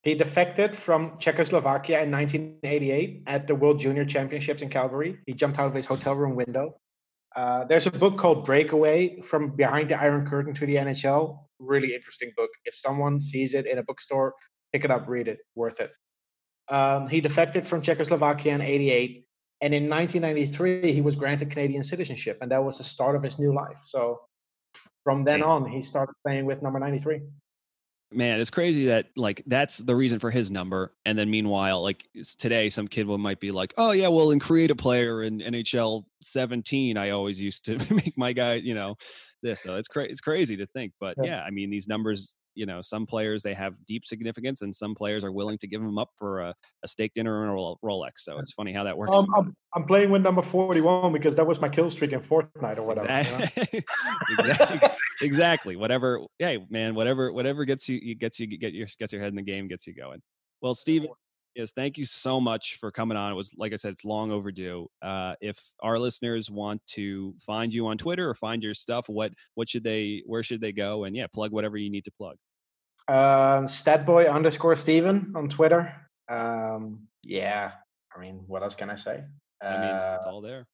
[0.03, 5.19] He defected from Czechoslovakia in 1988 at the World Junior Championships in Calgary.
[5.27, 6.77] He jumped out of his hotel room window.
[7.35, 11.41] Uh, there's a book called Breakaway from Behind the Iron Curtain to the NHL.
[11.59, 12.51] Really interesting book.
[12.65, 14.35] If someone sees it in a bookstore,
[14.73, 15.39] pick it up, read it.
[15.55, 15.93] Worth it.
[16.69, 19.27] Um, he defected from Czechoslovakia in 88.
[19.61, 22.39] And in 1993, he was granted Canadian citizenship.
[22.41, 23.79] And that was the start of his new life.
[23.85, 24.21] So
[25.05, 27.21] from then on, he started playing with number 93.
[28.13, 32.07] Man it's crazy that like that's the reason for his number and then meanwhile like
[32.39, 35.39] today some kid will might be like oh yeah well in create a player in
[35.41, 38.95] nhl 17 i always used to make my guy you know
[39.43, 41.25] this so it's crazy it's crazy to think but Yeah.
[41.25, 44.95] yeah i mean these numbers you know some players they have deep significance and some
[44.95, 48.13] players are willing to give them up for a, a steak dinner and a rolex
[48.19, 51.47] so it's funny how that works Um, I'm, I'm playing with number 41 because that
[51.47, 53.07] was my kill streak in Fortnite or whatever.
[53.07, 53.45] you know?
[53.45, 53.85] Exactly.
[54.39, 54.89] exactly.
[55.21, 55.77] exactly.
[55.77, 56.21] Whatever.
[56.39, 56.95] Hey, man.
[56.95, 57.33] Whatever.
[57.33, 59.95] Whatever gets you, gets you get your gets your head in the game, gets you
[59.95, 60.23] going.
[60.63, 61.09] Well, Steven,
[61.55, 63.33] yes, thank you so much for coming on.
[63.33, 64.89] It was like I said, it's long overdue.
[65.03, 69.33] Uh, if our listeners want to find you on Twitter or find your stuff, what
[69.55, 70.23] what should they?
[70.27, 71.05] Where should they go?
[71.05, 72.37] And yeah, plug whatever you need to plug.
[73.09, 75.95] Uh, Statboy underscore Steven on Twitter.
[76.29, 77.73] Um, yeah,
[78.15, 79.23] I mean, what else can I say?
[79.63, 80.67] I mean, Uh, it's all there.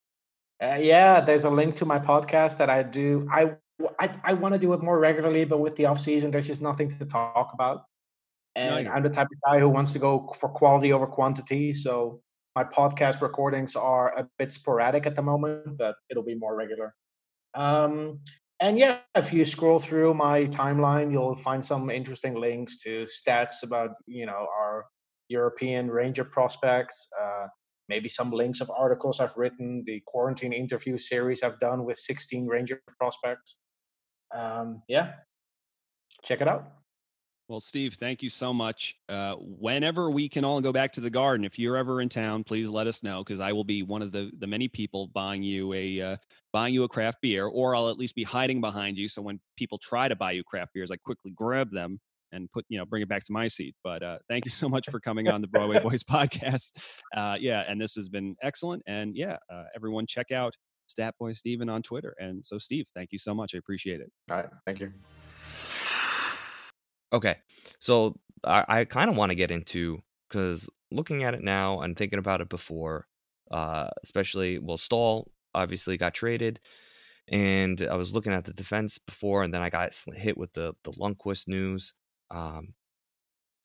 [0.63, 3.29] Uh, yeah, there's a link to my podcast that I do.
[3.31, 3.57] I
[3.99, 6.63] I, I want to do it more regularly, but with the off season, there's just
[6.63, 7.85] nothing to talk about.
[8.55, 11.75] And you're- I'm the type of guy who wants to go for quality over quantity.
[11.75, 12.23] So
[12.55, 16.95] my podcast recordings are a bit sporadic at the moment, but it'll be more regular.
[17.55, 18.21] Um,
[18.63, 23.65] and yeah, if you scroll through my timeline, you'll find some interesting links to stats
[23.65, 24.87] about you know our
[25.29, 27.09] European Ranger prospects.
[27.21, 27.49] Uh,
[27.89, 32.47] maybe some links of articles I've written, the quarantine interview series I've done with 16
[32.47, 33.57] Ranger prospects.
[34.33, 35.17] Um, yeah,
[36.23, 36.82] check it out.
[37.53, 38.97] Well, Steve, thank you so much.
[39.11, 42.45] Uh, whenever we can all go back to the garden, if you're ever in town,
[42.45, 45.43] please let us know because I will be one of the the many people buying
[45.43, 46.17] you a uh,
[46.51, 49.07] buying you a craft beer, or I'll at least be hiding behind you.
[49.07, 52.01] So when people try to buy you craft beers, I quickly grab them
[52.33, 53.75] and put you know bring it back to my seat.
[53.85, 56.79] But uh, thank you so much for coming on the Broadway Boys podcast.
[57.15, 58.83] Uh, yeah, and this has been excellent.
[58.87, 60.57] And yeah, uh, everyone check out
[60.87, 62.15] Stat Boy Steven on Twitter.
[62.19, 63.55] And so, Steve, thank you so much.
[63.55, 64.11] I appreciate it.
[64.31, 64.91] All right, thank you.
[67.13, 67.37] Okay,
[67.79, 71.97] so I, I kind of want to get into because looking at it now and
[71.97, 73.07] thinking about it before,
[73.51, 76.61] uh, especially well, Staal obviously got traded,
[77.29, 80.75] and I was looking at the defense before, and then I got hit with the
[80.85, 81.95] the Lundkvist news.
[82.31, 82.75] Um,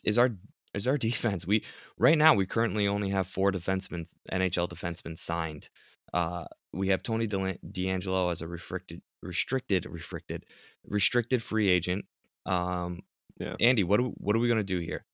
[0.04, 0.32] is our
[0.74, 1.48] is our defense?
[1.48, 1.64] We
[1.98, 5.70] right now we currently only have four defensemen, NHL defensemen signed.
[6.14, 10.46] Uh, we have Tony DeAngelo as a restricted, restricted, restricted,
[10.86, 12.06] restricted free agent.
[12.46, 13.02] Um,
[13.40, 13.56] Yeah.
[13.60, 15.06] Andy, what do, what are we gonna do here?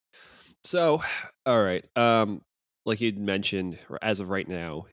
[0.64, 1.04] So,
[1.46, 1.86] all right.
[1.96, 2.42] Um,
[2.86, 4.88] like you'd mentioned, as of right now,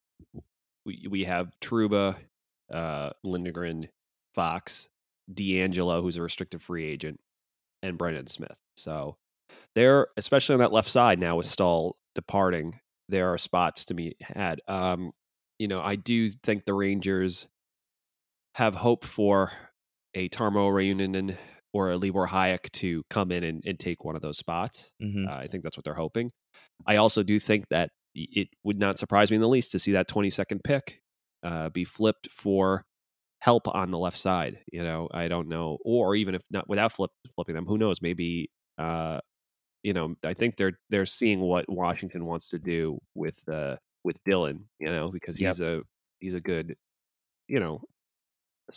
[0.87, 2.17] we we have Trouba,
[2.73, 3.89] uh, Lindgren,
[4.35, 4.89] Fox,
[5.33, 7.21] DeAngelo, who's a restricted free agent,
[7.83, 8.57] and Brendan Smith.
[8.77, 9.17] So
[9.75, 14.17] there, especially on that left side now with Staal departing, there are spots to be
[14.21, 14.61] had.
[14.69, 15.13] Um,
[15.59, 17.47] you know, I do think the Rangers
[18.55, 19.53] have hope for
[20.15, 21.37] a Tarmo Reunanen
[21.73, 24.93] or a Libor Hajek to come in and, and take one of those spots.
[25.03, 25.29] Mhm.
[25.29, 26.33] Uh, I think that's what they're hoping.
[26.87, 29.93] I also do think that it would not surprise me in the least to see
[29.93, 31.01] that 22nd pick
[31.45, 32.85] uh, be flipped for
[33.41, 34.61] help on the left side.
[34.73, 38.03] You know, I don't know, or even if not without flip, flipping them, who knows?
[38.03, 39.21] Maybe, uh,
[39.83, 44.17] you know, I think they're they're seeing what Washington wants to do with uh, with
[44.25, 44.69] Dillon.
[44.81, 45.61] You know, because he's Yep.
[45.61, 45.83] a
[46.21, 46.77] he's a good,
[47.49, 47.83] you know,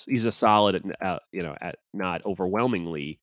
[0.07, 3.19] he's a solid, uh, you know, at not overwhelmingly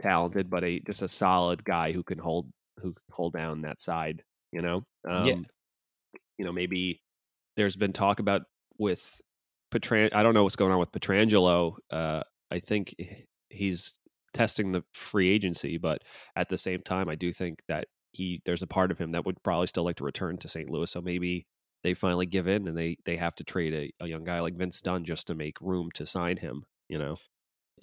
[0.00, 2.48] talented, but a just a solid guy who can hold
[2.78, 4.22] who can hold down that side.
[4.52, 5.40] You know, um, Yeah.
[6.38, 7.00] You know, maybe
[7.56, 8.42] there's been talk about
[8.78, 9.20] with
[9.72, 10.14] Petran.
[10.14, 11.76] I don't know what's going on with Pietrangelo.
[11.90, 12.94] Uh, I think
[13.50, 13.92] he's
[14.34, 16.02] testing the free agency, but
[16.36, 19.24] at the same time, I do think that he there's a part of him that
[19.24, 20.68] would probably still like to return to St.
[20.70, 20.90] Louis.
[20.90, 21.46] So maybe
[21.82, 24.54] they finally give in and they they have to trade a, a young guy like
[24.54, 26.64] Vince Dunn just to make room to sign him.
[26.88, 27.16] You know,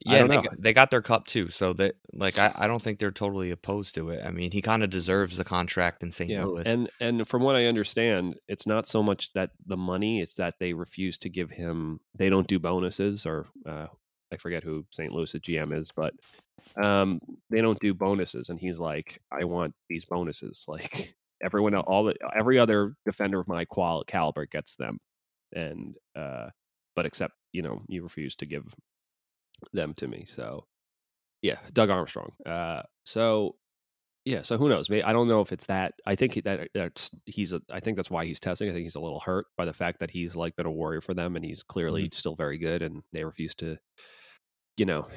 [0.05, 2.99] Yeah, they, got, they got their cup too, so that like I, I don't think
[2.99, 4.25] they're totally opposed to it.
[4.25, 6.29] I mean, he kind of deserves the contract in St.
[6.29, 6.63] Yeah, Louis.
[6.65, 10.55] and and from what I understand, it's not so much that the money; it's that
[10.59, 11.99] they refuse to give him.
[12.15, 13.87] They don't do bonuses, or uh,
[14.31, 15.11] I forget who St.
[15.11, 16.13] Louis GM is, but
[16.81, 17.19] um,
[17.49, 22.15] they don't do bonuses, and he's like, "I want these bonuses." Like everyone, all the
[22.35, 24.99] every other defender of my qual caliber gets them,
[25.53, 26.49] and uh,
[26.95, 28.63] but except you know you refuse to give
[29.73, 30.25] them to me.
[30.27, 30.65] So
[31.41, 32.31] yeah, Doug Armstrong.
[32.45, 33.55] Uh, so
[34.25, 34.89] yeah, so who knows?
[34.89, 35.93] Maybe, I don't know if it's that.
[36.05, 37.53] I think that that's he's.
[37.53, 38.69] A, I think that's why he's testing.
[38.69, 41.01] I think he's a little hurt by the fact that he's like been a warrior
[41.01, 43.77] for them, and he's clearly still very good, and they refuse to,
[44.77, 45.07] you know,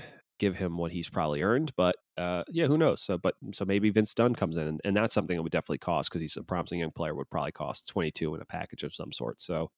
[0.42, 1.72] give him what he's probably earned.
[1.76, 3.00] But uh, yeah, who knows?
[3.00, 5.78] So, but so maybe Vince Dunn comes in, and, and that's something that would definitely
[5.78, 7.14] cost because he's a promising young player.
[7.14, 9.40] Would probably cost twenty two in a package of some sort.
[9.40, 9.70] So,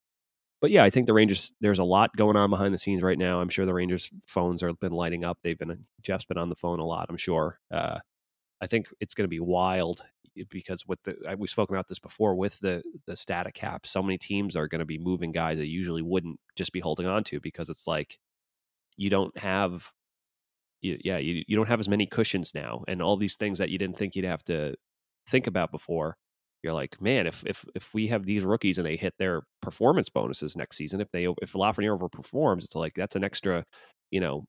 [0.61, 1.51] but yeah, I think the Rangers.
[1.61, 3.41] There's a lot going on behind the scenes right now.
[3.41, 5.37] I'm sure the Rangers phones are been lighting up.
[5.43, 7.05] They've been Jeff's been on the phone a lot.
[7.09, 7.59] I'm sure.
[7.69, 7.99] Uh,
[8.59, 10.01] I think it's going to be wild
[10.49, 14.17] because with the we've spoken about this before with the the static cap, so many
[14.17, 17.39] teams are going to be moving guys that usually wouldn't just be holding on to
[17.39, 18.17] because it's like
[18.97, 19.91] you don't have
[20.85, 23.69] you, yeah you, you don't have as many cushions now and all these things that
[23.69, 24.73] you didn't think you'd have to
[25.27, 26.15] think about before
[26.63, 30.09] you're like man if if if we have these rookies and they hit their performance
[30.09, 33.63] bonuses next season if they if Lafreniere overperforms it's like that's an extra
[34.11, 34.45] you know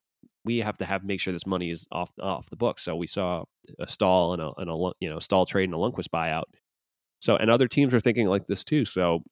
[0.47, 2.85] we have to have make sure this money is off off the books.
[2.85, 3.45] So we saw
[3.81, 6.45] a Staal and a, and a you know Staal trade and a Lundqvist buyout.
[7.21, 8.85] So and other teams are thinking like this too.
[8.85, 9.23] So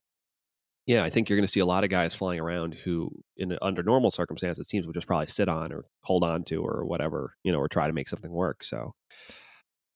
[0.87, 3.57] yeah, I think you're going to see a lot of guys flying around who, in
[3.63, 7.35] under normal circumstances, teams would just probably sit on or hold on to or whatever,
[7.43, 8.63] you know, or try to make something work.
[8.63, 8.95] So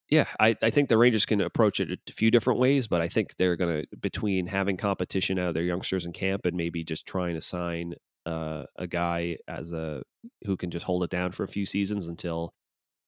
[0.08, 3.08] yeah, I, I think the Rangers can approach it a few different ways, but I
[3.08, 6.82] think they're going to between having competition out of their youngsters in camp and maybe
[6.82, 7.94] just trying to sign
[8.24, 10.02] uh, a guy as a
[10.44, 12.54] who can just hold it down for a few seasons until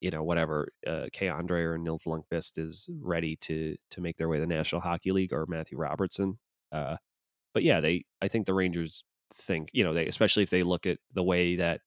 [0.00, 4.36] you know whatever uh, K'Andre or Nils Lundkvist is ready to to make their way
[4.36, 6.38] to the National Hockey League or Matthew Robertson.
[6.70, 6.96] Uh,
[7.54, 9.04] but yeah, they I think the Rangers
[9.34, 11.80] think you know they especially if they look at the way that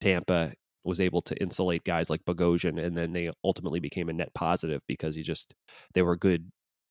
[0.00, 0.54] Tampa
[0.84, 4.82] was able to insulate guys like Bogosian, and then they ultimately became a net positive
[4.88, 5.54] because you just
[5.94, 6.50] they were good,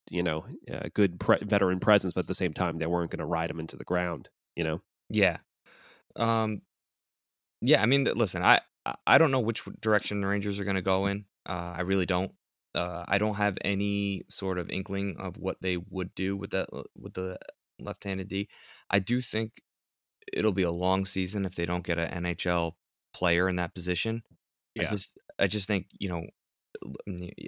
[0.09, 3.19] you know, uh, good pre- veteran presence, but at the same time they weren't going
[3.19, 4.81] to ride them into the ground, you know.
[5.09, 5.37] Yeah.
[6.15, 6.61] Um
[7.61, 8.61] yeah, I mean listen, I
[9.05, 11.25] I- don't know which direction the Rangers are going to go in.
[11.47, 12.31] Uh I really don't.
[12.75, 16.69] Uh I don't have any sort of inkling of what they would do with that
[16.95, 17.37] with the
[17.79, 18.49] left-handed D.
[18.89, 19.61] I do think
[20.33, 22.73] it'll be a long season if they don't get an NHL
[23.13, 24.23] player in that position.
[24.79, 26.23] I just I just think, you know,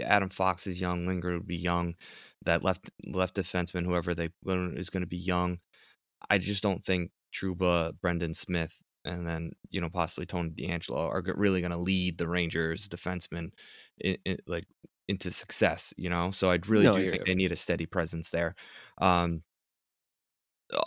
[0.01, 1.95] Adam Fox is young, Lindgren would be young,
[2.43, 5.59] that left left defenseman whoever they is going to be young.
[6.29, 11.23] I just don't think Trouba, Brendan Smith, and then you know possibly Tony DeAngelo are
[11.35, 13.51] really going to lead the Rangers defensemen
[13.99, 14.65] in, in, like
[15.07, 15.93] into success.
[15.97, 18.55] You know, so I really No, do think they need a steady presence there.
[18.99, 19.43] Um,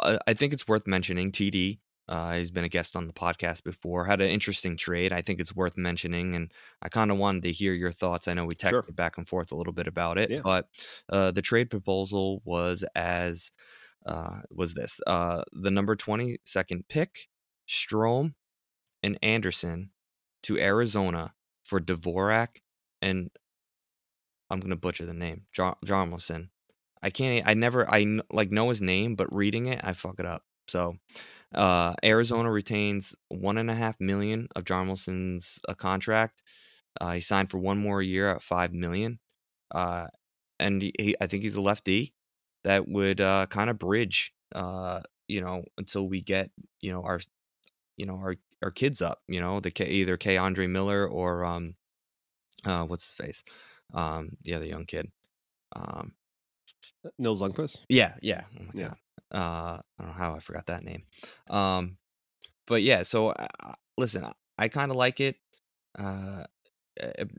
[0.03, 1.79] I I think it's worth mentioning TD.
[2.09, 4.05] Uh, he's been a guest on the podcast before.
[4.07, 5.13] Had an interesting trade.
[5.13, 6.53] I think it's worth mentioning, and
[6.83, 8.27] I kind of wanted to hear your thoughts.
[8.29, 8.83] I know we texted Sure.
[8.93, 10.41] back and forth a little bit about it, Yeah.
[10.43, 10.69] but
[11.09, 13.51] uh, the trade proposal was as
[14.05, 17.29] uh, was this uh, the number twenty second pick,
[17.69, 18.35] Strome
[19.03, 19.91] and Andersson
[20.43, 21.35] to Arizona
[21.65, 22.61] for Dvorak
[23.01, 23.31] and
[24.51, 26.49] I'm gonna butcher the name, John Jarmelson.
[27.03, 27.47] I can't.
[27.47, 27.89] I never.
[27.91, 30.45] I like know his name, but reading it, I fuck it up.
[30.69, 30.97] So,
[31.55, 36.43] Uh, Arizona retains one and a half million of Hjalmarsson's uh, contract.
[37.01, 39.21] Uh, he signed for one more year at five million,
[39.73, 40.09] uh,
[40.61, 42.15] and he, he, I think he's a lefty
[42.65, 46.51] that would uh, kind of bridge, uh, you know, until we get
[46.83, 47.21] you know our,
[47.97, 49.23] you know our our kids up.
[49.29, 51.77] You know, the K, either K'Andre Miller or um,
[52.65, 53.45] uh, what's his face,
[53.95, 55.11] um, the other young kid,
[55.77, 56.15] um,
[57.19, 57.79] Nils Lundkvist.
[57.89, 58.95] yeah, yeah, oh Yeah.
[59.33, 61.05] uh, I don't know how I forgot that name,
[61.51, 61.97] um,
[62.67, 63.03] but yeah.
[63.03, 63.47] So uh,
[63.99, 65.37] listen, I, I kind of like it.
[65.99, 66.45] Uh,
[66.97, 67.31] it,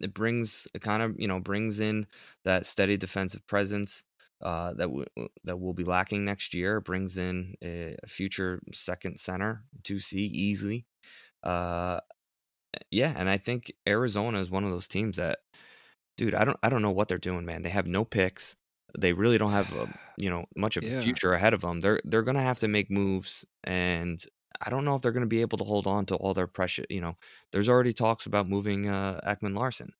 [0.00, 2.06] it brings it kind of you know brings in
[2.44, 4.04] that steady defensive presence
[4.42, 5.04] uh, that w-
[5.44, 6.80] that will be lacking next year.
[6.80, 10.86] Brings in a, a future second center to see easily.
[11.42, 12.00] Uh,
[12.90, 15.40] yeah, and I think Arizona is one of those teams that,
[16.16, 17.62] dude, I don't I don't know what they're doing, man.
[17.62, 18.56] They have no picks.
[18.98, 19.88] They really don't have a,
[20.18, 21.00] you know much of a Yeah.
[21.00, 21.80] future ahead of them.
[21.80, 24.24] They're they're gonna have to make moves, and
[24.64, 26.86] I don't know if they're gonna be able to hold on to all their precious.
[26.90, 27.16] You know,
[27.52, 29.92] there's already talks about moving uh, Ekman Larsson.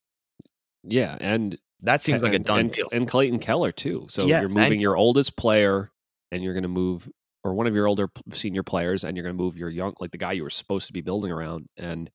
[0.83, 2.87] Yeah, and That seems like a done and, deal.
[2.91, 4.07] and Clayton Keller too.
[4.09, 5.91] So Yes, you're and- moving your oldest player,
[6.31, 7.09] and you're going to move,
[7.43, 10.11] or one of your older senior players, and you're going to move your young, like
[10.11, 11.67] the guy you were supposed to be building around.
[11.77, 12.09] And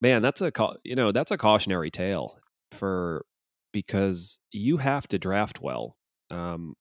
[0.00, 0.50] man, that's a
[0.84, 2.38] you know that's a cautionary tale
[2.72, 3.24] for
[3.72, 5.96] because you have to draft well.
[6.30, 6.74] Um,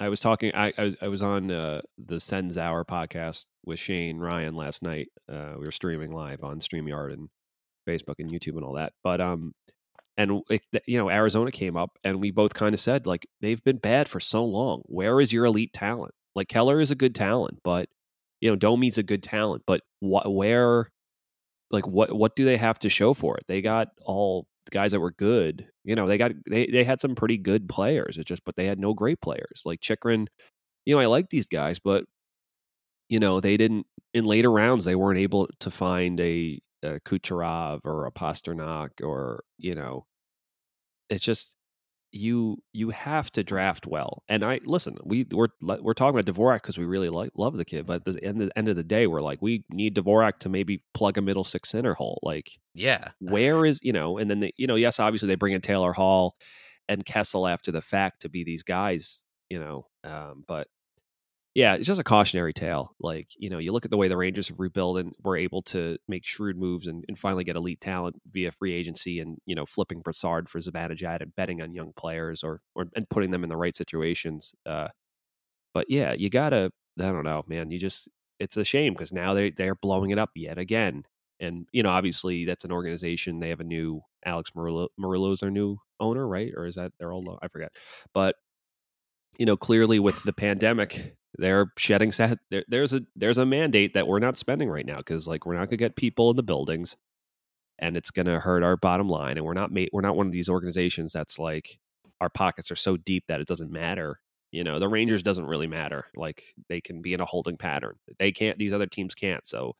[0.00, 3.80] I was talking, I, I was I was on uh, the Sens Hour podcast with
[3.80, 5.08] Shane Ryan last night.
[5.30, 7.28] Uh, we were streaming live on Streamyard and
[7.88, 8.92] Facebook and YouTube and all that.
[9.02, 9.54] But um,
[10.16, 13.62] and it, you know Arizona came up, and we both kind of said like they've
[13.64, 14.82] been bad for so long.
[14.84, 16.14] Where is your elite talent?
[16.34, 17.88] Like Keller is a good talent, but
[18.40, 20.90] you know Domi's a good talent, but where
[21.70, 23.44] like what what do they have to show for it?
[23.48, 25.68] They got all guys that were good.
[25.84, 28.16] You know, they got they they had some pretty good players.
[28.18, 29.62] It's just but they had no great players.
[29.64, 30.28] Like Chychrun,
[30.86, 32.04] you know, I like these guys, but
[33.08, 37.80] you know, they didn't in later rounds they weren't able to find a, a Kucherov
[37.84, 40.06] or a Pastrnak or, you know,
[41.10, 41.56] it's just
[42.12, 44.22] you you have to draft well.
[44.28, 47.64] And I listen, we we're we're talking about Dvorak because we really like love the
[47.64, 50.38] kid, but at the end, the end of the day, we're like we need Dvorak
[50.40, 52.18] to maybe plug a middle six center hole.
[52.22, 53.12] Like Yeah.
[53.20, 55.92] where is you know, and then they, you know, yes, obviously they bring in Taylor
[55.92, 56.36] Hall
[56.88, 60.68] and Kessel after the fact to be these guys, you know, um, but
[61.58, 62.94] yeah, it's just a cautionary tale.
[63.00, 65.60] Like, you know, you look at the way the Rangers have rebuilt and were able
[65.62, 69.56] to make shrewd moves and, and finally get elite talent via free agency and, you
[69.56, 73.42] know, flipping Brassard for Zibanejad and betting on young players or, or and putting them
[73.42, 74.54] in the right situations.
[74.64, 74.86] Uh,
[75.74, 78.08] but yeah, you gotta, I don't know, man, you just,
[78.38, 81.06] it's a shame because now they, they're blowing it up yet again.
[81.40, 83.40] And, you know, obviously that's an organization.
[83.40, 86.52] They have a new Alex Meruelo, Meruelo's their new owner, right?
[86.56, 87.72] Or is that their old, I forget.
[88.14, 88.36] But,
[89.40, 92.38] you know, clearly with the pandemic, they're shedding set.
[92.50, 95.54] There, there's a there's a mandate that we're not spending right now because like we're
[95.54, 96.96] not gonna get people in the buildings,
[97.78, 99.36] and it's gonna hurt our bottom line.
[99.36, 101.78] And we're not made we're not one of these organizations that's like
[102.20, 104.20] our pockets are so deep that it doesn't matter.
[104.50, 106.06] You know, the Rangers doesn't really matter.
[106.16, 107.96] Like they can be in a holding pattern.
[108.18, 108.58] They can't.
[108.58, 109.46] These other teams can't.
[109.46, 109.74] So,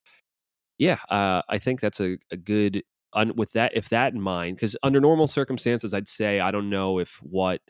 [0.79, 2.83] yeah, uh, I think that's a, a good.
[3.15, 6.69] Un, with that, if that in mind, because under normal circumstances, I'd say I don't
[6.69, 7.63] know if what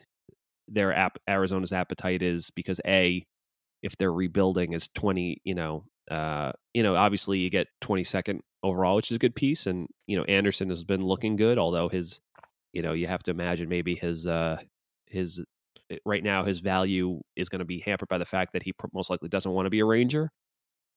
[0.67, 3.25] their app Arizona's appetite is because a
[3.81, 8.95] if they're rebuilding is 20 you know uh you know obviously you get 22nd overall
[8.95, 12.19] which is a good piece and you know Andersson has been looking good although his
[12.73, 14.57] you know you have to imagine maybe his uh
[15.07, 15.41] his
[16.05, 19.09] right now his value is going to be hampered by the fact that he most
[19.09, 20.31] likely doesn't want to be a ranger.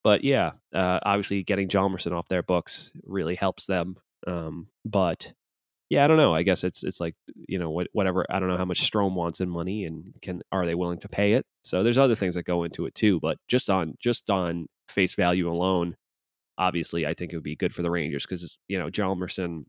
[0.04, 3.96] But yeah uh obviously getting Hjalmarsson off their books really helps them
[4.26, 5.32] um but
[5.92, 6.34] yeah, I don't know.
[6.34, 7.14] I guess it's it's like
[7.48, 8.24] you know what, whatever.
[8.30, 11.08] I don't know how much Strome wants in money, and can are they willing to
[11.08, 11.44] pay it?
[11.62, 13.20] So there's other things that go into it too.
[13.20, 15.96] But just on just on face value alone,
[16.58, 19.64] obviously, I think it would be good for the Rangers because you know Hjalmarsson,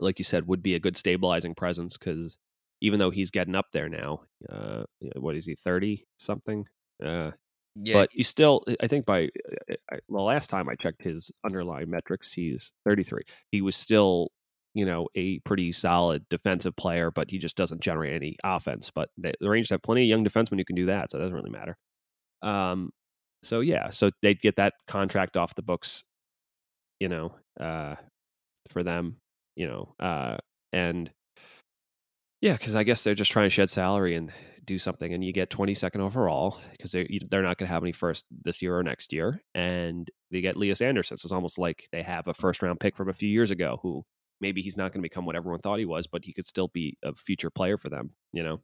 [0.00, 2.36] like you said, would be a good stabilizing presence because
[2.80, 4.84] even though he's getting up there now, uh,
[5.16, 6.66] what is he thirty something?
[7.02, 7.32] Uh,
[7.76, 7.94] Yeah.
[7.94, 9.28] but you still, I think by
[9.92, 13.22] I, the last time I checked his underlying metrics, he's 33.
[13.52, 14.32] He was still
[14.76, 18.90] you know, a pretty solid defensive player, but he just doesn't generate any offense.
[18.94, 21.22] But they, the Rangers have plenty of young defensemen who can do that, so it
[21.22, 21.78] doesn't really matter.
[22.42, 22.90] Um,
[23.42, 26.04] so yeah, so they'd get that contract off the books,
[27.00, 27.94] you know, uh,
[28.68, 29.16] for them,
[29.56, 30.36] you know, uh,
[30.74, 31.10] and
[32.42, 34.30] yeah, because I guess they're just trying to shed salary and
[34.66, 37.92] do something, and you get 22nd overall because they they're not going to have any
[37.92, 41.16] first this year or next year, and they get Lias Andersson.
[41.16, 43.78] So it's almost like they have a first round pick from a few years ago
[43.82, 44.04] who
[44.40, 46.68] maybe he's not going to become what everyone thought he was, but he could still
[46.68, 48.60] be a future player for them, you know?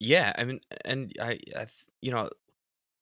[0.00, 1.66] Yeah, I mean, and I, I
[2.00, 2.28] you know,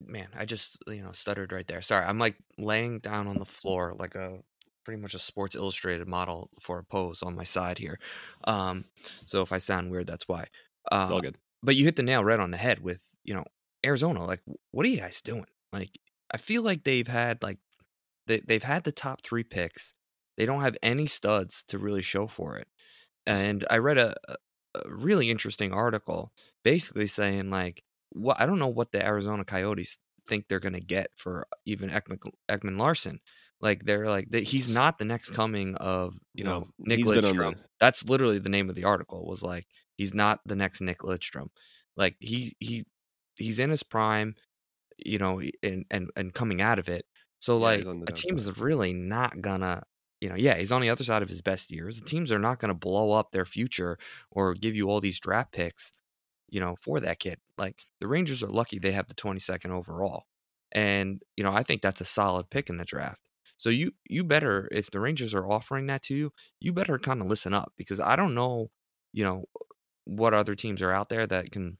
[0.04, 1.80] man, I just you know stuttered right there.
[1.80, 4.38] Sorry, I'm like laying down on the floor like a
[4.84, 7.98] pretty much a Sports Illustrated model for a pose on my side here.
[8.44, 8.84] Um,
[9.26, 10.46] so if I sound weird, that's why.
[10.90, 11.38] Uh, It's all good.
[11.62, 13.44] But you hit the nail right on the head with you know
[13.84, 14.24] Arizona.
[14.24, 15.46] Like, what are you guys doing?
[15.72, 15.98] Like,
[16.32, 17.58] I feel like they've had like
[18.26, 19.94] they they've had the top three picks.
[20.40, 22.68] They don't have any studs to really show for it.
[23.26, 24.36] And I read a, a
[24.88, 26.32] really interesting article
[26.64, 30.80] basically saying like what I don't know what the Arizona Coyotes think they're going to
[30.80, 32.18] get for even Ekman,
[32.48, 33.20] Ekman Larsson.
[33.60, 37.12] Like they're like that he's not the next coming of you No, know Nick he's
[37.12, 37.56] been on Lidstrom.
[37.78, 39.26] That's literally the name of the article.
[39.26, 41.48] Was like he's not the next Nick Lidstrom.
[41.96, 42.84] Like he he
[43.36, 44.34] he's in his prime,
[44.98, 47.06] you know, and and and coming out of it.
[47.40, 49.82] So Yeah, like the a team is really not gonna
[50.20, 51.98] you know, yeah, he's on the other side of his best years.
[51.98, 53.98] The teams are not going to blow up their future
[54.30, 55.92] or give you all these draft picks,
[56.48, 57.38] you know, for that kid.
[57.56, 60.24] Like the Rangers are lucky they have the 22nd overall.
[60.72, 63.22] And, you know, I think that's a solid pick in the draft.
[63.56, 67.20] So you you better if the Rangers are offering that to you, you better kind
[67.20, 68.70] of listen up because I don't know,
[69.12, 69.44] you know,
[70.04, 71.76] what other teams are out there that can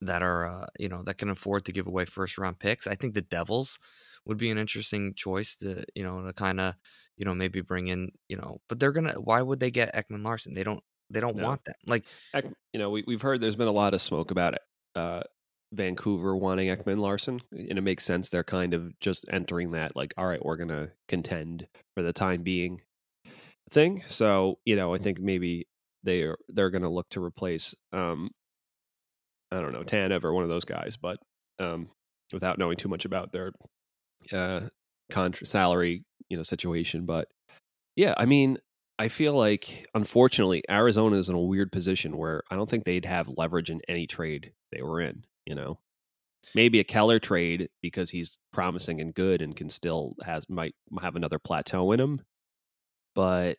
[0.00, 2.86] that are uh, you know that can afford to give away first round picks.
[2.86, 3.78] I think the Devils
[4.24, 6.74] would be an interesting choice to you know to kind of
[7.16, 9.14] you know maybe bring in you know, but they're gonna.
[9.14, 10.54] Why would they get Ekman Larsson?
[10.54, 10.82] They don't.
[11.10, 11.44] They don't No.
[11.44, 11.76] want that.
[11.86, 14.62] Like Ek, you know, we, we've heard there's been a lot of smoke about it.
[14.94, 15.22] Uh,
[15.72, 18.28] Vancouver wanting Ekman Larsson, and it makes sense.
[18.30, 22.12] They're kind of just entering that, like, all right, we're going to contend for the
[22.12, 22.80] time being
[23.70, 24.02] thing.
[24.06, 25.66] So, you know, I think maybe
[26.02, 28.30] they are they're going to look to replace, um,
[29.50, 31.18] I don't know, Tanev or one of those guys, but
[31.58, 31.88] um,
[32.32, 33.52] without knowing too much about their
[34.32, 34.68] uh,
[35.10, 37.06] contra- salary, you know, situation.
[37.06, 37.28] But
[37.96, 38.58] yeah, I mean,
[38.98, 43.04] I feel like unfortunately Arizona is in a weird position where I don't think they'd
[43.04, 45.78] have leverage in any trade they were in, you know.
[46.54, 51.16] Maybe a Keller trade because he's promising and good and can still has might have
[51.16, 52.22] another plateau in him.
[53.14, 53.58] But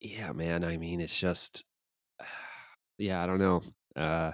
[0.00, 1.64] yeah, man, I mean it's just
[2.98, 3.62] yeah, I don't know.
[3.96, 4.32] Uh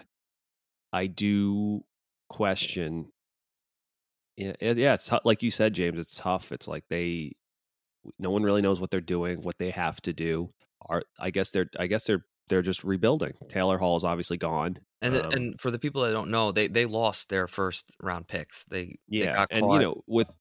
[0.93, 1.85] I do
[2.28, 3.09] question
[4.41, 5.99] yeah, yeah, it's like you said, James.
[5.99, 6.51] It's tough.
[6.51, 7.32] It's like they,
[8.19, 10.53] no one really knows what they're doing, what they have to do.
[10.87, 13.35] Are I guess they're, I guess they're, they're just rebuilding.
[13.49, 14.79] Taylor Hall is obviously gone.
[15.03, 18.29] and Um, and for the people that don't know, they they lost their first round
[18.29, 18.65] picks.
[18.65, 20.35] They they yeah, got and you know, with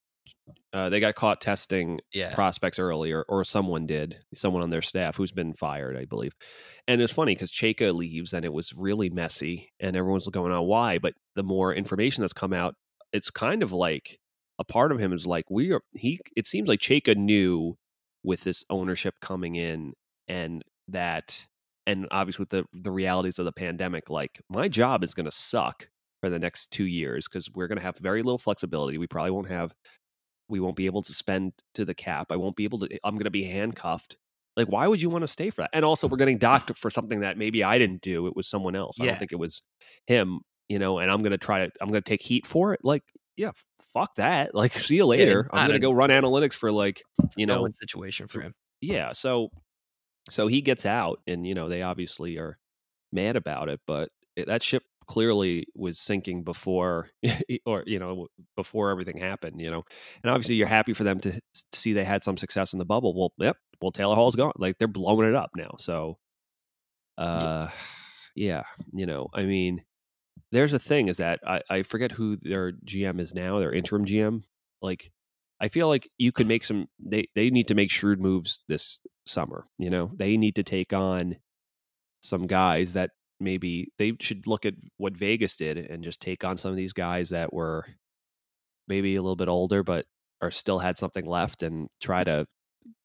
[0.73, 2.35] uh, they got caught testing Yeah.
[2.35, 6.33] prospects earlier, or someone did, someone on their staff who's been fired, I believe.
[6.87, 10.65] And it's funny because Chayka leaves, and it was really messy, and everyone's going on
[10.67, 10.99] why.
[10.99, 12.75] But the more information that's come out,
[13.13, 14.19] it's kind of like
[14.59, 15.81] a part of him is like we are.
[15.93, 17.77] He it seems like Chayka knew
[18.23, 19.93] with this ownership coming in,
[20.27, 21.45] and that,
[21.87, 25.31] and obviously with the the realities of the pandemic, like my job is going to
[25.31, 25.87] suck
[26.21, 28.97] for the next two years because we're going to have very little flexibility.
[28.97, 29.73] We probably won't have
[30.49, 32.31] we won't be able to spend to the cap.
[32.31, 32.93] I won't be able to.
[32.93, 34.17] Eh, I'm going to be handcuffed.
[34.57, 35.69] Like, why would you want to stay for that?
[35.73, 38.27] And also, we're getting docked for something that maybe I didn't do.
[38.27, 38.97] It was someone else.
[38.99, 39.61] I don't think it was
[40.07, 40.41] him.
[40.67, 41.71] You know, and I'm going to try to.
[41.79, 42.81] I'm going to take heat for it.
[42.83, 43.03] Like,
[43.39, 43.51] yeah,
[43.93, 44.53] fuck that.
[44.53, 45.41] Like, see you later.
[45.41, 47.01] it's I'm going to an- go run analytics for like,
[47.37, 48.53] you know, situation for him.
[48.81, 49.49] yeah so
[50.29, 52.57] so he gets out and you know they obviously are
[53.11, 57.09] mad about it but it, that ship clearly was sinking before
[57.65, 59.83] or you know before everything happened you know
[60.23, 61.39] and obviously you're happy for them to, to
[61.73, 64.77] see they had some success in the bubble well yep well taylor hall's gone like
[64.77, 66.17] they're blowing it up now so
[67.17, 67.67] uh
[68.35, 68.63] yeah
[68.93, 69.81] you know i mean
[70.51, 74.05] there's a thing is that I, I forget who their gm is now their interim
[74.05, 74.43] gm
[74.81, 75.11] like
[75.61, 76.87] I feel like you could make some.
[76.99, 79.65] They they need to make shrewd moves this summer.
[79.77, 81.35] You know, they need to take on
[82.21, 86.57] some guys that maybe they should look at what Vegas did and just take on
[86.57, 87.85] some of these guys that were
[88.87, 90.05] maybe a little bit older but
[90.41, 92.45] are still had something left and try to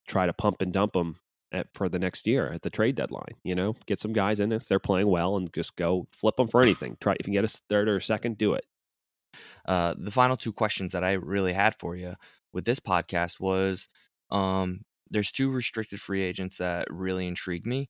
[0.09, 1.17] try to pump and dump them
[1.55, 3.35] at, for the next year at the trade deadline.
[3.43, 6.49] You know, get some guys in if they're playing well and just go flip them
[6.49, 6.97] for anything.
[7.01, 8.67] Try if you can get a third or a second, do it.
[9.67, 12.15] Uh, the final two questions that I really had for you
[12.53, 13.89] with this podcast was
[14.31, 17.89] um, there's two restricted free agents that really intrigue me.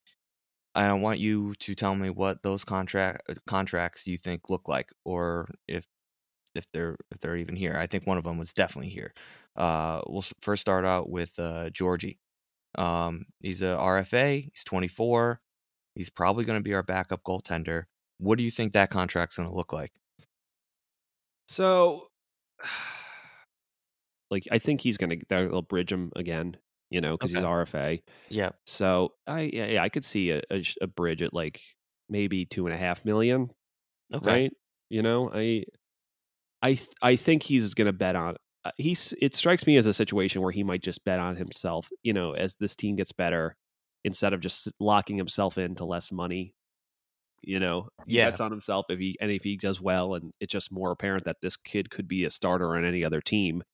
[0.75, 4.91] I want you to tell me what those contract uh, contracts you think look like,
[5.05, 5.87] or if
[6.55, 7.77] if they're if they're even here.
[7.79, 9.13] I think one of them was definitely here.
[9.57, 12.19] Uh, we'll first start out with uh, Georgie.
[12.77, 14.49] Um, he's a RFA.
[14.53, 15.41] He's 24.
[15.95, 17.85] He's probably going to be our backup goaltender.
[18.19, 19.93] What do you think that contract's going to look like?
[21.47, 22.09] So,
[24.31, 26.57] like, I think he's gonna they'll bridge him again.
[26.91, 28.03] You know, because he's RFA.
[28.29, 28.51] Yeah.
[28.67, 31.61] So I yeah, yeah I could see a, a, a bridge at like
[32.09, 33.51] maybe two and a half million.
[34.15, 34.25] Okay.
[34.25, 34.53] Right.
[34.91, 35.65] You know I
[36.63, 38.37] I th- I think he's going to bet on.
[38.65, 39.13] Uh, he's.
[39.21, 41.91] It strikes me as a situation where he might just bet on himself.
[42.03, 43.57] You know, as this team gets better,
[44.05, 46.55] instead of just locking himself into less money.
[47.43, 48.37] You know, Yeah.
[48.37, 51.25] bets on himself if he and if he does well, and it's just more apparent
[51.25, 53.65] that this kid could be a starter on any other team.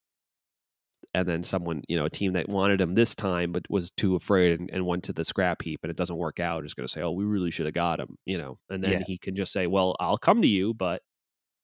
[1.15, 4.15] And then someone, you know, a team that wanted him this time but was too
[4.15, 6.87] afraid and, and went to the scrap heap, and it doesn't work out, is going
[6.87, 8.59] to say, "Oh, we really should have got him," you know.
[8.69, 9.05] And then Yeah.
[9.05, 11.03] he can just say, "Well, I'll come to you, but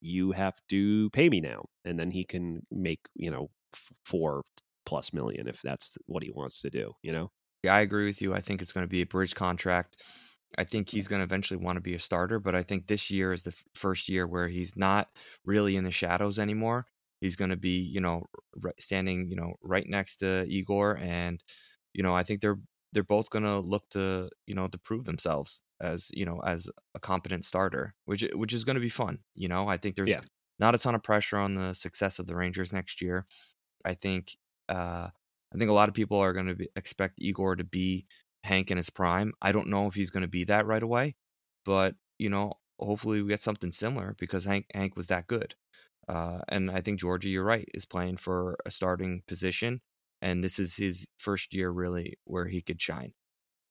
[0.06, 4.42] you have to pay me now," and then he can make, you know, f- four
[4.86, 6.92] plus million if that's what he wants to do.
[7.02, 7.32] You know.
[7.62, 8.34] Yeah, I agree with you.
[8.34, 10.02] I think it's going to be a bridge contract.
[10.58, 13.10] I think he's going to eventually want to be a starter, but I think this
[13.10, 15.08] year is the f- first year where he's not
[15.44, 16.86] really in the shadows anymore.
[17.20, 18.26] He's going to be, you know,
[18.56, 21.42] right, standing, you know, right next to Igor, and
[21.94, 22.58] you know, I think they're
[22.96, 26.70] they're both going to look to, you know, to prove themselves as, you know, as
[26.96, 29.20] a competent starter, which which is going to be fun.
[29.36, 30.22] You know, I think there's Yeah.
[30.60, 33.26] not a ton of pressure on the success of the Rangers next year.
[33.84, 34.36] I think
[34.68, 35.10] uh,
[35.54, 38.06] I think a lot of people are going to expect Igor to be
[38.44, 39.34] Hank in his prime.
[39.42, 41.16] I don't know if he's going to be that right away,
[41.64, 45.54] but you know, hopefully we get something similar because Hank Hank was that good.
[46.08, 49.82] Uh, and I think Georgia, you're right, is playing for a starting position,
[50.22, 53.12] and this is his first year really where he could shine.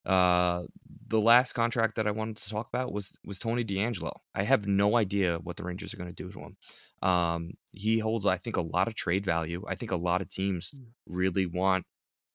[0.05, 0.63] Uh,
[1.07, 4.13] the last contract that I wanted to talk about was was Tony DeAngelo.
[4.35, 6.57] I have no idea what the Rangers are going to do to him.
[7.01, 9.63] Um, he holds, I think, a lot of trade value.
[9.67, 10.73] I think a lot of teams
[11.07, 11.85] really want.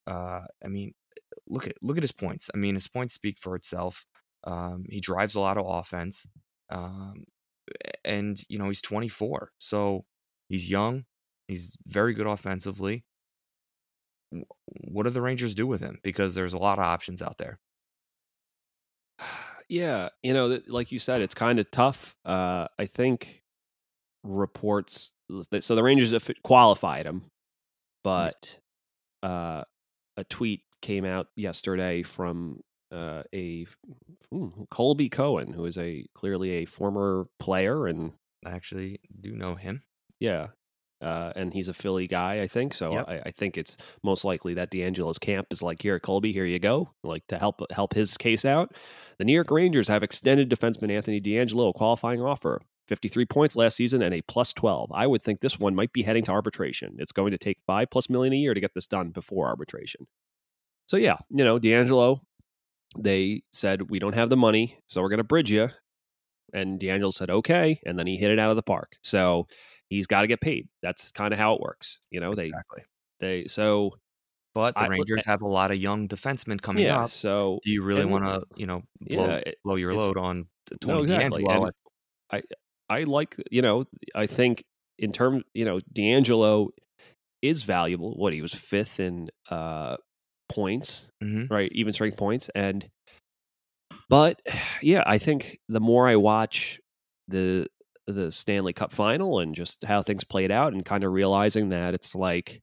[0.06, 0.94] Uh, I mean,
[1.48, 2.50] look at look at his points.
[2.54, 4.06] I mean, his points speak for itself.
[4.44, 6.26] Um, he drives a lot of offense,
[6.70, 7.24] um,
[8.04, 10.04] and you know he's 24, so
[10.48, 11.04] he's young.
[11.48, 13.04] He's very good offensively.
[14.88, 15.98] What do the Rangers do with him?
[16.02, 17.58] Because there's a lot of options out there.
[19.72, 22.16] Yeah, you know, like you said, it's kind of tough.
[22.24, 23.44] Uh, I think
[24.24, 25.12] reports
[25.52, 27.26] that so the Rangers have qualified him,
[28.02, 28.56] but
[29.22, 29.62] uh,
[30.16, 32.58] a tweet came out yesterday from
[32.90, 33.64] uh, a
[34.32, 38.12] hmm, Colby Cohen, who is a clearly a former player and
[38.44, 39.82] I actually do know him.
[40.18, 40.48] yeah.
[41.00, 42.74] Uh, and he's a Philly guy, I think.
[42.74, 43.08] So Yep.
[43.08, 46.58] I, I think it's most likely that DeAngelo's camp is like, here, Colby, here you
[46.58, 48.74] go, like to help help his case out.
[49.18, 52.60] The New York Rangers have extended defenseman Anthony DeAngelo a qualifying offer.
[52.88, 54.90] 53 points last season and a plus 12.
[54.92, 56.96] I would think this one might be heading to arbitration.
[56.98, 60.08] It's going to take five plus million a year to get this done before arbitration.
[60.88, 62.18] So yeah, you know, DeAngelo,
[62.98, 65.70] they said we don't have the money, so we're going to bridge you.
[66.52, 68.96] And DeAngelo said okay, and then he hit it out of the park.
[69.02, 69.46] So
[69.90, 70.68] he's got to get paid.
[70.82, 71.98] That's kind of how it works.
[72.10, 72.82] You know, they Exactly.
[73.20, 73.96] they so
[74.54, 77.04] But the I- Rangers have a lot of young defensemen coming yeah.
[77.04, 77.10] up.
[77.10, 80.46] So Do you really want to, you know, blow, Yeah, it- blow your load on
[80.66, 81.44] t- No, exactly.
[81.44, 81.70] DeAngelo?
[82.32, 82.42] I
[82.88, 83.84] I like you know
[84.14, 84.64] I think
[84.98, 86.70] in terms you know DeAngelo
[87.42, 88.14] is valuable.
[88.16, 89.96] What he was fifth in uh
[90.48, 91.48] points, Mhm.
[91.50, 91.70] right?
[91.72, 92.88] Even strength points, and
[94.08, 94.40] but
[94.82, 96.80] yeah, I think the more I watch
[97.28, 97.68] the
[98.06, 101.94] the Stanley Cup final and just how things played out, and kind of realizing that
[101.94, 102.62] it's like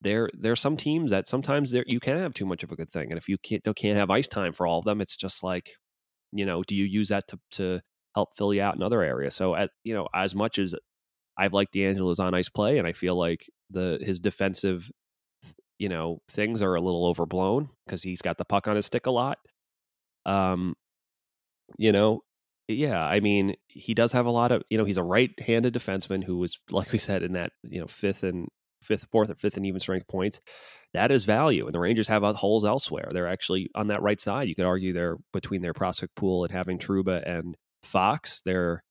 [0.00, 2.76] there there are some teams that sometimes there you can have too much of a
[2.76, 5.16] good thing, and if you can't can't have ice time for all of them, it's
[5.16, 5.76] just like
[6.32, 7.80] you know, do you use that to to
[8.14, 9.34] help fill you out in other areas?
[9.34, 10.74] So at you know, as much as
[11.38, 14.90] I've liked DeAngelo's on ice play, and I feel like the his defensive
[15.78, 19.06] you know things are a little overblown because he's got the puck on his stick
[19.06, 19.38] a lot.
[20.26, 20.74] Um,
[21.78, 22.20] you know,
[22.74, 26.24] yeah, I mean, he does have a lot of, you know, he's a right-handed defenseman
[26.24, 28.48] who was, like we said, in that, you know, fifth and
[28.82, 30.40] fifth, fourth, or fifth and even strength points.
[30.92, 33.08] That is value, and the Rangers have holes elsewhere.
[33.12, 34.48] They're actually on that right side.
[34.48, 38.42] You could argue they're between their prospect pool and having Trouba and Fox.
[38.44, 38.82] They're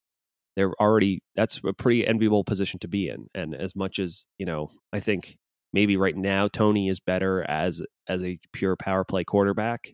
[0.56, 3.28] they're already that's a pretty enviable position to be in.
[3.36, 5.38] And as much as you know, I think
[5.74, 9.94] maybe right now Tony is better as as a pure power play quarterback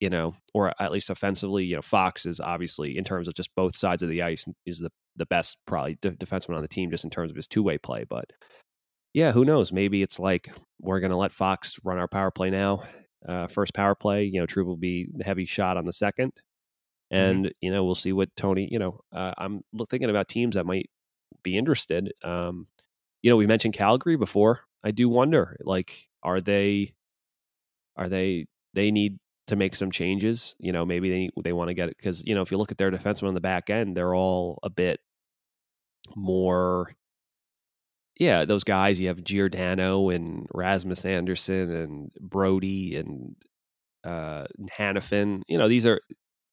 [0.00, 3.54] you know, or at least offensively, you know, Fox is obviously in terms of just
[3.54, 6.90] both sides of the ice is the the best probably de- defenseman on the team
[6.90, 8.04] just in terms of his two way play.
[8.08, 8.30] But
[9.14, 9.72] yeah, who knows?
[9.72, 12.82] Maybe it's like we're going to let Fox run our power play now.
[13.26, 16.32] Uh, first power play, you know, Troup will be the heavy shot on the second,
[17.10, 18.68] and you know we'll see what Tony.
[18.70, 20.90] You know, uh, I'm thinking about teams that might
[21.42, 22.12] be interested.
[22.22, 22.66] Um,
[23.22, 24.60] you know, we mentioned Calgary before.
[24.84, 26.94] I do wonder, like, are they,
[27.96, 30.54] are they, they need to make some changes.
[30.58, 32.72] You know, maybe they they want to get it because you know if you look
[32.72, 35.00] at their defensemen on the back end, they're all a bit
[36.16, 36.94] more.
[38.18, 38.98] Yeah, those guys.
[38.98, 43.36] You have Giordano and Rasmus Andersson and Brodie and
[44.04, 44.46] uh
[44.78, 45.42] Hanifin.
[45.48, 46.00] You know, these are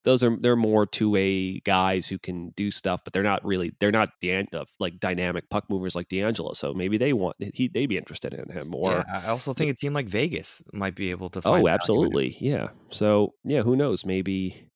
[0.03, 3.73] those are they're more two way guys who can do stuff, but they're not really
[3.80, 6.55] they're not the end of like dynamic puck movers like DeAngelo.
[6.55, 8.73] So maybe they want he they'd be interested in him.
[8.75, 11.41] Or yeah, I also think a team like Vegas might be able to.
[11.41, 12.69] Find oh, absolutely, yeah.
[12.91, 14.05] So yeah, who knows?
[14.05, 14.69] Maybe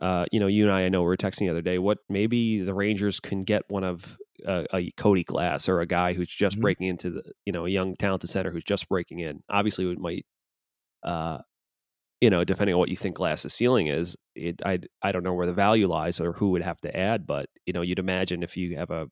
[0.00, 1.78] uh, you know, you and I, I know we were texting the other day.
[1.78, 6.12] What maybe the Rangers can get one of uh, a Cody Glass or a guy
[6.12, 6.62] who's just mm-hmm.
[6.62, 9.42] breaking into the, you know, a young talented center who's just breaking in.
[9.48, 10.26] Obviously, it might,
[11.02, 11.38] uh,
[12.20, 15.34] you know, depending on what you think Glass's ceiling is, it I I don't know
[15.34, 18.42] where the value lies or who would have to add, but you know, you'd imagine
[18.42, 19.08] if you have a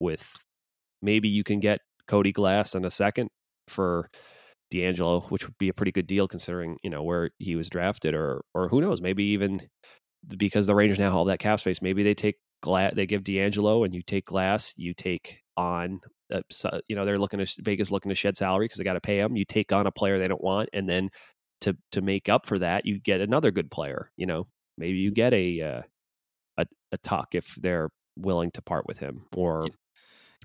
[0.00, 0.32] with
[1.02, 3.30] maybe you can get Cody Glass in a second
[3.68, 4.10] for
[4.72, 8.14] DeAngelo, which would be a pretty good deal considering you know where he was drafted,
[8.14, 9.60] or or who knows, maybe even
[10.36, 13.24] because the Rangers now have all that cap space, maybe they take Glass, they give
[13.24, 16.00] DeAngelo, and you take Glass, you take on,
[16.32, 16.40] uh,
[16.88, 19.18] you know, they're looking to Vegas looking to shed salary because they got to pay
[19.18, 19.36] him.
[19.36, 21.10] You take on a player they don't want, and then
[21.62, 24.10] to to make up for that, you get another good player.
[24.16, 24.46] You know,
[24.78, 25.82] maybe you get a uh,
[26.58, 29.68] a a Tuch if they're willing to part with him, or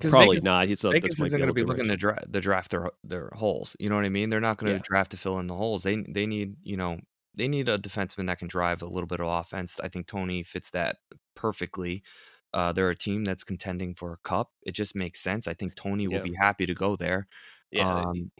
[0.01, 0.63] probably Vegas, not.
[0.63, 3.75] A, Vegas isn't going to be looking to draft, to draft their their holes.
[3.79, 4.29] You know what I mean?
[4.29, 4.83] They're not going to yeah.
[4.83, 5.83] draft to fill in the holes.
[5.83, 6.99] They they need you know
[7.35, 9.79] they need a defenseman that can drive a little bit of offense.
[9.83, 10.97] I think Tony fits that
[11.35, 12.03] perfectly.
[12.53, 14.51] Uh, they're a team that's contending for a cup.
[14.65, 15.45] It just makes sense.
[15.45, 16.21] I think Tony will yeah.
[16.21, 17.27] be happy to go there.
[17.71, 18.31] Yeah, um,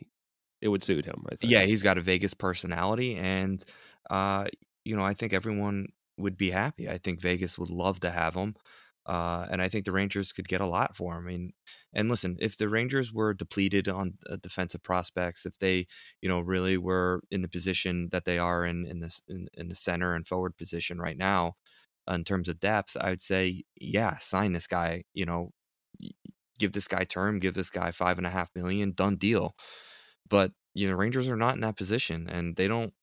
[0.66, 1.24] it would suit him.
[1.42, 3.64] Yeah, he's got a Vegas personality, and
[4.10, 4.46] uh,
[4.84, 6.90] you know, I think everyone would be happy.
[6.90, 8.56] I think Vegas would love to have him.
[9.06, 11.28] Uh, and I think the Rangers could get a lot for him.
[11.28, 11.54] I mean,
[11.94, 15.86] and listen, if the Rangers were depleted on uh, defensive prospects, if they,
[16.20, 19.68] you know, really were in the position that they are in in this in, in
[19.68, 21.54] the center and forward position right now,
[22.10, 25.04] in terms of depth, I would say, yeah, sign this guy.
[25.14, 25.52] You know,
[26.58, 29.56] give this guy term, give this guy five and a half million, done deal.
[30.30, 32.94] But you know, Rangers are not in that position, and they don't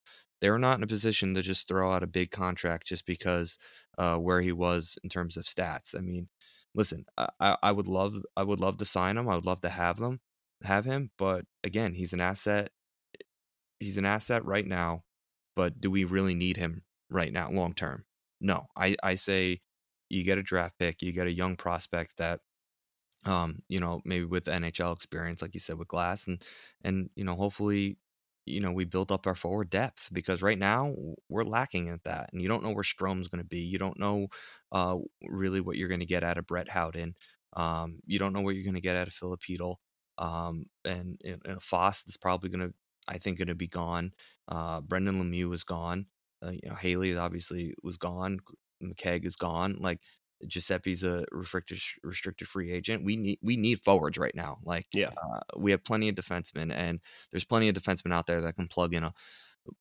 [0.41, 3.57] they're not in a position to just throw out a big contract just because
[3.97, 5.95] uh, where he was in terms of stats.
[5.97, 6.27] I mean,
[6.75, 9.29] listen, I, I would love I would love to sign him.
[9.29, 10.19] I would love to have them
[10.63, 12.71] have him, but again, he's an asset.
[13.79, 15.03] He's an asset right now,
[15.55, 18.05] but do we really need him right now, long term?
[18.39, 18.67] No.
[18.77, 19.61] I, I say
[20.09, 22.39] you get a draft pick, you get a young prospect that
[23.25, 26.41] um, you know, maybe with NHL experience, like you said, with Glass, and
[26.83, 27.97] and you know, hopefully
[28.45, 30.93] you know, we build up our forward depth because right now
[31.29, 32.29] we're lacking at that.
[32.31, 33.59] And you don't know where Strome's going to be.
[33.59, 34.27] You don't know
[34.71, 37.15] uh, really what you're going to get out of Brett Howden.
[37.55, 39.79] Um, you don't know what you're going to get out of Filipino.
[40.17, 42.73] Um, and, and, and Fast is probably going to,
[43.07, 44.11] I think, going to be gone.
[44.47, 46.07] Uh, Brendan Lemieux is gone.
[46.45, 48.39] Uh, you know, Haley obviously was gone.
[48.83, 49.77] McKegg is gone.
[49.79, 50.01] Like
[50.47, 53.03] Giuseppe's a restricted restricted free agent.
[53.03, 54.59] We need we need forwards right now.
[54.63, 56.99] Like yeah, uh, we have plenty of defensemen, and
[57.31, 59.13] there's plenty of defensemen out there that can plug in a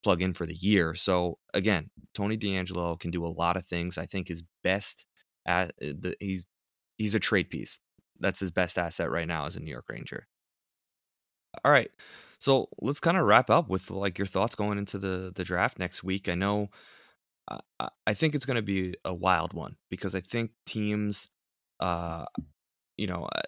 [0.03, 0.95] plug in for the year.
[0.95, 3.99] So again, Tony DeAngelo can do a lot of things.
[3.99, 5.07] I think his best
[5.47, 6.45] at the he's
[6.97, 7.81] he's a trade piece.
[8.21, 10.27] That's his best asset right now as a New York Ranger.
[11.65, 11.91] All right.
[12.39, 15.79] So let's kind of wrap up with like your thoughts going into the the draft
[15.79, 16.29] next week.
[16.29, 16.71] I know
[18.07, 21.29] I, think it's going to be a wild one because I think teams,
[21.81, 22.25] uh,
[22.97, 23.43] you know, uh,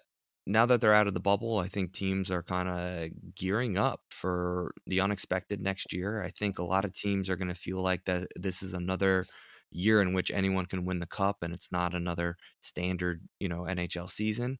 [0.46, 4.00] now that they're out of the bubble, I think teams are kind of gearing up
[4.10, 6.22] for the unexpected next year.
[6.22, 9.26] I think a lot of teams are going to feel like that this is another
[9.70, 13.62] year in which anyone can win the cup and it's not another standard, you know,
[13.62, 14.58] NHL season.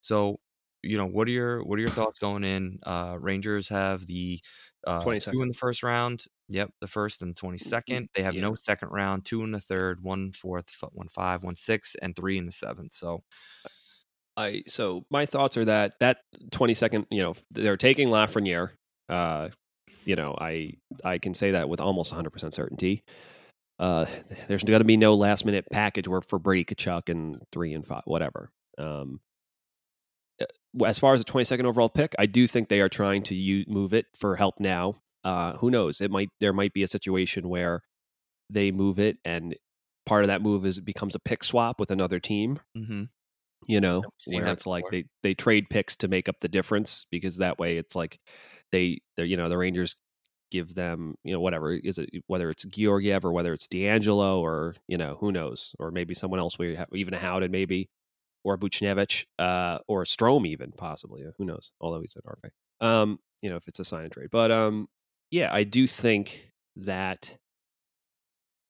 [0.00, 0.40] So,
[0.82, 2.78] you know, what are your what are your thoughts going in?
[2.84, 4.40] Uh Rangers have the
[4.86, 6.24] uh, two in the first round.
[6.48, 8.08] Yep, the first and twenty second.
[8.14, 8.42] They have yeah.
[8.42, 9.24] no second round.
[9.24, 12.92] Two in the third, one fourth, one five, one six, and three in the seventh.
[12.92, 13.22] So,
[14.36, 16.18] I so my thoughts are that that
[16.50, 17.06] twenty second.
[17.10, 18.70] You know, they're taking Lafreniere.
[19.08, 19.50] Uh,
[20.04, 20.72] you know, I
[21.04, 23.04] I can say that with almost one hundred percent certainty.
[23.78, 24.06] Uh,
[24.48, 27.86] there's going to be no last minute package work for Brady Tkachuk and three and
[27.86, 28.50] five, whatever.
[28.76, 29.20] Um,
[30.84, 33.66] as far as the 22nd overall pick, I do think they are trying to use,
[33.68, 34.96] move it for help now.
[35.24, 36.00] Uh, who knows?
[36.00, 37.82] It might there might be a situation where
[38.48, 39.56] they move it, and
[40.06, 42.60] part of that move is it becomes a pick swap with another team.
[42.76, 43.04] Mm-hmm.
[43.66, 44.72] You know, where it's before.
[44.72, 48.18] like they they trade picks to make up the difference because that way it's like
[48.72, 49.96] they they you know the Rangers
[50.50, 54.74] give them you know whatever is it whether it's Georgiev or whether it's DeAngelo or
[54.88, 57.88] you know who knows or maybe someone else we have even a Howden maybe
[58.44, 61.24] or Buchnevich, uh, or Strome even possibly.
[61.38, 61.72] Who knows?
[61.80, 62.86] Although he's at RFA.
[62.86, 64.28] Um, you know, if it's a sign and trade.
[64.30, 64.88] But um,
[65.30, 67.36] yeah, I do think that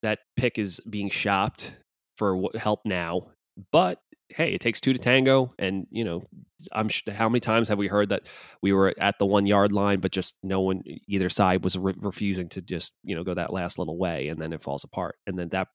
[0.03, 1.73] that pick is being shopped
[2.17, 3.29] for help now.
[3.73, 3.99] But
[4.29, 6.25] hey, it takes two to tango, and you know,
[6.73, 8.23] I'm sh- how many times have we heard that
[8.63, 11.95] we were at the one yard line, but just no one either side was re-
[11.99, 15.17] refusing to just you know go that last little way, and then it falls apart,
[15.27, 15.69] and then that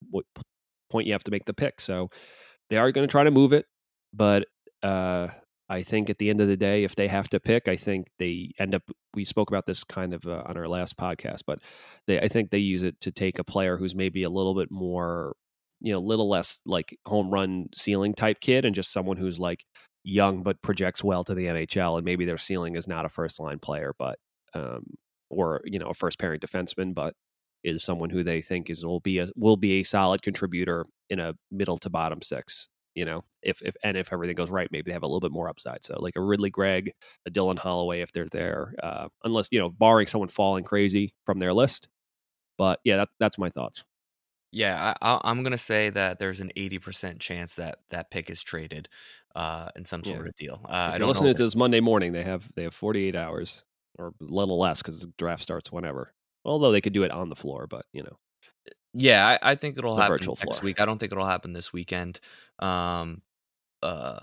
[0.89, 1.81] point you have to make the pick.
[1.81, 2.09] So
[2.69, 3.65] they are going to try to move it,
[4.15, 4.47] but
[4.83, 5.27] uh,
[5.69, 8.07] I think at the end of the day, if they have to pick, I think
[8.19, 8.83] they end up.
[9.15, 11.59] We spoke about this kind of uh, on our last podcast, but
[12.07, 14.69] they, I think they use it to take a player who's maybe a little bit
[14.71, 15.35] more,
[15.81, 19.39] you know, a little less like home run ceiling type kid, and just someone who's
[19.39, 19.65] like
[20.03, 23.39] young but projects well to the NHL, and maybe their ceiling is not a first
[23.39, 24.19] line player, but
[24.53, 24.85] um,
[25.29, 27.15] or you know, a first pairing defenseman, but
[27.63, 31.19] is someone who they think is will be a will be a solid contributor in
[31.19, 34.89] a middle to bottom six you know, if if and if everything goes right, maybe
[34.91, 35.83] they have a little bit more upside.
[35.83, 36.93] So like a Ridley Greig,
[37.25, 41.39] a Dylan Holloway, if they're there, uh, unless you know, barring someone falling crazy from
[41.39, 41.87] their list.
[42.57, 43.83] But yeah, that, that's my thoughts.
[44.51, 48.87] Yeah, I, I'm gonna say that there's an 80% chance that that pick is traded
[49.35, 50.27] uh, in some sort Yeah.
[50.27, 50.61] of deal.
[50.67, 51.31] Uh, I don't know.
[51.35, 53.63] to this Monday morning, they have they have 48 hours
[53.97, 56.13] or a little less because the draft starts whenever.
[56.45, 58.17] Although they could do it on the floor, but you know,
[58.97, 60.61] Yeah, I, I think it'll The happen next floor.
[60.61, 60.79] week.
[60.79, 62.19] I don't think it'll happen this weekend.
[62.59, 63.21] Um,
[63.83, 64.19] uh,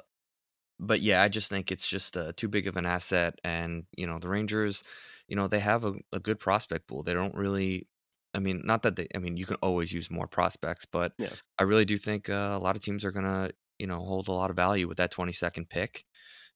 [0.81, 3.39] but yeah, I just think it's just uh, too big of an asset.
[3.45, 4.85] And you know, the Rangers,
[5.29, 7.03] you know, they have a, a good prospect pool.
[7.03, 7.89] They don't really.
[8.35, 9.09] I mean, not that they.
[9.15, 11.37] I mean, you can always use more prospects, but Yeah.
[11.59, 14.33] I really do think uh, a lot of teams are gonna, you know, hold a
[14.33, 16.07] lot of value with that 22nd pick.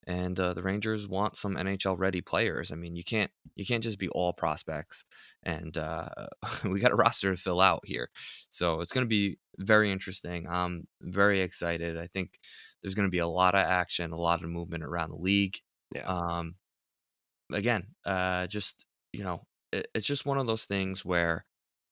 [0.07, 2.70] And uh, the Rangers want some NHL ready players.
[2.70, 5.05] I mean, you can't you can't just be all prospects,
[5.43, 6.09] and uh,
[6.65, 8.11] we got a roster to fill out here.
[8.49, 10.47] So it's going to be very interesting.
[10.49, 11.99] I'm very excited.
[11.99, 12.39] I think
[12.83, 15.59] there's going to be a lot of action, a lot of movement around the league.
[15.93, 16.07] Yeah.
[16.07, 16.55] Um,
[17.53, 19.43] again, uh, just you know,
[19.73, 21.45] it, it's just one of those things where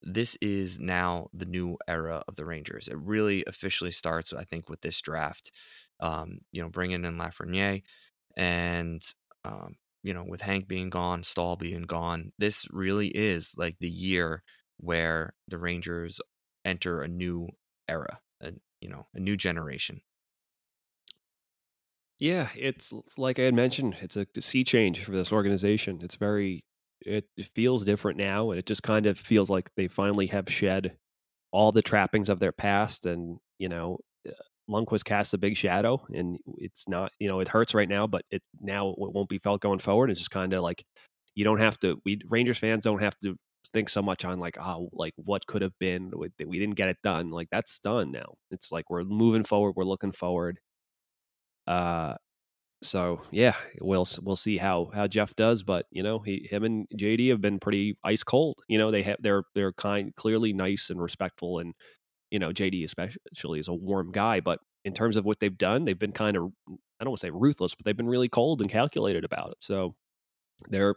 [0.03, 2.89] this is now the new era of the Rangers.
[2.89, 5.51] It really officially starts, I think, with this draft.
[6.01, 7.83] Um, you know, bringing in Lafreniere
[8.37, 9.03] and
[9.45, 13.89] um, you know, with Hank being gone, Staal being gone, this really is like the
[13.91, 14.43] year
[14.79, 16.21] where the Rangers
[16.65, 17.49] enter a new
[17.89, 20.03] era, a, you know, a new generation.
[22.19, 26.01] Yeah, it's like I had mentioned, it's a sea change for this organization.
[26.03, 26.65] It's very
[27.01, 30.49] it, it feels different now and it just kind of feels like they finally have
[30.51, 30.97] shed
[31.53, 33.99] all the trappings of their past and, you know,
[34.29, 34.33] uh,
[34.69, 38.23] Lundqvist casts a big shadow and it's not, you know, it hurts right now, but
[38.31, 40.11] it now it won't be felt going forward.
[40.11, 40.85] It's just kind of like
[41.35, 43.37] you don't have to we Rangers fans don't have to
[43.73, 46.89] think so much on like oh like what could have been we we didn't get
[46.89, 47.31] it done.
[47.31, 48.35] Like that's done now.
[48.51, 50.59] It's like we're moving forward, we're looking forward.
[51.67, 52.15] Uh,
[52.83, 56.87] so yeah, we'll we'll see how how Jeff does, but you know, he him and
[56.99, 58.61] JD have been pretty ice cold.
[58.69, 61.75] You know, they have they're they're kind clearly nice and respectful, and
[62.31, 64.41] you know, JD especially is a warm guy.
[64.41, 67.27] But in terms of what they've done, they've been kind of I don't want to
[67.27, 69.63] say ruthless, but they've been really cold and calculated about it.
[69.63, 69.95] So
[70.69, 70.97] they're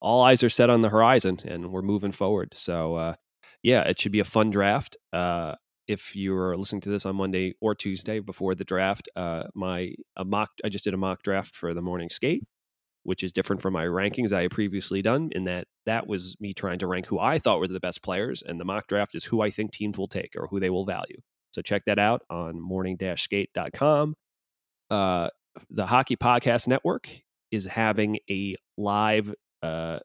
[0.00, 2.52] all eyes are set on the horizon, and we're moving forward.
[2.54, 3.14] So uh,
[3.62, 4.96] yeah, it should be a fun draft.
[5.12, 5.54] Uh,
[5.86, 10.24] if you're listening to this on Monday or Tuesday before the draft, uh, my a
[10.24, 12.44] mock I just did a mock draft for the morning skate,
[13.02, 15.30] which is different from my rankings I had previously done.
[15.32, 18.42] In that that was me trying to rank who I thought were the best players,
[18.44, 20.84] and the mock draft is who I think teams will take or who they will
[20.84, 21.20] value.
[21.52, 24.14] So check that out on morning-skate.com.
[24.88, 25.28] Uh,
[25.68, 27.08] the Hockey Podcast Network
[27.50, 29.98] is having a live uh,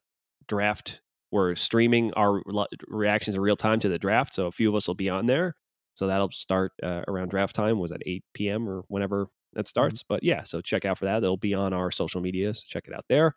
[0.47, 1.01] draft.
[1.31, 2.41] We're streaming our
[2.88, 5.26] reactions in real time to the draft, so a few of us will be on
[5.27, 5.55] there.
[5.95, 7.80] So that'll start uh, around draft time.
[7.80, 8.67] Was at 8 p.m.
[8.67, 10.03] or whenever that starts.
[10.03, 11.23] But yeah, so check out for that.
[11.23, 12.61] It'll be on our social medias.
[12.64, 13.36] Check it out there.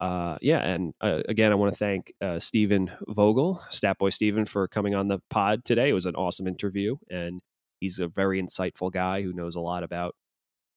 [0.00, 4.46] Uh, yeah, and uh, again, I want to thank uh, Stephen Vogel, Stat Boy Stephen,
[4.46, 5.90] for coming on the pod today.
[5.90, 7.42] It was an awesome interview, and
[7.80, 10.14] he's a very insightful guy who knows a lot about,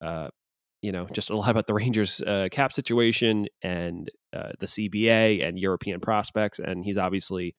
[0.01, 0.27] uh,
[0.81, 5.47] you know, just a lot about the Rangers uh, cap situation and uh, the CBA
[5.47, 6.59] and European prospects.
[6.59, 7.55] And he's obviously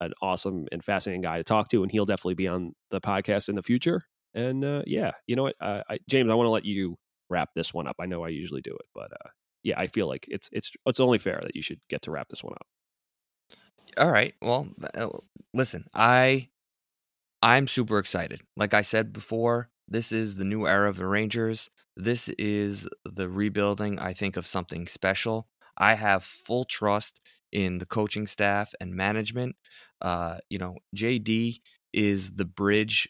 [0.00, 3.48] an awesome and fascinating guy to talk to, and he'll definitely be on the podcast
[3.48, 4.02] in the future.
[4.38, 6.96] And uh, yeah, you know what, uh, I, James, I want to let you
[7.28, 7.96] wrap this one up.
[7.98, 9.30] I know I usually do it, but uh,
[9.64, 12.28] yeah, I feel like it's it's it's only fair that you should get to wrap
[12.28, 12.66] this one up.
[13.98, 14.34] All right.
[14.40, 15.08] Well, uh,
[15.52, 16.50] listen, I
[17.42, 18.42] I'm super excited.
[18.56, 21.68] Like I said before, this is the new era of the Rangers.
[21.96, 25.48] This is the rebuilding, I think, of something special.
[25.76, 27.20] I have full trust
[27.50, 29.56] in the coaching staff and management.
[30.00, 31.60] Uh, you know, JD
[31.92, 33.08] is the bridge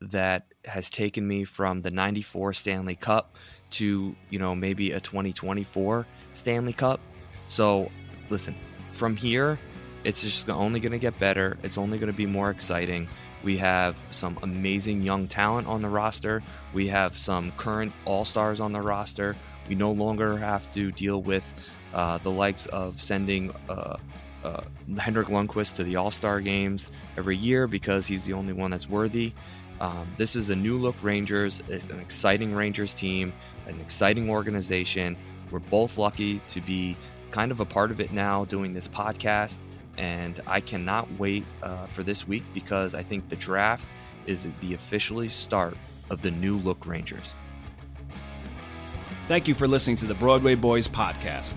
[0.00, 3.36] that has taken me from the 94 Stanley Cup
[3.72, 7.00] to, you know, maybe a 2024 Stanley Cup.
[7.48, 7.90] So,
[8.30, 8.54] listen,
[8.92, 9.58] from here,
[10.04, 11.58] it's just only going to get better.
[11.62, 13.08] It's only going to be more exciting.
[13.42, 16.42] We have some amazing young talent on the roster.
[16.72, 19.36] We have some current All Stars on the roster.
[19.68, 21.54] We no longer have to deal with
[21.94, 23.96] uh, the likes of sending uh,
[24.44, 24.62] uh,
[24.98, 28.88] Henrik Lundqvist to the All Star games every year because he's the only one that's
[28.88, 29.32] worthy.
[29.80, 31.62] Um, this is a new look Rangers.
[31.68, 33.32] It's an exciting Rangers team,
[33.66, 35.16] an exciting organization.
[35.50, 36.96] We're both lucky to be
[37.30, 39.58] kind of a part of it now doing this podcast.
[39.96, 43.86] And I cannot wait uh, for this week because I think the draft
[44.26, 45.76] is the officially start
[46.10, 47.34] of the new look Rangers.
[49.28, 51.56] Thank you for listening to the Broadway Boys podcast.